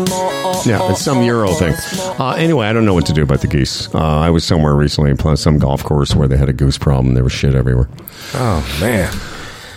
[0.66, 1.74] yeah, it's some Euro thing.
[2.20, 3.94] Uh, anyway, I don't know what to do about the geese.
[3.94, 7.14] Uh, I was somewhere recently, plus some golf course where they had a goose problem.
[7.14, 7.88] There was shit everywhere.
[8.34, 9.14] Oh man.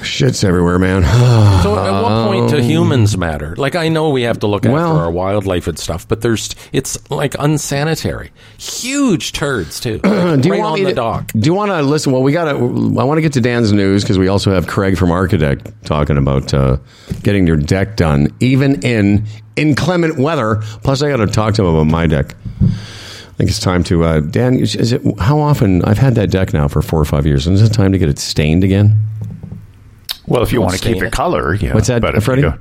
[0.02, 1.02] Shit's everywhere, man.
[1.62, 3.56] So at what point do humans matter?
[3.56, 6.54] Like I know we have to look after Well- our wildlife and stuff, but there's
[6.72, 8.30] it's like unsanitary.
[8.58, 10.00] Huge turds too.
[10.04, 11.32] Like, do you right want on the to, dock.
[11.32, 12.12] Do you want to listen?
[12.12, 12.50] Well, we got to.
[12.58, 16.16] I want to get to Dan's news because we also have Craig from Archadeck talking
[16.16, 16.76] about uh,
[17.22, 19.24] getting your deck done, even in
[19.56, 20.56] inclement weather.
[20.84, 22.34] Plus, I got to talk to him about my deck.
[22.62, 22.66] I
[23.38, 24.58] think it's time to uh, Dan.
[24.58, 25.84] Is it how often?
[25.84, 28.08] I've had that deck now for four or five years, is it time to get
[28.08, 28.96] it stained again?
[30.28, 31.06] Well, if you want to keep it.
[31.06, 31.74] it color, yeah.
[31.74, 32.42] What's that, But Freddie?
[32.42, 32.55] you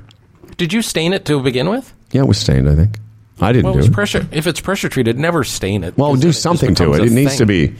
[0.56, 1.92] Did you stain it to begin with?
[2.12, 2.68] Yeah, it was stained.
[2.68, 2.96] I think
[3.40, 3.92] I didn't Well, do it.
[3.92, 4.26] pressure.
[4.32, 5.96] If it's pressure treated, never stain it.
[5.96, 7.04] well, do then just something to it.
[7.04, 7.74] It needs to be.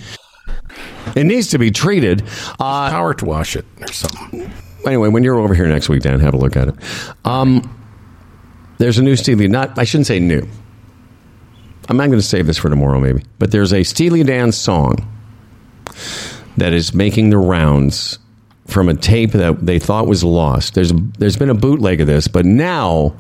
[1.17, 2.23] It needs to be treated.
[2.61, 4.51] Uh, power to wash it or something.
[4.87, 6.75] anyway, when you're over here next week, Dan, have a look at it.
[7.25, 7.75] Um,
[8.77, 9.49] there's a new Steely.
[9.49, 10.47] Not, I shouldn't say new.
[11.89, 13.23] I'm not going to save this for tomorrow, maybe.
[13.39, 14.97] But there's a Steely Dan song
[16.59, 18.19] that is making the rounds
[18.69, 20.75] from a tape that they thought was lost.
[20.75, 23.15] There's there's been a bootleg of this, but now,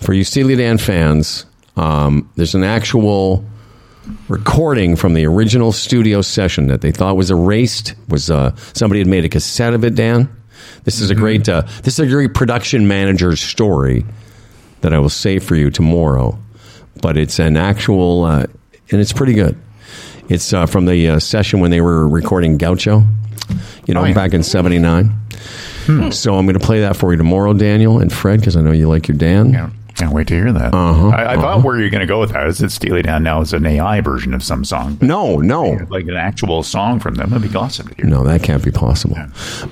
[0.00, 1.46] for you Steely Dan fans,
[1.76, 3.44] um, there's an actual
[4.28, 7.94] recording from the original studio session that they thought was erased.
[8.08, 9.94] Was uh, somebody had made a cassette of it?
[9.94, 10.28] Dan,
[10.84, 14.04] this is a great uh, this is a great production manager's story
[14.80, 16.38] that I will save for you tomorrow.
[17.00, 18.46] But it's an actual, uh,
[18.90, 19.58] and it's pretty good.
[20.28, 23.04] It's uh, from the uh, session when they were recording Gaucho,
[23.86, 24.14] you know, Oh, yeah.
[24.14, 25.12] back in '79.
[26.12, 28.70] So I'm going to play that for you tomorrow, Daniel and Fred, because I know
[28.70, 29.52] you like your Dan.
[29.52, 30.72] Yeah, can't wait to hear that.
[30.72, 33.24] Uh-huh, I, I thought where you're going to go with that is that Steely Dan
[33.24, 34.96] now is an AI version of some song.
[35.00, 37.30] No, no, Like an actual song from them.
[37.30, 38.04] That'd be awesome to hear.
[38.06, 39.16] no, that can't be possible.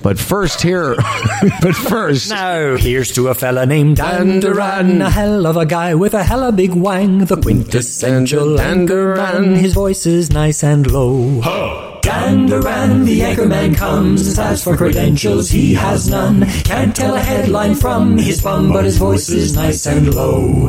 [0.02, 0.97] But first, here,
[1.62, 5.94] but first, Now, here's to a fella named Dan Duran, a hell of a guy
[5.94, 9.55] with a hella big wang, the quintessential Dan Duran.
[9.55, 11.40] His voice is nice and low.
[11.40, 14.27] Dan Duran, the anchorman comes.
[14.27, 16.47] and As for credentials, he has none.
[16.64, 20.68] Can't tell a headline from his bum, but his voice is nice and low.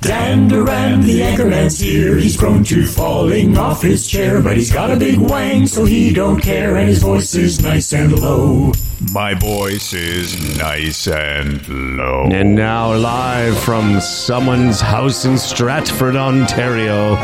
[0.00, 2.16] Dan Duran, the anchorman's here.
[2.16, 6.12] He's prone to falling off his chair, but he's got a big wang, so he
[6.12, 8.72] don't care, and his voice is nice and low.
[9.12, 12.28] My voice is nice and low.
[12.30, 17.16] And now, live from someone's house in Stratford, Ontario,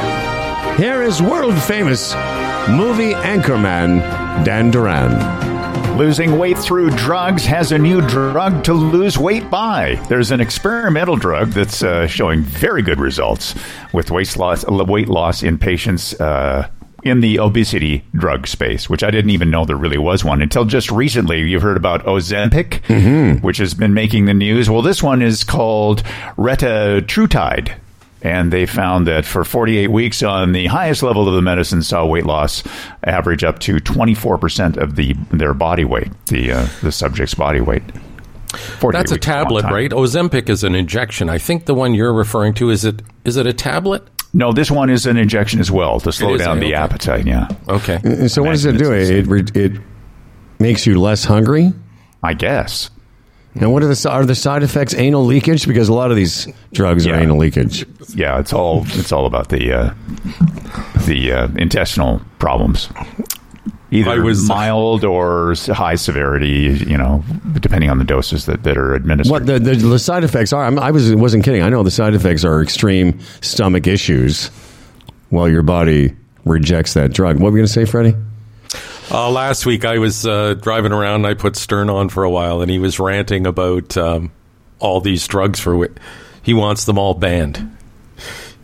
[0.78, 2.14] here is world famous
[2.70, 3.98] movie anchorman
[4.44, 5.98] Dan Duran.
[5.98, 9.96] Losing weight through drugs has a new drug to lose weight by.
[10.09, 13.56] There's an experimental drug that's uh, showing very good results
[13.92, 16.68] with weight loss, weight loss in patients uh,
[17.02, 20.64] in the obesity drug space, which I didn't even know there really was one until
[20.64, 21.40] just recently.
[21.40, 24.70] You've heard about Ozempic, which has been making the news.
[24.70, 26.05] Well, this one is called
[26.36, 27.74] Retatrutide.
[28.23, 32.05] And they found that for 48 weeks on the highest level of the medicine saw
[32.05, 32.65] weight loss
[33.05, 37.82] average up to 24% of the their body weight, the uh, the subject's body weight.
[38.51, 39.74] That's a weeks is long tablet, time.
[39.74, 39.90] right?
[39.90, 41.28] Ozempic is an injection.
[41.28, 44.03] I think the one you're referring to is it is it a tablet?
[44.35, 46.61] No, this one is an injection as well to slow down eh?
[46.61, 46.74] the Okay.
[46.74, 47.27] appetite.
[47.27, 47.99] Yeah, Okay.
[48.05, 48.93] And so, what does it do?
[48.93, 49.81] It, it, it
[50.59, 51.73] makes you less hungry?
[52.23, 52.90] I guess.
[53.60, 54.94] Now, what are the are the side effects?
[54.94, 57.20] Anal leakage, because a lot of these drugs are Yeah.
[57.20, 57.86] anal leakage.
[58.14, 59.94] Yeah, it's all it's all about the uh,
[61.06, 62.89] the uh, intestinal problems.
[63.90, 67.24] Either I was- mild or s- high severity, you know,
[67.59, 69.30] depending on the doses that, that are administered.
[69.32, 70.62] What the, the, the side effects are?
[70.64, 71.62] I'm, I was wasn't kidding.
[71.62, 74.48] I know the side effects are extreme stomach issues
[75.30, 76.14] while your body
[76.44, 77.36] rejects that drug.
[77.40, 78.14] What were you going to say, Freddie?
[79.10, 81.24] Uh, last week I was uh, driving around.
[81.24, 84.30] and I put Stern on for a while, and he was ranting about um,
[84.80, 85.93] all these drugs for which
[86.43, 87.74] he wants them all banned.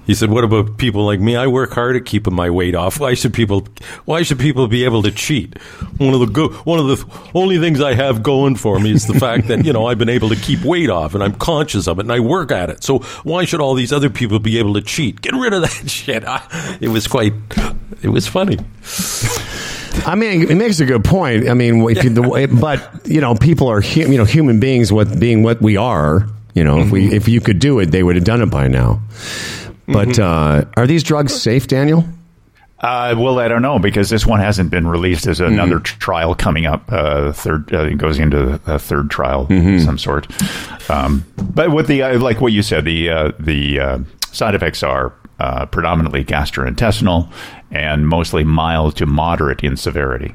[0.06, 1.34] He said, "What about people like me?
[1.34, 3.00] I work hard at keeping my weight off.
[3.00, 3.66] Why should people?
[4.04, 5.58] Why should people be able to cheat?
[5.96, 9.06] One of the go, one of the only things I have going for me is
[9.06, 11.88] the fact that you know I've been able to keep weight off, and I'm conscious
[11.88, 12.84] of it, and I work at it.
[12.84, 15.22] So why should all these other people be able to cheat?
[15.22, 17.32] Get rid of that shit." I, it was quite,
[18.02, 18.58] it was funny.
[20.06, 21.48] I mean, it makes a good point.
[21.48, 24.92] I mean, if you, the but you know, people are hu- you know human beings.
[24.92, 28.02] What being what we are, you know, if we if you could do it, they
[28.02, 29.00] would have done it by now.
[29.86, 32.04] But uh, are these drugs safe, Daniel?
[32.80, 35.24] Uh, well, I don't know because this one hasn't been released.
[35.24, 36.84] There's another tr- trial coming up.
[36.92, 40.26] Uh, third uh, it goes into a third trial of some sort.
[40.90, 43.98] Um, but with the uh, like what you said, the uh, the uh,
[44.32, 47.30] side effects are uh, predominantly gastrointestinal
[47.70, 50.34] and mostly mild to moderate in severity.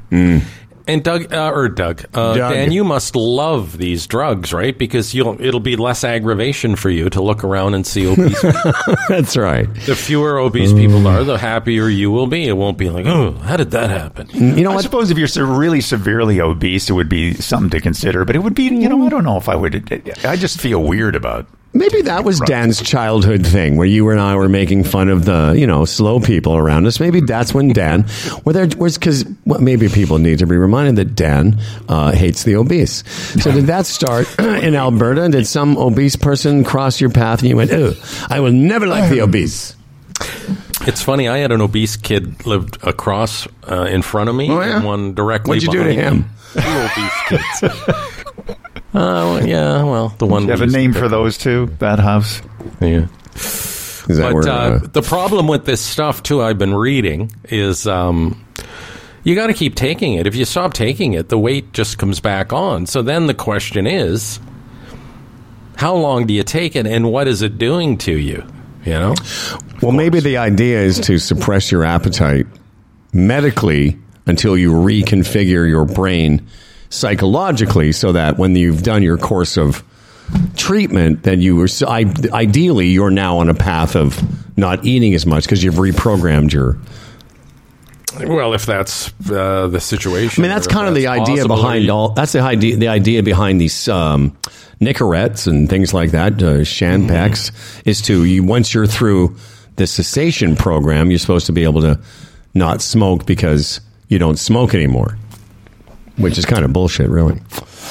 [0.86, 2.52] And Doug, uh, or Doug, uh, Doug.
[2.52, 4.76] Dan, you must love these drugs, right?
[4.76, 8.42] Because you'll it'll be less aggravation for you to look around and see obese.
[9.08, 9.72] That's right.
[9.86, 12.48] the fewer obese people are, the happier you will be.
[12.48, 14.30] It won't be like, oh, how did that happen?
[14.30, 14.82] You know I what?
[14.82, 18.24] suppose if you're se- really severely obese, it would be something to consider.
[18.24, 20.02] But it would be, you know, I don't know if I would.
[20.24, 21.46] I just feel weird about.
[21.72, 25.54] Maybe that was Dan's childhood thing, where you and I were making fun of the
[25.56, 26.98] you know slow people around us.
[26.98, 28.02] Maybe that's when Dan,
[28.42, 32.42] where there was because well, maybe people need to be reminded that Dan uh, hates
[32.42, 33.04] the obese.
[33.40, 35.28] So did that start in Alberta?
[35.28, 37.94] Did some obese person cross your path and you went, "Oh,
[38.28, 39.76] I will never like the obese"?
[40.88, 41.28] It's funny.
[41.28, 44.76] I had an obese kid lived across uh, in front of me, Oh, yeah?
[44.78, 45.50] and one directly.
[45.50, 46.30] What'd you do to behind him?
[46.54, 47.22] Two obese
[47.60, 47.74] kids.
[48.92, 48.98] Uh,
[49.38, 50.42] well, yeah, well, the one.
[50.42, 51.66] Do you have a name for those two?
[51.78, 52.42] That house.
[52.80, 53.06] Yeah.
[53.34, 54.48] Is that But where?
[54.48, 58.44] uh, uh, the problem with this stuff too, I've been reading, is um,
[59.22, 60.26] you got to keep taking it.
[60.26, 62.86] If you stop taking it, the weight just comes back on.
[62.86, 64.40] So then the question is,
[65.76, 68.44] how long do you take it, and what is it doing to you?
[68.84, 69.14] You know,
[69.82, 72.46] Well, maybe the idea is to suppress your appetite
[73.12, 76.46] medically until you reconfigure your brain
[76.90, 79.82] psychologically so that when you've done your course of
[80.56, 84.20] treatment that you were so I, ideally you're now on a path of
[84.58, 86.78] not eating as much because you've reprogrammed your
[88.18, 92.10] well, if that's uh, the situation, I mean that's kind of the idea behind all
[92.10, 94.36] that's the idea the idea behind these um,
[94.80, 97.52] Nicorettes and things like that uh, Champix
[97.86, 99.36] is to you once you're through
[99.76, 102.00] the cessation program you're supposed to be able to
[102.52, 105.16] not smoke because you don't smoke anymore
[106.20, 107.40] which is kind of bullshit really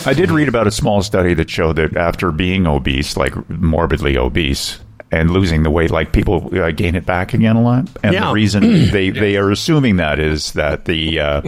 [0.06, 4.16] I did read about a small study that showed that after being obese, like morbidly
[4.18, 4.80] obese,
[5.12, 7.90] and losing the weight, like people uh, gain it back again a lot.
[8.04, 8.28] And Yeah.
[8.28, 8.62] the reason
[8.92, 11.42] they, they are assuming that is that the uh,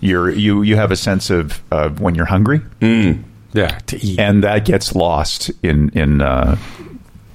[0.00, 4.18] you're you you have a sense of uh, when you're hungry, yeah, to eat.
[4.18, 6.56] and that gets lost in in uh,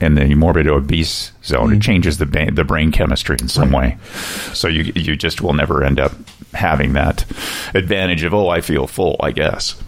[0.02, 1.74] in the morbid obese zone.
[1.74, 3.98] It changes the ba- the brain chemistry in some way,
[4.54, 6.12] so you you just will never end up
[6.54, 7.26] having that
[7.74, 9.16] advantage of oh I feel full.
[9.20, 9.82] I guess.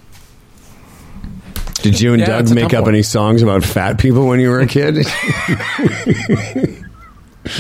[1.82, 2.96] Did you and Yeah, Doug make up one.
[2.96, 5.06] any songs about fat people when you were a kid?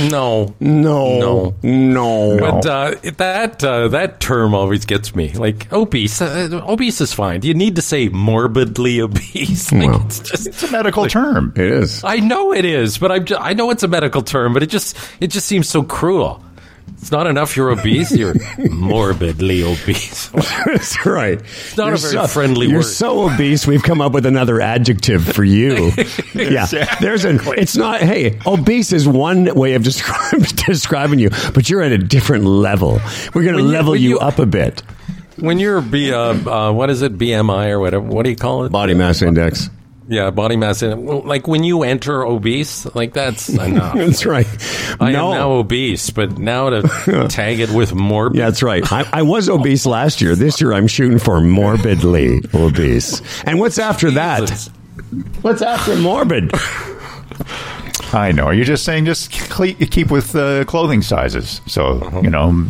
[0.09, 1.55] No, no, No.
[1.63, 2.37] no.
[2.39, 5.33] But uh, that uh, that term always gets me.
[5.33, 7.41] Like obese, uh, obese is fine.
[7.43, 9.71] You need to say morbidly obese.
[9.71, 10.01] Like, Well.
[10.05, 10.47] it's just.
[10.47, 11.53] It's a medical term.
[11.55, 12.03] it is.
[12.03, 13.25] I know it is, but I'm.
[13.25, 16.43] Just, I know it's a medical term, but it just it just seems so cruel.
[16.99, 18.33] It's not enough you're obese; you're
[18.69, 20.27] morbidly obese.
[20.65, 21.41] That's right.
[21.77, 22.83] not a very friendly you're word.
[22.83, 23.65] so obese.
[23.67, 25.91] We've come up with another adjective for you.
[26.33, 26.65] yeah,
[26.99, 27.39] there's an.
[27.57, 28.01] It's not.
[28.01, 32.99] Hey, obese is one way of describe, describing you, but you're at a different level.
[33.33, 34.81] We're going to level you, you- up a bit.
[35.37, 38.05] when you're B, uh, uh, what is it, BMI or whatever?
[38.05, 38.71] What do you call it?
[38.71, 39.69] Body mass index.
[40.09, 40.81] Yeah, body mass.
[40.81, 43.93] Like when you enter obese, like that's enough.
[43.95, 44.47] That's right.
[45.01, 45.31] I no.
[45.31, 48.37] am now obese, but now to tag it with morbid.
[48.39, 48.89] Yeah, that's right.
[48.91, 50.35] I, I was obese last year.
[50.35, 53.21] This year, I'm shooting for morbidly obese.
[53.43, 54.49] And what's after that?
[55.41, 56.51] What's after morbid?
[58.13, 58.51] I know.
[58.51, 61.61] You're just saying just cle- keep with uh, clothing sizes.
[61.67, 62.21] So, Uh-huh.
[62.21, 62.65] you know,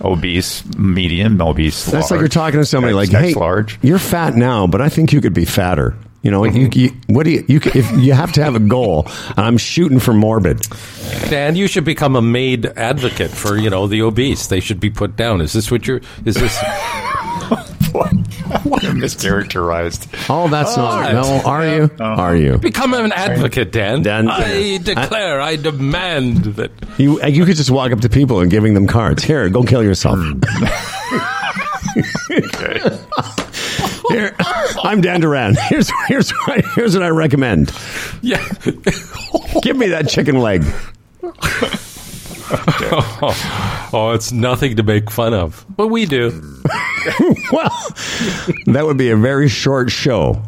[0.00, 3.78] obese, medium, obese, That's like you're talking to somebody like, X "Hey, large.
[3.82, 7.24] you're fat now, but I think you could be fatter." You know, you, you, what
[7.24, 7.44] do you?
[7.46, 9.06] You if you have to have a goal.
[9.36, 10.60] I'm shooting for morbid.
[11.30, 14.48] Dan, you should become a MAID advocate for you know the obese.
[14.48, 15.40] They should be put down.
[15.40, 16.00] Is this what you're?
[16.24, 16.58] Is this?
[17.92, 20.08] what a mischaracterized.
[20.28, 21.00] Oh, that's not.
[21.00, 21.14] right.
[21.14, 21.84] No, are you?
[21.84, 22.04] Uh-huh.
[22.04, 22.58] Are you?
[22.58, 24.02] Become an advocate, Dan.
[24.02, 26.72] Dan- I declare, I, demand that.
[26.98, 29.22] You you could just walk up to people and giving them cards.
[29.22, 30.18] Here, go kill yourself.
[34.08, 34.34] Here,
[34.88, 35.54] I'm Dan Duran.
[35.68, 37.74] Here's here's what I, here's what I recommend.
[38.22, 38.42] Yeah.
[39.62, 40.64] Give me that chicken leg.
[43.92, 46.30] oh, it's nothing to make fun of, but we do.
[47.52, 47.68] Well,
[48.66, 50.42] that would be a very short show.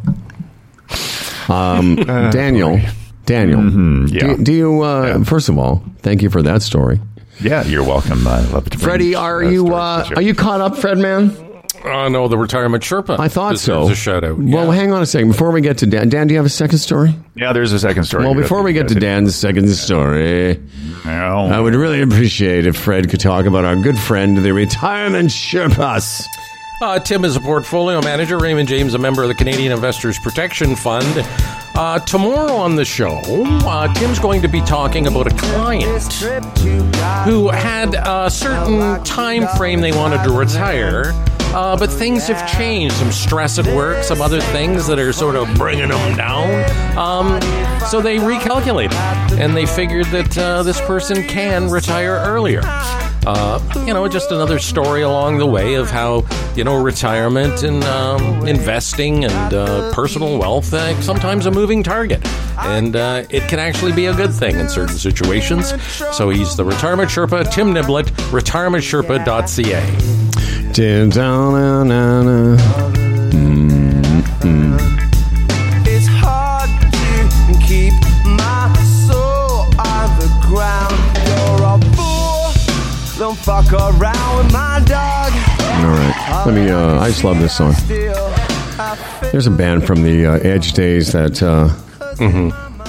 [1.51, 2.81] Um, Daniel,
[3.27, 4.37] Daniel, yeah.
[4.37, 4.81] do, do you?
[4.81, 6.99] Uh, First of all, thank you for that story,
[7.41, 8.27] Yeah, you're welcome.
[8.27, 9.15] I love to bring, Freddie.
[9.15, 9.75] Are uh, you?
[9.75, 10.97] Uh, are you caught up, Fred?
[10.97, 11.50] Man,
[11.85, 13.19] Oh no, the retirement Sherpa.
[13.19, 13.89] I thought so.
[13.89, 14.37] A shout out.
[14.39, 14.73] Well, Yeah.
[14.75, 15.29] hang on a second.
[15.29, 17.15] Before we get to Dan, Dan, do you have a second story?
[17.35, 18.25] Yeah, there's a second story.
[18.25, 20.61] Well, before we get to guys- Dan's second story,
[21.07, 21.49] No.
[21.51, 26.23] I would really appreciate if Fred could talk about our good friend, the retirement Sherpas.
[26.83, 28.39] Uh, Tim is a portfolio manager.
[28.39, 31.27] Raymond James, a member of the Canadian Investors Protection Fund.
[31.75, 33.21] Uh, tomorrow on the show,
[33.67, 36.13] uh, Tim's going to be talking about a client
[37.27, 41.13] who had a certain time frame they wanted to retire.
[41.53, 42.95] Uh, but things have changed.
[42.97, 46.97] Some stress at work, some other things that are sort of bringing them down.
[46.97, 47.41] Um,
[47.89, 48.93] so they recalculated,
[49.39, 52.63] and they figured that uh, this person can retire earlier.
[53.27, 56.25] Uh, you know, just another story along the way of how
[56.57, 62.25] you know retirement and um, investing and uh, personal wealth uh, sometimes a moving target,
[62.59, 65.75] and uh, it can actually be a good thing in certain situations.
[66.17, 70.40] So he's the retirement Sherpa, Tim Niblett, retirementsherpa.ca.
[75.85, 77.93] It's hard to keep
[78.25, 78.73] my
[79.07, 80.95] soul on the ground.
[81.27, 82.53] You're a fool.
[83.19, 85.33] Don't fuck around with my dog.
[85.83, 86.43] All right.
[86.47, 87.73] Let me, uh, I just love this song.
[87.73, 88.15] Still,
[88.79, 91.69] I feel There's a band from the uh, Edge days that uh,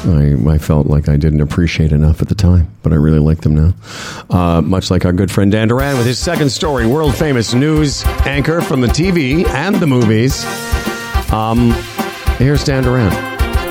[0.05, 3.41] I, I felt like I didn't appreciate enough at the time, but I really like
[3.41, 3.73] them now.
[4.29, 8.03] Uh, much like our good friend Dan Duran with his second story, world famous news
[8.25, 10.43] anchor from the TV and the movies.
[11.31, 11.71] Um,
[12.37, 13.11] here's Dan Duran.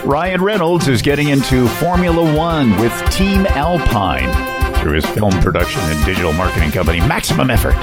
[0.06, 4.30] Ryan Reynolds is getting into Formula One with Team Alpine
[4.76, 7.74] through his film production and digital marketing company, Maximum Effort.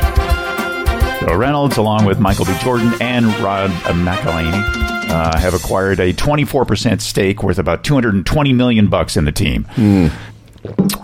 [1.20, 2.56] So Reynolds, along with Michael B.
[2.62, 9.18] Jordan and Rob McElhenney, uh, have acquired a 24% stake worth about 220 million bucks
[9.18, 9.66] in the team.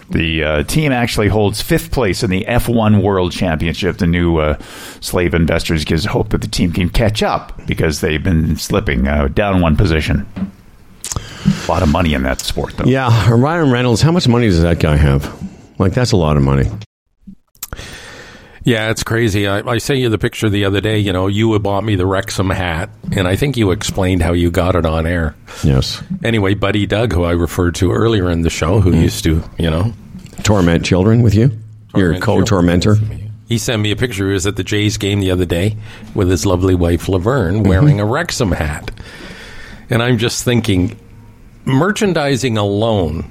[0.10, 3.98] The uh, team actually holds fifth place in the F1 World Championship.
[3.98, 4.58] The new uh,
[5.02, 9.30] slave investors gives hope that the team can catch up because they've been slipping uh,
[9.30, 10.26] down one position.
[11.16, 12.86] A lot of money in that sport, though.
[12.86, 14.02] Yeah, Ryan Reynolds.
[14.02, 15.42] How much money does that guy have?
[15.80, 16.70] Like that's a lot of money.
[18.66, 19.46] Yeah, it's crazy.
[19.48, 20.98] I, I sent you the picture the other day.
[20.98, 24.52] You know, you bought me the Wrexham hat, and I think you explained how you
[24.52, 25.36] got it on air.
[25.64, 26.02] Yes.
[26.24, 29.70] Anyway, Buddy Doug, who I referred to earlier in the show, who used to, you
[29.70, 29.94] know,
[30.44, 31.52] Torment children with you.
[31.96, 32.96] Your co-tormentor.
[33.48, 34.28] He sent me a picture.
[34.28, 35.76] He was at the Jays game the other day
[36.16, 37.70] with his lovely wife Laverne Mm-hmm.
[37.70, 38.92] wearing a Wrexham hat,
[39.90, 40.98] and I'm just thinking,
[41.66, 43.30] merchandising alone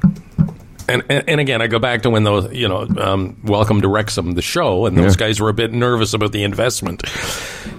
[0.92, 3.88] And, and and again, I go back to when those, you know, um, Welcome to
[3.88, 5.26] Wrexham, the show, and those Yeah.
[5.26, 7.02] guys were a bit nervous about the investment.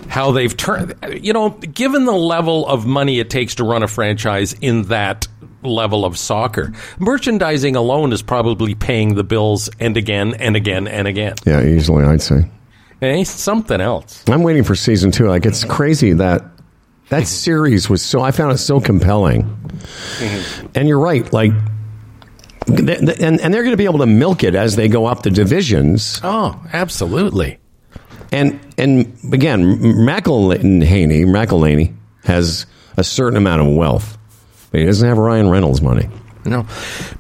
[0.07, 3.87] How they've turned, you know, given the level of money it takes to run a
[3.87, 5.27] franchise in that
[5.63, 11.07] level of soccer, merchandising alone is probably paying the bills and again and again and
[11.07, 11.35] again.
[11.45, 12.49] Yeah, easily, I'd say.
[13.01, 13.23] Eh?
[13.25, 14.23] Something else.
[14.27, 15.27] I'm waiting for season two.
[15.27, 16.43] Like, it's crazy that
[17.09, 19.47] that series was so, I found it so compelling.
[20.73, 21.31] And you're right.
[21.31, 21.51] Like,
[22.67, 25.31] and, and they're going to be able to milk it as they go up the
[25.31, 26.19] divisions.
[26.23, 27.59] Oh, absolutely.
[28.31, 32.65] And and again, McElhenney, McElhenney has
[32.97, 34.17] a certain amount of wealth,
[34.71, 36.09] but he doesn't have Ryan Reynolds money.
[36.45, 36.65] No,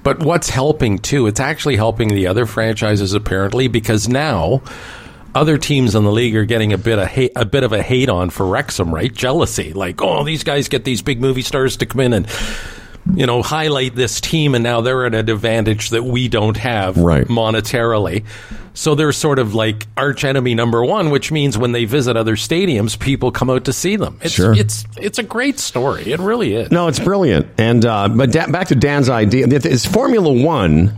[0.01, 1.27] but what's helping too?
[1.27, 4.63] It's actually helping the other franchises apparently because now
[5.35, 7.81] other teams in the league are getting a bit of hate, a bit of a
[7.81, 9.13] hate on for Wrexham, right?
[9.13, 12.27] Jealousy, like oh, these guys get these big movie stars to come in and
[13.15, 16.97] you know highlight this team, and now they're at an advantage that we don't have
[16.97, 17.27] Right.
[17.27, 18.23] monetarily.
[18.75, 22.35] So they're sort of like arch enemy number one, which means when they visit other
[22.35, 24.17] stadiums, people come out to see them.
[24.21, 24.53] It's Sure.
[24.53, 26.11] it's it's a great story.
[26.11, 26.71] It really is.
[26.71, 27.45] No, it's brilliant.
[27.57, 30.97] And uh, but da- back to Dan's idea, it's Formula One.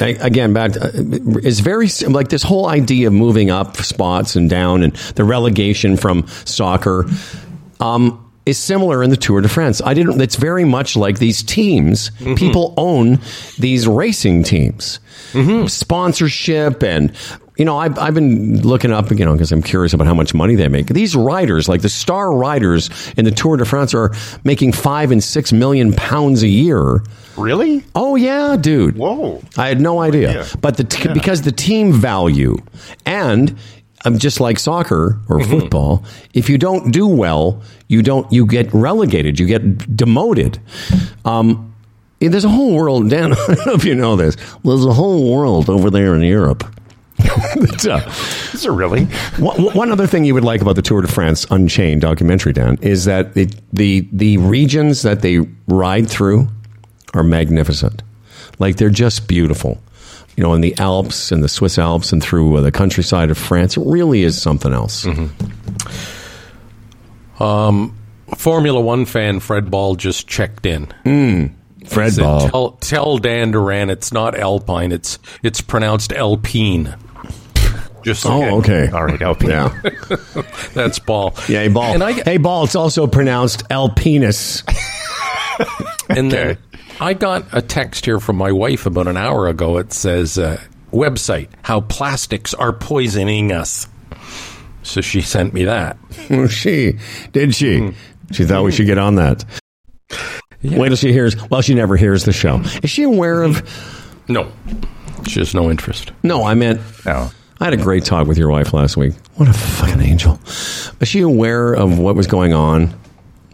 [0.00, 4.50] Again, back to, uh, is very like this whole idea of moving up spots and
[4.50, 7.06] down, and the relegation from soccer
[7.78, 9.82] um, is similar in the Tour de France.
[9.84, 10.20] I didn't.
[10.20, 12.10] It's very much like these teams.
[12.10, 12.34] Mm-hmm.
[12.34, 13.18] People own
[13.58, 15.00] these racing teams,
[15.32, 15.66] mm-hmm.
[15.66, 17.12] sponsorship, and
[17.56, 20.34] you know, I've, I've been looking up, you know, because I'm curious about how much
[20.34, 20.88] money they make.
[20.88, 24.12] These riders, like the star riders in the Tour de France, are
[24.44, 27.02] making five and six million pounds a year.
[27.36, 27.82] Really?
[27.94, 28.96] Oh yeah, dude.
[28.96, 29.42] Whoa.
[29.56, 30.34] I had no idea.
[30.34, 30.46] Yeah.
[30.60, 32.56] But the t- because the team value
[33.04, 33.56] and
[34.06, 35.50] um, just like soccer or Mm-hmm.
[35.50, 36.04] football,
[36.34, 40.58] if you don't do well, you don't you get relegated, you get demoted.
[41.24, 41.74] Um,
[42.20, 43.32] there's a whole world, Dan.
[43.32, 44.36] I don't know if you know this.
[44.64, 46.64] There's a whole world over there in Europe.
[47.88, 48.00] Uh,
[48.52, 49.04] Is it really?
[49.38, 52.78] one, one other thing you would like about the Tour de France Unchained documentary, Dan,
[52.82, 55.38] is that it, the the regions that they
[55.68, 56.48] ride through
[57.14, 58.02] are magnificent.
[58.58, 59.80] Like they're just beautiful.
[60.36, 63.38] You know, in the Alps and the Swiss Alps and through uh, the countryside of
[63.38, 65.04] France, it really is something else.
[65.06, 67.42] Mm-hmm.
[67.42, 67.96] Um,
[68.36, 70.86] Formula One fan Fred Ball just checked in.
[71.04, 71.52] Mm,
[71.86, 72.48] Fred Said, Ball.
[72.48, 74.92] Tell, tell Dan Duran it's not Alpine.
[74.92, 76.94] It's it's pronounced Alpine.
[78.02, 78.88] Just Oh, okay.
[78.88, 79.48] All right, LP.
[79.48, 79.76] Yeah,
[80.74, 81.34] that's Ball.
[81.48, 81.62] yeah.
[81.62, 81.94] Hey, Ball.
[81.94, 82.64] And I hey, Ball.
[82.64, 84.62] It's also pronounced Alpinus.
[86.08, 86.60] and then Okay.
[86.98, 89.76] I got a text here from my wife about an hour ago.
[89.76, 90.58] It says uh,
[90.92, 93.86] website how plastics are poisoning us.
[94.82, 95.98] So she sent me that.
[96.50, 96.98] she
[97.32, 97.78] did she?
[97.80, 97.90] Hmm.
[98.32, 99.44] She thought we should get on that.
[100.62, 101.36] Wait till she hears.
[101.48, 102.60] Well, she never hears the show.
[102.82, 103.62] Is she aware of?
[104.28, 104.50] No,
[105.26, 106.12] she has no interest.
[106.22, 107.30] No, I meant No.
[107.60, 109.14] I had a great talk with your wife last week.
[109.36, 110.40] What a fucking angel.
[111.00, 112.92] Is she aware of what was going on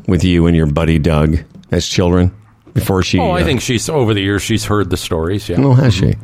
[0.09, 1.39] with you and your buddy Doug
[1.71, 2.35] as children
[2.75, 3.19] before she?
[3.19, 4.43] Oh, I uh, think she's over the years.
[4.43, 5.49] She's heard the stories.
[5.49, 6.15] Yeah, Oh, has she?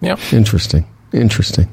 [0.00, 0.16] yeah.
[0.32, 0.86] Interesting.
[1.12, 1.68] Interesting.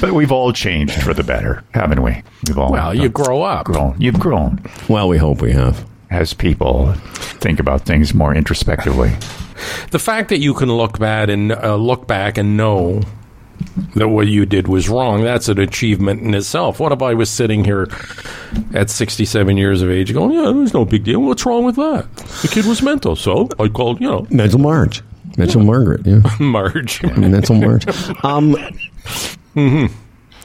[0.00, 2.22] But we've all changed for the better, haven't we?
[2.46, 3.66] We've all Well, you grow up.
[3.66, 3.96] grown.
[3.98, 5.84] You've grown Well, we hope we have.
[6.10, 9.10] as people think about things more introspectively.
[9.90, 13.02] The fact that you can look bad and uh, look back and know
[13.94, 16.80] that what you did was wrong, that's an achievement in itself.
[16.80, 17.88] What if I was sitting here
[18.74, 21.20] at 67 years of age going, yeah, there's no big deal.
[21.20, 22.06] What's wrong with that?
[22.42, 25.02] The kid was mental, so I called, you know, Mental Marge.
[25.36, 26.06] Mental Margaret.
[26.06, 26.20] Yeah.
[26.40, 27.02] Marge.
[27.02, 27.86] Mental Marge.
[28.24, 28.56] Um,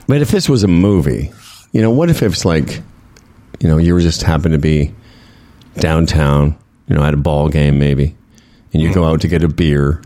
[0.08, 1.32] But if this was a movie,
[1.72, 2.82] you know, what if it's like,
[3.60, 4.94] you know, you were just happen to be
[5.80, 8.16] downtown, you know, at a ball game maybe,
[8.74, 10.02] and you go out to get a beer,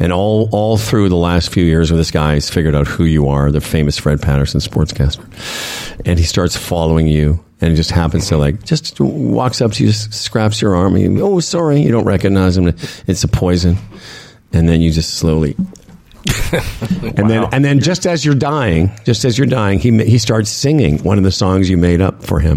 [0.00, 3.28] and all all through the last few years where this guy's figured out who you
[3.28, 5.24] are, the famous Fred Patterson sportscaster,
[6.04, 9.92] and he starts following you, and just happens to like just walks up to you,
[9.92, 12.68] scraps your arm, and you, oh sorry, you don't recognize him,
[13.06, 13.76] it's a poison,
[14.52, 15.56] and then you just slowly
[17.16, 20.50] and then, and then, just as you're dying, just as you're dying, he he starts
[20.50, 22.56] singing one of the songs you made up for him.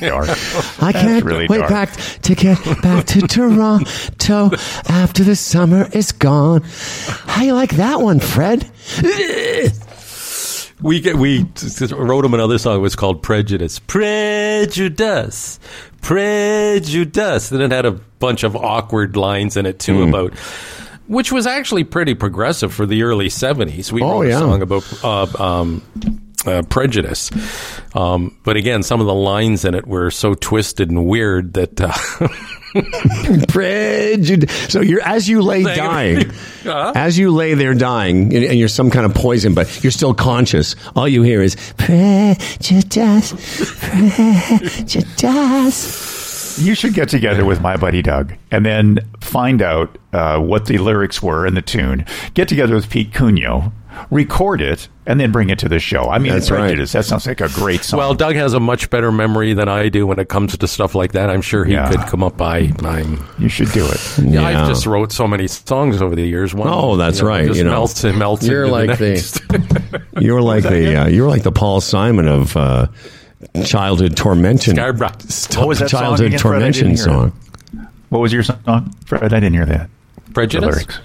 [0.00, 0.28] Dark.
[0.80, 1.70] I can't really wait dark.
[1.70, 4.50] back to get back to Toronto
[4.88, 6.62] after the summer is gone.
[6.62, 8.70] How you like that one, Fred?
[10.82, 11.44] We get, we
[11.90, 12.76] wrote him another song.
[12.76, 13.78] It was called Prejudice.
[13.80, 15.60] Prejudice.
[16.00, 17.52] Prejudice.
[17.52, 20.08] And it had a bunch of awkward lines in it too Hmm.
[20.08, 20.32] about,
[21.10, 23.90] which was actually pretty progressive for the early 70s.
[23.90, 24.36] We Oh, wrote yeah.
[24.36, 25.82] a song about uh, um,
[26.46, 27.30] uh, Prejudice.
[27.94, 31.80] Um, but again, some of the lines in it were so twisted and weird that.
[31.80, 32.28] Uh,
[33.48, 34.72] Prejudice.
[34.72, 36.30] So you're as you lay dying,
[36.62, 36.92] Huh?
[36.94, 40.14] as you lay there dying, and, and you're some kind of poison, but you're still
[40.14, 40.76] conscious.
[40.94, 43.32] All you hear is prejudice,
[43.80, 46.09] prejudice.
[46.60, 50.78] You should get together with my buddy Doug and then find out uh, what the
[50.78, 52.04] lyrics were and the tune.
[52.34, 53.72] Get together with Pete Cunio,
[54.10, 56.08] record it, and then bring it to the show.
[56.10, 56.60] I mean, That's right.
[56.60, 56.92] Prejudice.
[56.92, 57.98] That sounds like a great song.
[57.98, 60.94] well, Doug has a much better memory than I do when it comes to stuff
[60.94, 61.30] like that.
[61.30, 61.88] I'm sure he Yeah.
[61.90, 62.70] could come up by.
[62.82, 64.18] I'm, you should do it.
[64.18, 64.64] yeah, Yeah.
[64.64, 66.54] I just wrote so many songs over the years.
[66.54, 67.70] One, Oh, that's you know, right, Just you know.
[67.70, 69.10] melts, it melts You're into like the the-
[69.90, 70.02] next.
[70.20, 72.88] You're like the uh, you're like the Paul Simon of uh,
[73.64, 74.74] childhood tormention.
[74.76, 75.08] Scarborough.
[75.58, 76.50] What was that song childhood again, Fred?
[76.58, 77.32] Tormention song?
[78.10, 79.22] What was your song, Fred?
[79.22, 79.88] I didn't hear that.
[80.26, 80.74] The Prejudice.
[80.74, 80.98] lyrics.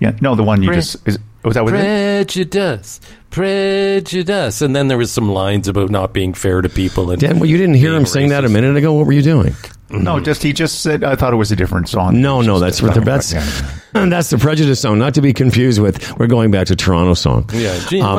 [0.00, 1.64] Yeah, no, the one you Pre- just is, was that?
[1.66, 3.00] Prejudice,
[3.30, 7.10] prejudice, and then there was some lines about not being fair to people.
[7.10, 8.92] And Dan, well, you didn't hear him being sing that a minute ago.
[8.94, 9.54] What were you doing?
[9.90, 11.04] No, just he just said.
[11.04, 12.20] I thought it was a different song.
[12.20, 13.32] No, no, that's what the that's
[13.94, 16.18] and that's the prejudice song, not to be confused with.
[16.18, 17.48] We're going back to Toronto song.
[17.52, 18.16] Yeah, gee, Um,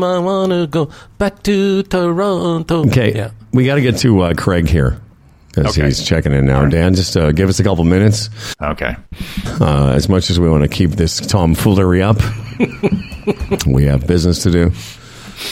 [0.00, 2.86] mom, I want to go back to Toronto.
[2.86, 3.30] Okay, yeah.
[3.52, 5.00] we got to get to uh, Craig here
[5.66, 5.84] Okay.
[5.86, 6.66] he's checking in now.
[6.66, 8.30] Dan, just uh, give us a couple minutes.
[8.62, 8.96] Okay.
[9.60, 12.16] Uh, as much as we want to keep this tomfoolery up,
[13.66, 14.70] we have business to do.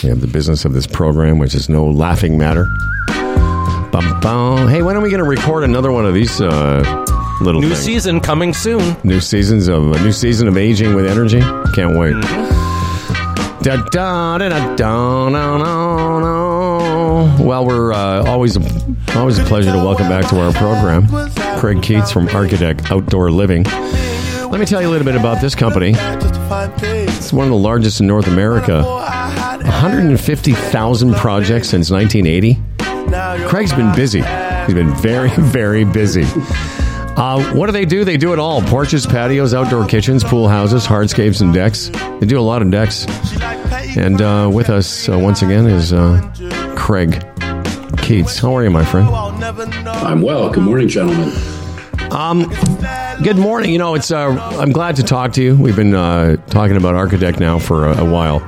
[0.02, 2.66] We have the business of this program, which is no laughing matter.
[3.92, 4.68] Bum, bum.
[4.68, 6.82] Hey, when are we going to record another one of these uh,
[7.40, 7.80] little New things?
[7.80, 8.96] season coming soon.
[9.04, 11.40] New seasons of a new season of aging with energy.
[11.74, 12.14] Can't wait.
[13.62, 16.18] Da, da, da, da, da, no, no,
[17.40, 18.60] Well, we're uh, always a,
[19.14, 21.06] always a pleasure to welcome back to our program,
[21.58, 23.64] Craig Keates from Archadeck Outdoor Living.
[23.64, 25.92] Let me tell you a little bit about this company.
[25.96, 28.82] It's one of the largest in North America.
[28.82, 32.58] 150,000 projects since 1980.
[33.48, 34.22] Craig's been busy.
[34.66, 36.24] He's been very, very busy.
[37.16, 38.04] Uh, what do they do?
[38.04, 41.88] They do it all porches, patios, outdoor kitchens, pool houses, hardscapes, and decks.
[42.20, 43.06] They do a lot of decks.
[43.96, 46.20] And uh, with us uh, once again is uh,
[46.86, 47.20] Craig
[47.98, 48.38] Keates.
[48.38, 49.08] How are you, my friend?
[49.08, 50.50] I'm well.
[50.50, 51.36] Good morning, gentlemen.
[52.12, 52.48] Um,
[53.24, 53.72] Good morning.
[53.72, 54.12] You know, it's.
[54.12, 55.56] Uh, I'm glad to talk to you.
[55.56, 58.40] We've been uh, talking about Archadeck now for a, a while,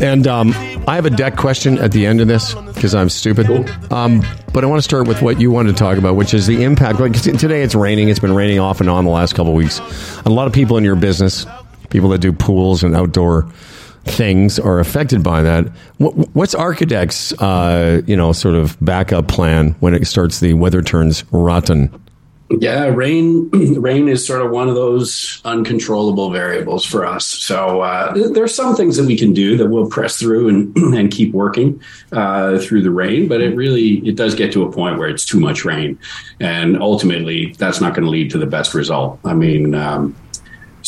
[0.00, 0.54] and um,
[0.88, 3.46] I have a deck question at the end of this because I'm stupid.
[3.92, 4.24] Um,
[4.54, 6.62] but I want to start with what you wanted to talk about, which is the
[6.64, 6.98] impact.
[6.98, 8.08] Like today, it's raining.
[8.08, 9.80] It's been raining off and on the last couple of weeks.
[10.24, 11.44] A lot of people in your business,
[11.90, 13.52] people that do pools and outdoor
[14.04, 15.68] things, are affected by that.
[15.98, 20.82] What, what's Archadeck's, uh, you know, sort of backup plan when it starts the weather
[20.82, 21.90] turns rotten?
[22.60, 23.48] Yeah, rain.
[23.80, 27.26] Rain is sort of one of those uncontrollable variables for us.
[27.26, 30.76] So uh, th- there's some things that we can do that we'll press through and
[30.94, 31.80] and keep working
[32.12, 33.28] uh, through the rain.
[33.28, 35.98] But it really it does get to a point where it's too much rain,
[36.40, 39.18] and ultimately that's not going to lead to the best result.
[39.24, 39.74] I mean.
[39.74, 40.16] Um,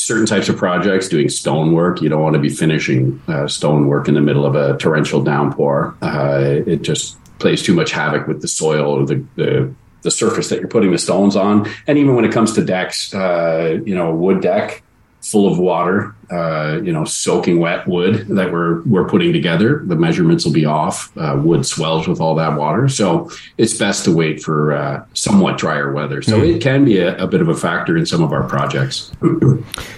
[0.04, 2.02] certain types of projects doing stonework.
[2.02, 5.94] You don't want to be finishing uh, stonework in the middle of a torrential downpour.
[6.02, 10.50] Uh, it just plays too much havoc with the soil or the, the the surface
[10.50, 11.66] that you're putting the stones on.
[11.86, 14.82] And even when it comes to decks uh, you know a wood deck
[15.22, 19.82] full of water uh, you know soaking wet wood that we're we're putting together.
[19.84, 21.16] The measurements will be off.
[21.16, 22.88] Uh, wood swells with all that water.
[22.88, 26.22] So it's best to wait for uh, somewhat drier weather.
[26.22, 29.12] So it can be a, a bit of a factor in some of our projects.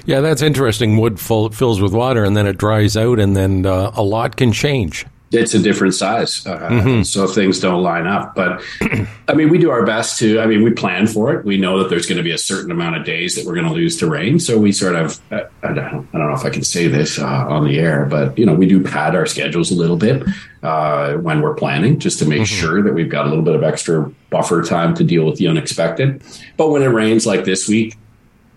[0.05, 0.99] Yeah, that's interesting.
[0.99, 4.37] Wood full, fills with water and then it dries out, and then uh, a lot
[4.37, 5.05] can change.
[5.37, 6.45] It's a different size.
[6.47, 8.35] Uh, So things don't line up.
[8.35, 8.63] But
[9.29, 11.45] I mean, we do our best to, I mean, we plan for it.
[11.45, 13.67] We know that there's going to be a certain amount of days that we're going
[13.67, 14.39] to lose to rain.
[14.39, 17.19] So we sort of, uh, I don't, I don't know if I can say this
[17.19, 20.23] uh, on the air, but, you know, we do pad our schedules a little bit
[20.63, 23.63] uh, when we're planning just to make sure that we've got a little bit of
[23.63, 26.23] extra buffer time to deal with the unexpected.
[26.57, 27.97] But when it rains like this week,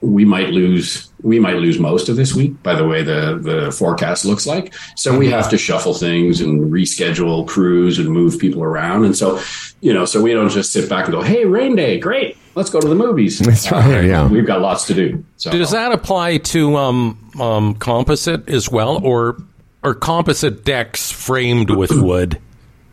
[0.01, 3.71] we might lose we might lose most of this week by the way the the
[3.71, 8.63] forecast looks like so we have to shuffle things and reschedule crews and move people
[8.63, 9.41] around and so
[9.81, 12.69] you know so we don't just sit back and go hey rain day great let's
[12.69, 14.27] go to the movies That's right, yeah.
[14.27, 19.03] we've got lots to do so Does that apply to um, um, composite as well,
[19.03, 19.37] or
[19.83, 22.39] or composite decks framed with wood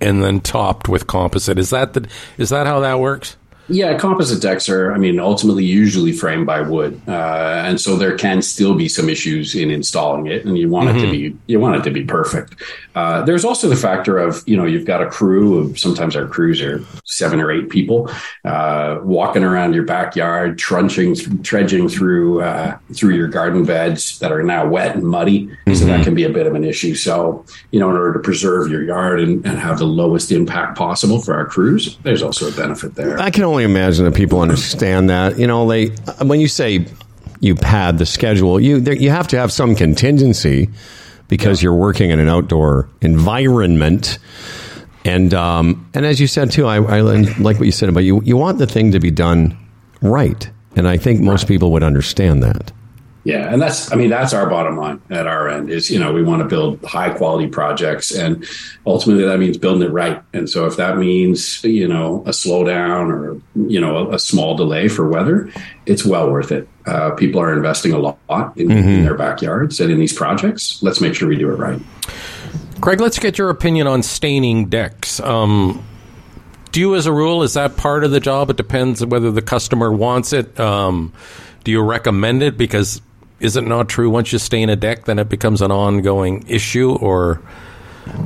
[0.01, 1.59] and then topped with composite?
[1.59, 2.09] Is that the
[2.39, 3.37] is that how that works?
[3.69, 8.17] Yeah, composite decks are, I mean, ultimately usually framed by wood, uh, and so there
[8.17, 11.59] can still be some issues in installing it, and you want it to be you
[11.59, 12.55] want it to be perfect.
[12.95, 16.27] Uh, there's also the factor of you know you've got a crew of sometimes our
[16.27, 18.09] crews are seven or eight people
[18.45, 24.43] uh, walking around your backyard, trunching, dredging through uh, through your garden beds that are
[24.45, 26.95] now wet and muddy, so that can be a bit of an issue.
[26.95, 30.79] So you know, in order to preserve your yard and, and have the lowest impact
[30.79, 33.19] possible for our crews, there's also a benefit there.
[33.19, 35.39] I can only imagine that people understand that.
[35.39, 35.87] You know, they
[36.23, 36.87] when you say
[37.41, 40.69] you pad the schedule, you there, you have to have some contingency
[41.29, 44.19] because you're working in an outdoor environment.
[45.05, 48.23] And um, and as you said too, I, I like what you said about you.
[48.25, 49.57] You want the thing to be done
[50.03, 52.73] right, and I think most people would understand that.
[53.27, 56.13] Yeah, and that's I mean that's our bottom line at our end is you know
[56.13, 58.47] we want to build high quality projects and
[58.87, 60.23] ultimately that means building it right.
[60.33, 64.57] And so if that means you know a slowdown or you know a, a small
[64.57, 65.51] delay for weather,
[65.87, 66.69] it's well worth it.
[66.87, 70.81] Uh, people are investing a lot in, in their backyards and in these projects.
[70.81, 71.83] Let's make sure we do it right.
[72.81, 75.19] Craig, let's get your opinion on staining decks.
[75.19, 75.85] Um,
[76.71, 78.51] do you, as a rule, is that part of the job?
[78.51, 80.61] It depends on whether the customer wants it.
[80.61, 81.13] Um,
[81.65, 82.57] do you recommend it?
[82.57, 83.03] Because
[83.41, 86.95] is it not true once you stain a deck, then it becomes an ongoing issue
[86.95, 87.41] or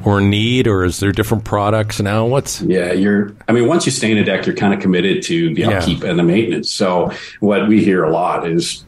[0.04, 2.26] or need, or is there different products now?
[2.26, 3.32] What's Yeah, you're.
[3.48, 5.78] I mean, once you stain a deck, you're kind of committed to the Yeah.
[5.78, 6.70] upkeep and the maintenance.
[6.70, 7.10] So
[7.40, 8.84] what we hear a lot is,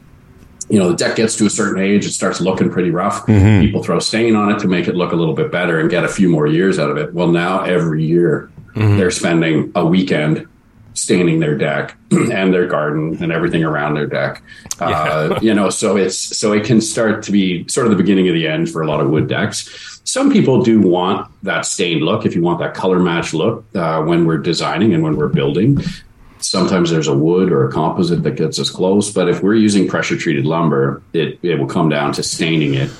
[0.69, 3.25] you know, the deck gets to a certain age, it starts looking pretty rough.
[3.25, 3.61] Mm-hmm.
[3.61, 6.03] People throw stain on it to make it look a little bit better and get
[6.03, 7.13] a few more years out of it.
[7.13, 8.97] Well, now every year mm-hmm.
[8.97, 10.47] they're spending a weekend
[10.93, 14.43] staining their deck and their garden and everything around their deck.
[14.79, 18.27] Uh, you know, so it's so it can start to be sort of the beginning
[18.27, 20.01] of the end for a lot of wood decks.
[20.05, 22.25] Some people do want that stained look.
[22.25, 25.81] If you want that color match look uh, when we're designing and when we're building,
[26.39, 29.11] sometimes there's a wood or a composite that gets us close.
[29.11, 32.91] But if we're using pressure treated lumber, it, it will come down to staining it.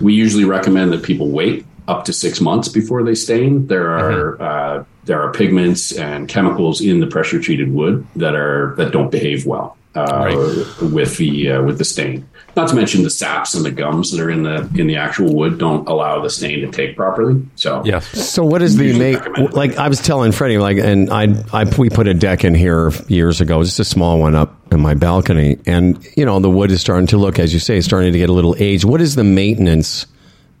[0.00, 3.66] We usually recommend that people wait up to six months before they stain.
[3.66, 8.74] There are uh, there are pigments and chemicals in the pressure treated wood that are
[8.76, 12.28] that don't behave well uh, with the uh, with the stain.
[12.54, 15.34] Not to mention the saps and the gums that are in the in the actual
[15.34, 17.42] wood don't allow the stain to take properly.
[17.56, 18.06] So yes?
[18.08, 19.52] So what is the Usually make?
[19.54, 22.92] Like I was telling Freddie, like, and I, I, we put a deck in here
[23.08, 26.70] years ago, just a small one up in my balcony, and you know the wood
[26.70, 28.84] is starting to look, as you say, starting to get a little age.
[28.84, 30.06] What is the maintenance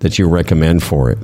[0.02, 1.18] that you recommend for it?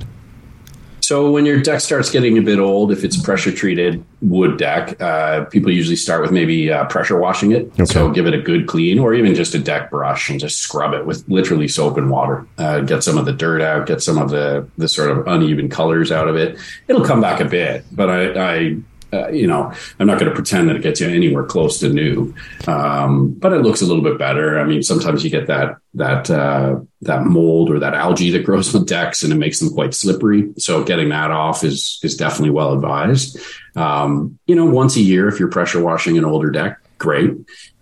[1.00, 5.00] So when your deck starts getting a bit old, if it's pressure treated wood deck,
[5.00, 7.72] uh, people usually start with maybe uh, pressure washing it.
[7.88, 10.92] So give it a good clean, or even just a deck brush and just scrub
[10.92, 12.46] it with literally soap and water.
[12.58, 15.70] Uh, get some of the dirt out, get some of the the sort of uneven
[15.70, 16.58] colors out of it.
[16.88, 18.56] It'll come back a bit, but I.
[18.56, 18.76] I
[19.12, 21.88] uh, you know, I'm not going to pretend that it gets you anywhere close to
[21.88, 22.34] new,
[22.66, 24.58] um, but it looks a little bit better.
[24.58, 28.74] I mean, sometimes you get that that uh, that mold or that algae that grows
[28.74, 30.52] on decks, and it makes them quite slippery.
[30.58, 33.38] So getting that off is is definitely well advised.
[33.76, 37.32] Um, you know, once a year, if you're pressure washing an older deck, great.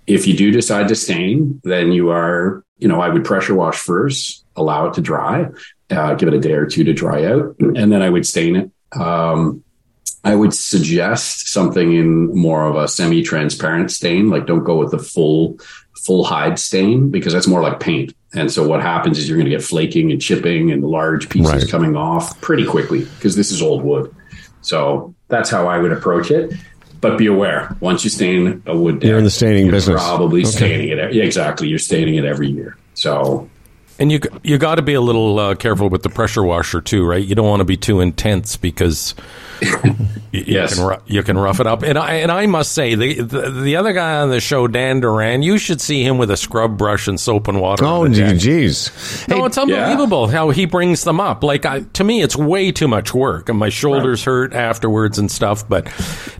[0.06, 3.76] If you do decide to stain, then you are, you know, I would pressure wash
[3.76, 5.48] first, allow it to dry,
[5.90, 8.54] uh, give it a day or two to dry out, and then I would stain
[8.54, 8.70] it.
[8.96, 9.64] Um,
[10.26, 14.28] I would suggest something in more of a semi-transparent stain.
[14.28, 15.58] Like, don't go with the full
[16.04, 18.14] full hide stain because that's more like paint.
[18.34, 21.52] And so what happens is you're going to get flaking and chipping and large pieces
[21.52, 21.68] Right.
[21.68, 24.14] coming off pretty quickly because this is old wood.
[24.62, 26.52] So that's how I would approach it.
[27.00, 30.00] But be aware, once you stain a wood deck, You're in the staining you're business.
[30.02, 30.50] Probably Okay.
[30.50, 31.12] staining it.
[31.14, 31.68] Yeah, exactly.
[31.68, 32.76] You're staining it every year.
[32.94, 33.48] So
[33.98, 37.04] And you you got to be a little uh, careful with the pressure washer too,
[37.06, 37.24] right?
[37.24, 39.14] You don't want to be too intense because
[39.62, 39.70] you,
[40.32, 40.74] you Yes.
[40.78, 41.82] can you can rough it up.
[41.82, 45.00] And I and I must say the, the the other guy on the show, Dan
[45.00, 47.86] Duran, you should see him with a scrub brush and soap and water.
[47.86, 48.38] Oh, on the deck.
[48.38, 48.90] geez.
[49.28, 51.42] No, it's unbelievable how he brings them up.
[51.42, 55.30] Like I, to me, it's way too much work, and my shoulders hurt afterwards and
[55.30, 55.66] stuff.
[55.66, 55.86] But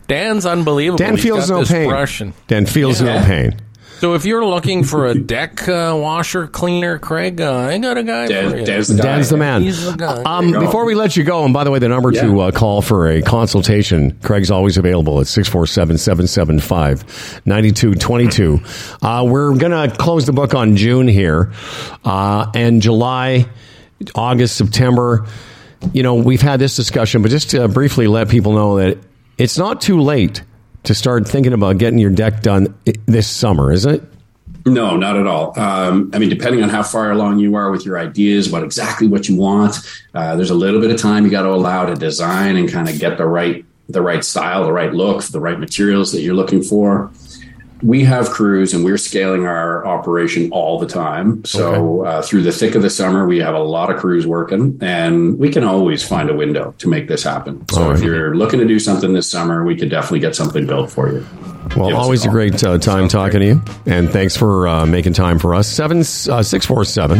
[0.07, 0.99] Dan's unbelievable.
[0.99, 1.89] Dan He's feels got no this pain.
[1.89, 3.59] brush and- Dan feels no pain.
[3.99, 8.03] So if you're looking for a deck uh, washer cleaner, Craig, uh, I got a
[8.03, 8.65] guy Dan- for you.
[8.65, 9.03] Dan's the guy.
[9.03, 9.61] Dan's the man.
[9.63, 10.21] He's the guy.
[10.23, 10.65] Um, There you go.
[10.65, 13.07] before we let you go, and by the way, the number to uh, call for
[13.09, 18.59] a consultation, Craig's always available at 647 775 9222.
[19.01, 21.51] Uh, We're going to close the book on June here,
[22.05, 23.47] uh, and July,
[24.15, 25.25] August, September.
[25.93, 28.97] You know, we've had this discussion, but just to briefly let people know that
[29.37, 30.41] it's not too late
[30.87, 32.73] to start thinking about getting your deck done
[33.05, 34.01] this summer, is it?
[34.65, 35.57] No, not at all.
[35.59, 39.07] Um, I mean, depending on how far along you are with your ideas, what exactly
[39.07, 39.75] what you want,
[40.13, 42.89] uh, there's a little bit of time you got to allow to design and kind
[42.89, 46.35] of get the right the right style, the right look, the right materials that you're
[46.35, 47.09] looking for.
[47.83, 51.45] We have crews and we're scaling our operation all the time.
[51.45, 54.77] So uh, through the thick of the summer, we have a lot of crews working
[54.81, 57.67] and we can always find a window to make this happen.
[57.69, 60.89] So if you're looking to do something this summer, we could definitely get something built
[60.91, 61.25] for you.
[61.75, 62.33] Well, Give always a call.
[62.33, 65.67] great uh, time talking to you, and thanks for uh, making time for us.
[65.67, 67.19] Seven uh, six four seven.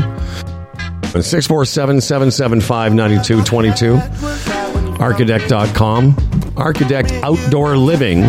[1.21, 3.95] 647 775 9222.
[4.97, 6.15] Archadeck.com.
[6.57, 8.23] Architect Outdoor Living.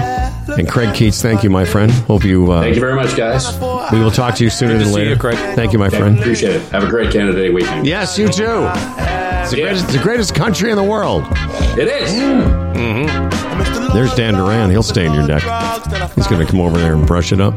[0.58, 1.90] And Craig Keates, thank you, my friend.
[1.92, 2.50] Hope you.
[2.50, 3.58] Uh, Thank you very much, guys.
[3.92, 5.10] We will talk to you sooner Good to than see later.
[5.10, 5.36] you, Craig.
[5.54, 6.18] Thank you, my friend.
[6.18, 6.62] Appreciate it.
[6.70, 7.86] Have a great Canada Day weekend.
[7.86, 8.68] Yes, you too.
[9.40, 11.24] It's the, greatest, the greatest country in the world.
[11.78, 12.12] It is.
[13.94, 14.70] There's Dan Duran.
[14.70, 15.42] He'll stain your deck.
[16.14, 17.54] He's going to come over there and brush it up.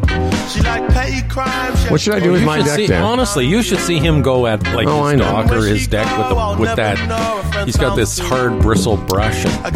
[1.90, 3.04] What should I do with my should deck, see, Dan?
[3.04, 6.18] honestly, you should see him go at like Oh, I his dock or his deck
[6.18, 7.66] with the, with that.
[7.66, 9.46] He's got this hard bristle brush.
[9.46, 9.76] And,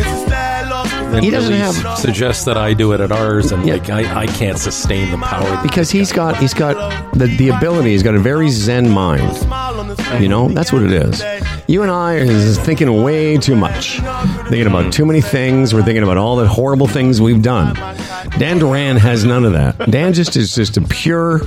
[1.21, 3.73] He doesn't have- s- suggests that I do it at ours, and Yeah.
[3.75, 5.59] like I, I can't sustain the power.
[5.63, 6.37] because he's got.
[6.37, 6.75] he's got
[7.13, 9.31] the, the ability he's got a very zen mind.
[10.19, 10.49] You know?
[10.49, 11.23] That's what it is.
[11.67, 13.99] You and i are thinking way too much.
[14.49, 15.73] Thinking about too many things.
[15.73, 17.73] We're thinking about all the horrible things we've done.
[18.37, 19.89] Dan duran has none of that.
[19.89, 21.41] Dan just is just a pure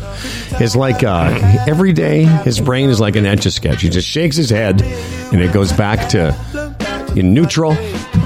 [0.60, 3.82] is like uh, every day his brain is like an etch a sketch.
[3.82, 6.34] He just shakes his head and it goes back to
[7.16, 7.72] in neutral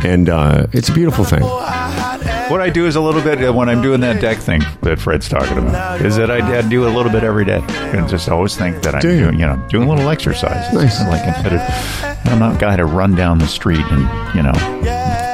[0.05, 3.69] and uh, it's a beautiful thing What I do is a little bit uh, when
[3.69, 6.91] I'm doing that deck thing that Fred's talking about is that I, I do a
[6.91, 9.25] little bit every day and just always think that I'm Do you?
[9.25, 10.73] doing you know doing a little exercise.
[10.75, 11.01] Nice.
[11.07, 14.53] Like instead of I'm not a guy to run down the street and you know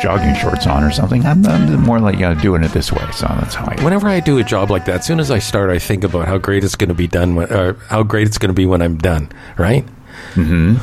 [0.00, 1.24] jogging shorts on or something.
[1.26, 3.04] I'm, I'm more like yeah, doing it this way.
[3.12, 3.82] So that's how I.
[3.82, 6.28] Whenever I do a job like that, as soon as I start, I think about
[6.28, 8.64] how great it's going to be done, when, or how great it's going to be
[8.66, 9.28] when I'm done.
[9.56, 9.84] Right?
[10.34, 10.76] Mm-hmm.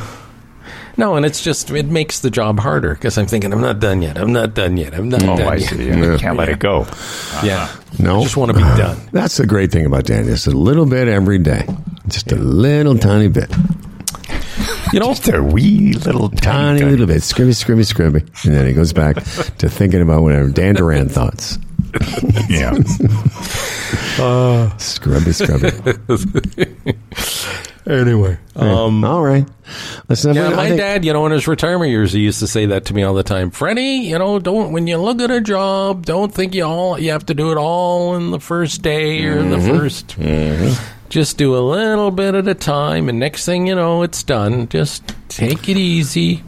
[0.98, 4.02] No, and it's just it makes the job harder because I'm thinking I'm not done
[4.02, 4.18] yet.
[4.18, 4.94] I'm not done yet.
[4.94, 5.70] I'm not Oh, done I yet.
[5.70, 5.88] see.
[5.88, 6.86] You can't let it go.
[7.44, 7.64] Yeah.
[7.64, 7.82] Uh-huh.
[8.00, 8.78] No, I just want to be uh-huh.
[8.78, 8.98] done.
[9.12, 10.26] That's the great thing about Dan.
[10.26, 11.66] Just a little bit every day,
[12.08, 13.50] just a little tiny bit,
[14.94, 18.66] You know, Just a wee little tiny tiny, little bit, scrubby, scrubby, scrubby, and then
[18.68, 19.16] he goes back
[19.58, 21.58] to thinking about whatever Dan Duran thoughts.
[22.50, 22.74] Yeah.
[24.20, 24.76] Uh.
[24.78, 25.72] Scrubby, scrubby.
[27.88, 28.38] anyway.
[28.56, 29.46] Um, All right,
[30.10, 30.34] listen.
[30.36, 32.66] yeah, I my think- dad, you know, in his retirement years, he used to say
[32.68, 33.52] that to me all the time.
[33.52, 37.12] Freddie, you know, don't when you look at a job, don't think you all you
[37.12, 41.60] have to do it all in the first day or the 1st Just do a
[41.60, 44.68] little bit at a time, and next thing you know, it's done.
[44.70, 46.44] Just take it easy.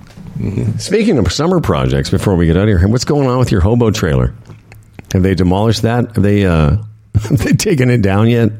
[0.77, 3.61] Speaking of summer projects, before we get out of here, what's going on with your
[3.61, 4.34] hobo trailer?
[5.14, 6.14] Have they demolished that?
[6.15, 6.77] Have they uh,
[7.15, 8.51] have they taken it down yet?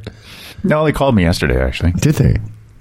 [0.64, 1.62] No, they called me yesterday.
[1.62, 2.38] Actually, Did they?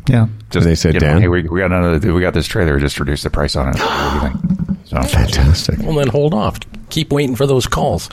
[0.09, 0.27] Yeah.
[0.51, 2.13] Just, They said, you know, "Dan?" hey, we, we got another.
[2.15, 2.79] We got this trailer.
[2.79, 3.77] Just reduced the price on it.
[3.79, 4.87] What do you think?
[4.87, 5.79] So Fantastic.
[5.81, 6.59] Well, then hold off.
[6.91, 8.09] Keep waiting for those calls.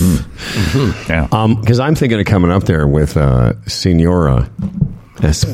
[0.00, 1.12] Mm-hmm.
[1.12, 1.28] yeah.
[1.32, 4.50] Um, because I'm thinking of coming up there with uh, Senora.
[5.22, 5.44] Es-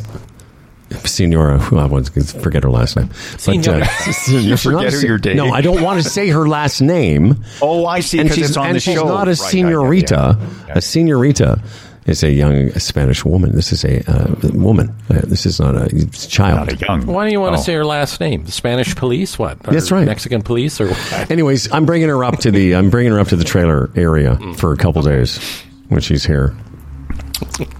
[1.04, 3.08] Senora, who I was forget her last name.
[3.10, 3.88] Uh, Senora.
[4.28, 5.34] you forget her your day.
[5.34, 7.44] No, I don't want to say her last name.
[7.60, 8.20] oh, I see.
[8.20, 9.04] and she's, it's on and the she's show.
[9.08, 10.38] not a Right, I get it, senorita.
[10.68, 10.74] yeah.
[10.76, 11.62] A senorita
[12.06, 13.52] is a young Spanish woman.
[13.54, 14.94] This is a uh, woman.
[15.10, 16.68] Uh, this is not a child.
[16.68, 17.06] Not a young.
[17.06, 17.62] Why do you want to Oh.
[17.64, 18.44] say her last name?
[18.44, 19.38] The Spanish police?
[19.38, 19.58] What?
[19.66, 20.06] Or That's right.
[20.06, 21.30] Mexican police or what?
[21.30, 24.38] Anyways, I'm bringing her up to the I'm bringing her up to the trailer area
[24.56, 25.38] for a couple days
[25.88, 26.54] when she's here.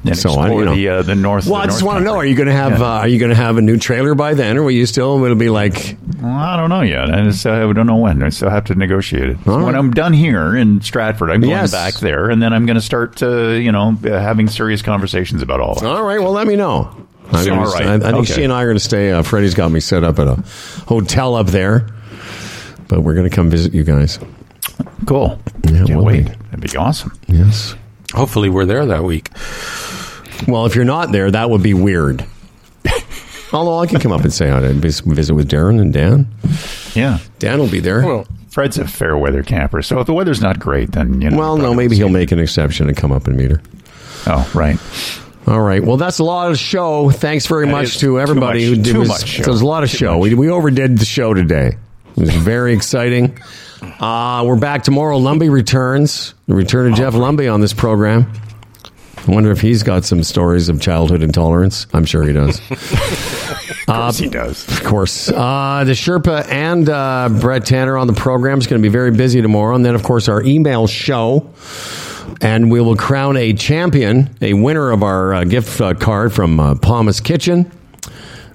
[0.05, 0.75] And So I- explore you know.
[0.75, 1.47] the uh, the north.
[1.47, 2.15] Well, the I just want to know.
[2.17, 2.85] Are you going to have Yeah.
[2.85, 5.23] uh, Are you going to have a new trailer by then, or will you still?
[5.25, 7.11] It'll be like Well, I don't know yet.
[7.13, 8.23] I just uh, we don't know when.
[8.23, 9.39] I still have to negotiate it.
[9.47, 9.75] All when.
[9.75, 11.73] I'm done here in Stratford, I'm going Yes.
[11.73, 15.61] back there, and then I'm going to start, uh, you know, having serious conversations about
[15.61, 15.75] all.
[15.75, 15.87] That.
[15.87, 16.21] All right.
[16.21, 16.91] Well, let me know.
[17.33, 17.87] I'm gonna- All right.
[17.87, 18.33] I, I think Okay.
[18.35, 19.11] she and I are going to stay.
[19.11, 20.37] Uh, Freddie's got me set up at a
[20.87, 21.87] hotel up there,
[22.89, 24.19] but we're going to come visit you guys.
[25.07, 25.39] Cool.
[25.65, 26.27] Yeah, Can't we'll wait.
[26.27, 26.33] be.
[26.53, 27.13] That'd be awesome.
[27.27, 27.75] Yes.
[28.15, 29.31] Hopefully, we're there that week.
[30.47, 32.25] Well, if you're not there, that would be weird.
[33.53, 36.29] Although I can come up and say hi to visit with Darren and Dan.
[36.95, 37.19] Yeah.
[37.39, 38.01] Dan will be there.
[38.05, 41.31] Well, Well, Fred's a fair weather camper, so if the weather's not great, then you
[41.31, 41.37] know.
[41.39, 43.61] Well, no, maybe he'll make an exception and come up and meet her.
[44.27, 44.79] Oh, right.
[45.47, 45.83] All right.
[45.85, 47.11] Well, that's a lot of show.
[47.11, 48.93] Thanks very That much to everybody too who did.
[48.95, 49.43] too was- much show.
[49.45, 50.15] So there's a lot of Too show.
[50.15, 50.23] much.
[50.23, 51.77] We, we overdid the show today.
[52.17, 53.39] It was very exciting.
[53.83, 55.19] Uh, we're back tomorrow.
[55.19, 56.35] Lumby returns.
[56.47, 58.31] The return of Jeff Lumby on this program.
[59.27, 61.87] I wonder if he's got some stories of childhood intolerance.
[61.93, 62.61] I'm sure he does.
[63.89, 64.69] Of course he does.
[64.69, 65.29] Of course.
[65.29, 69.13] Uh, the Sherpa and uh, Brett Tanner on the program is going to be very
[69.13, 69.77] busy tomorrow.
[69.77, 71.49] And then, of course, our email show.
[72.41, 76.59] And we will crown a champion, a winner of our uh, gift uh, card from
[76.59, 77.71] uh, Palmas Kitchen.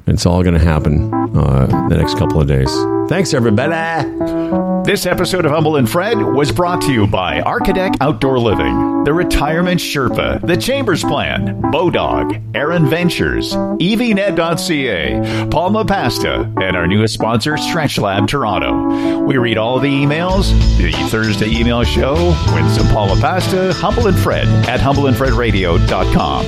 [0.06, 2.70] It's all going to happen uh, the next couple of days.
[3.08, 4.41] Thanks, everybody.
[4.52, 9.14] This episode of Humble and Fred was brought to you by Archadeck Outdoor Living, The
[9.14, 17.56] Retirement Sherpa, The Chambers Plan, Bodog, Aaron Ventures, evnet.ca, Palma Pasta, and our newest sponsor,
[17.56, 19.24] Stretch Lab Toronto.
[19.24, 20.52] We read all the emails.
[20.78, 22.16] The Thursday email show,
[22.54, 26.46] with some Palma Pasta, Humble and Fred at humbleandfredradio.com.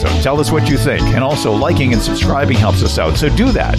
[0.00, 1.02] So tell us what you think.
[1.02, 3.16] And also, liking and subscribing helps us out.
[3.16, 3.78] So do that.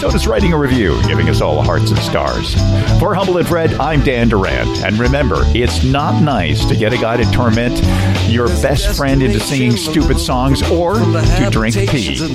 [0.00, 2.54] So does writing a review, giving us all hearts and stars.
[3.00, 4.68] For Humble and Fred, I'm Dan Duran.
[4.84, 7.80] And remember, it's not nice to get a guy to torment
[8.28, 12.14] your best friend into singing stupid songs or to drink pee.
[12.14, 12.26] Do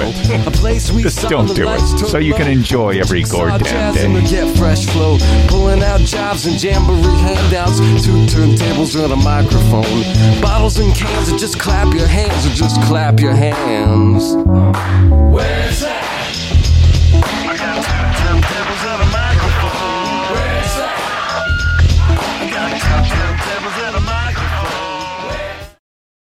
[0.00, 0.14] it.
[1.02, 1.80] Just don't do it.
[2.06, 4.30] So you can enjoy every goddamn day.
[4.30, 5.18] Get fresh flow,
[5.48, 11.38] pulling out jobs and jamboree handouts, two turntables and a microphone, bottles and cans, and
[11.38, 14.34] just clap your hands, or just clap your hands.
[15.32, 16.17] Where's that?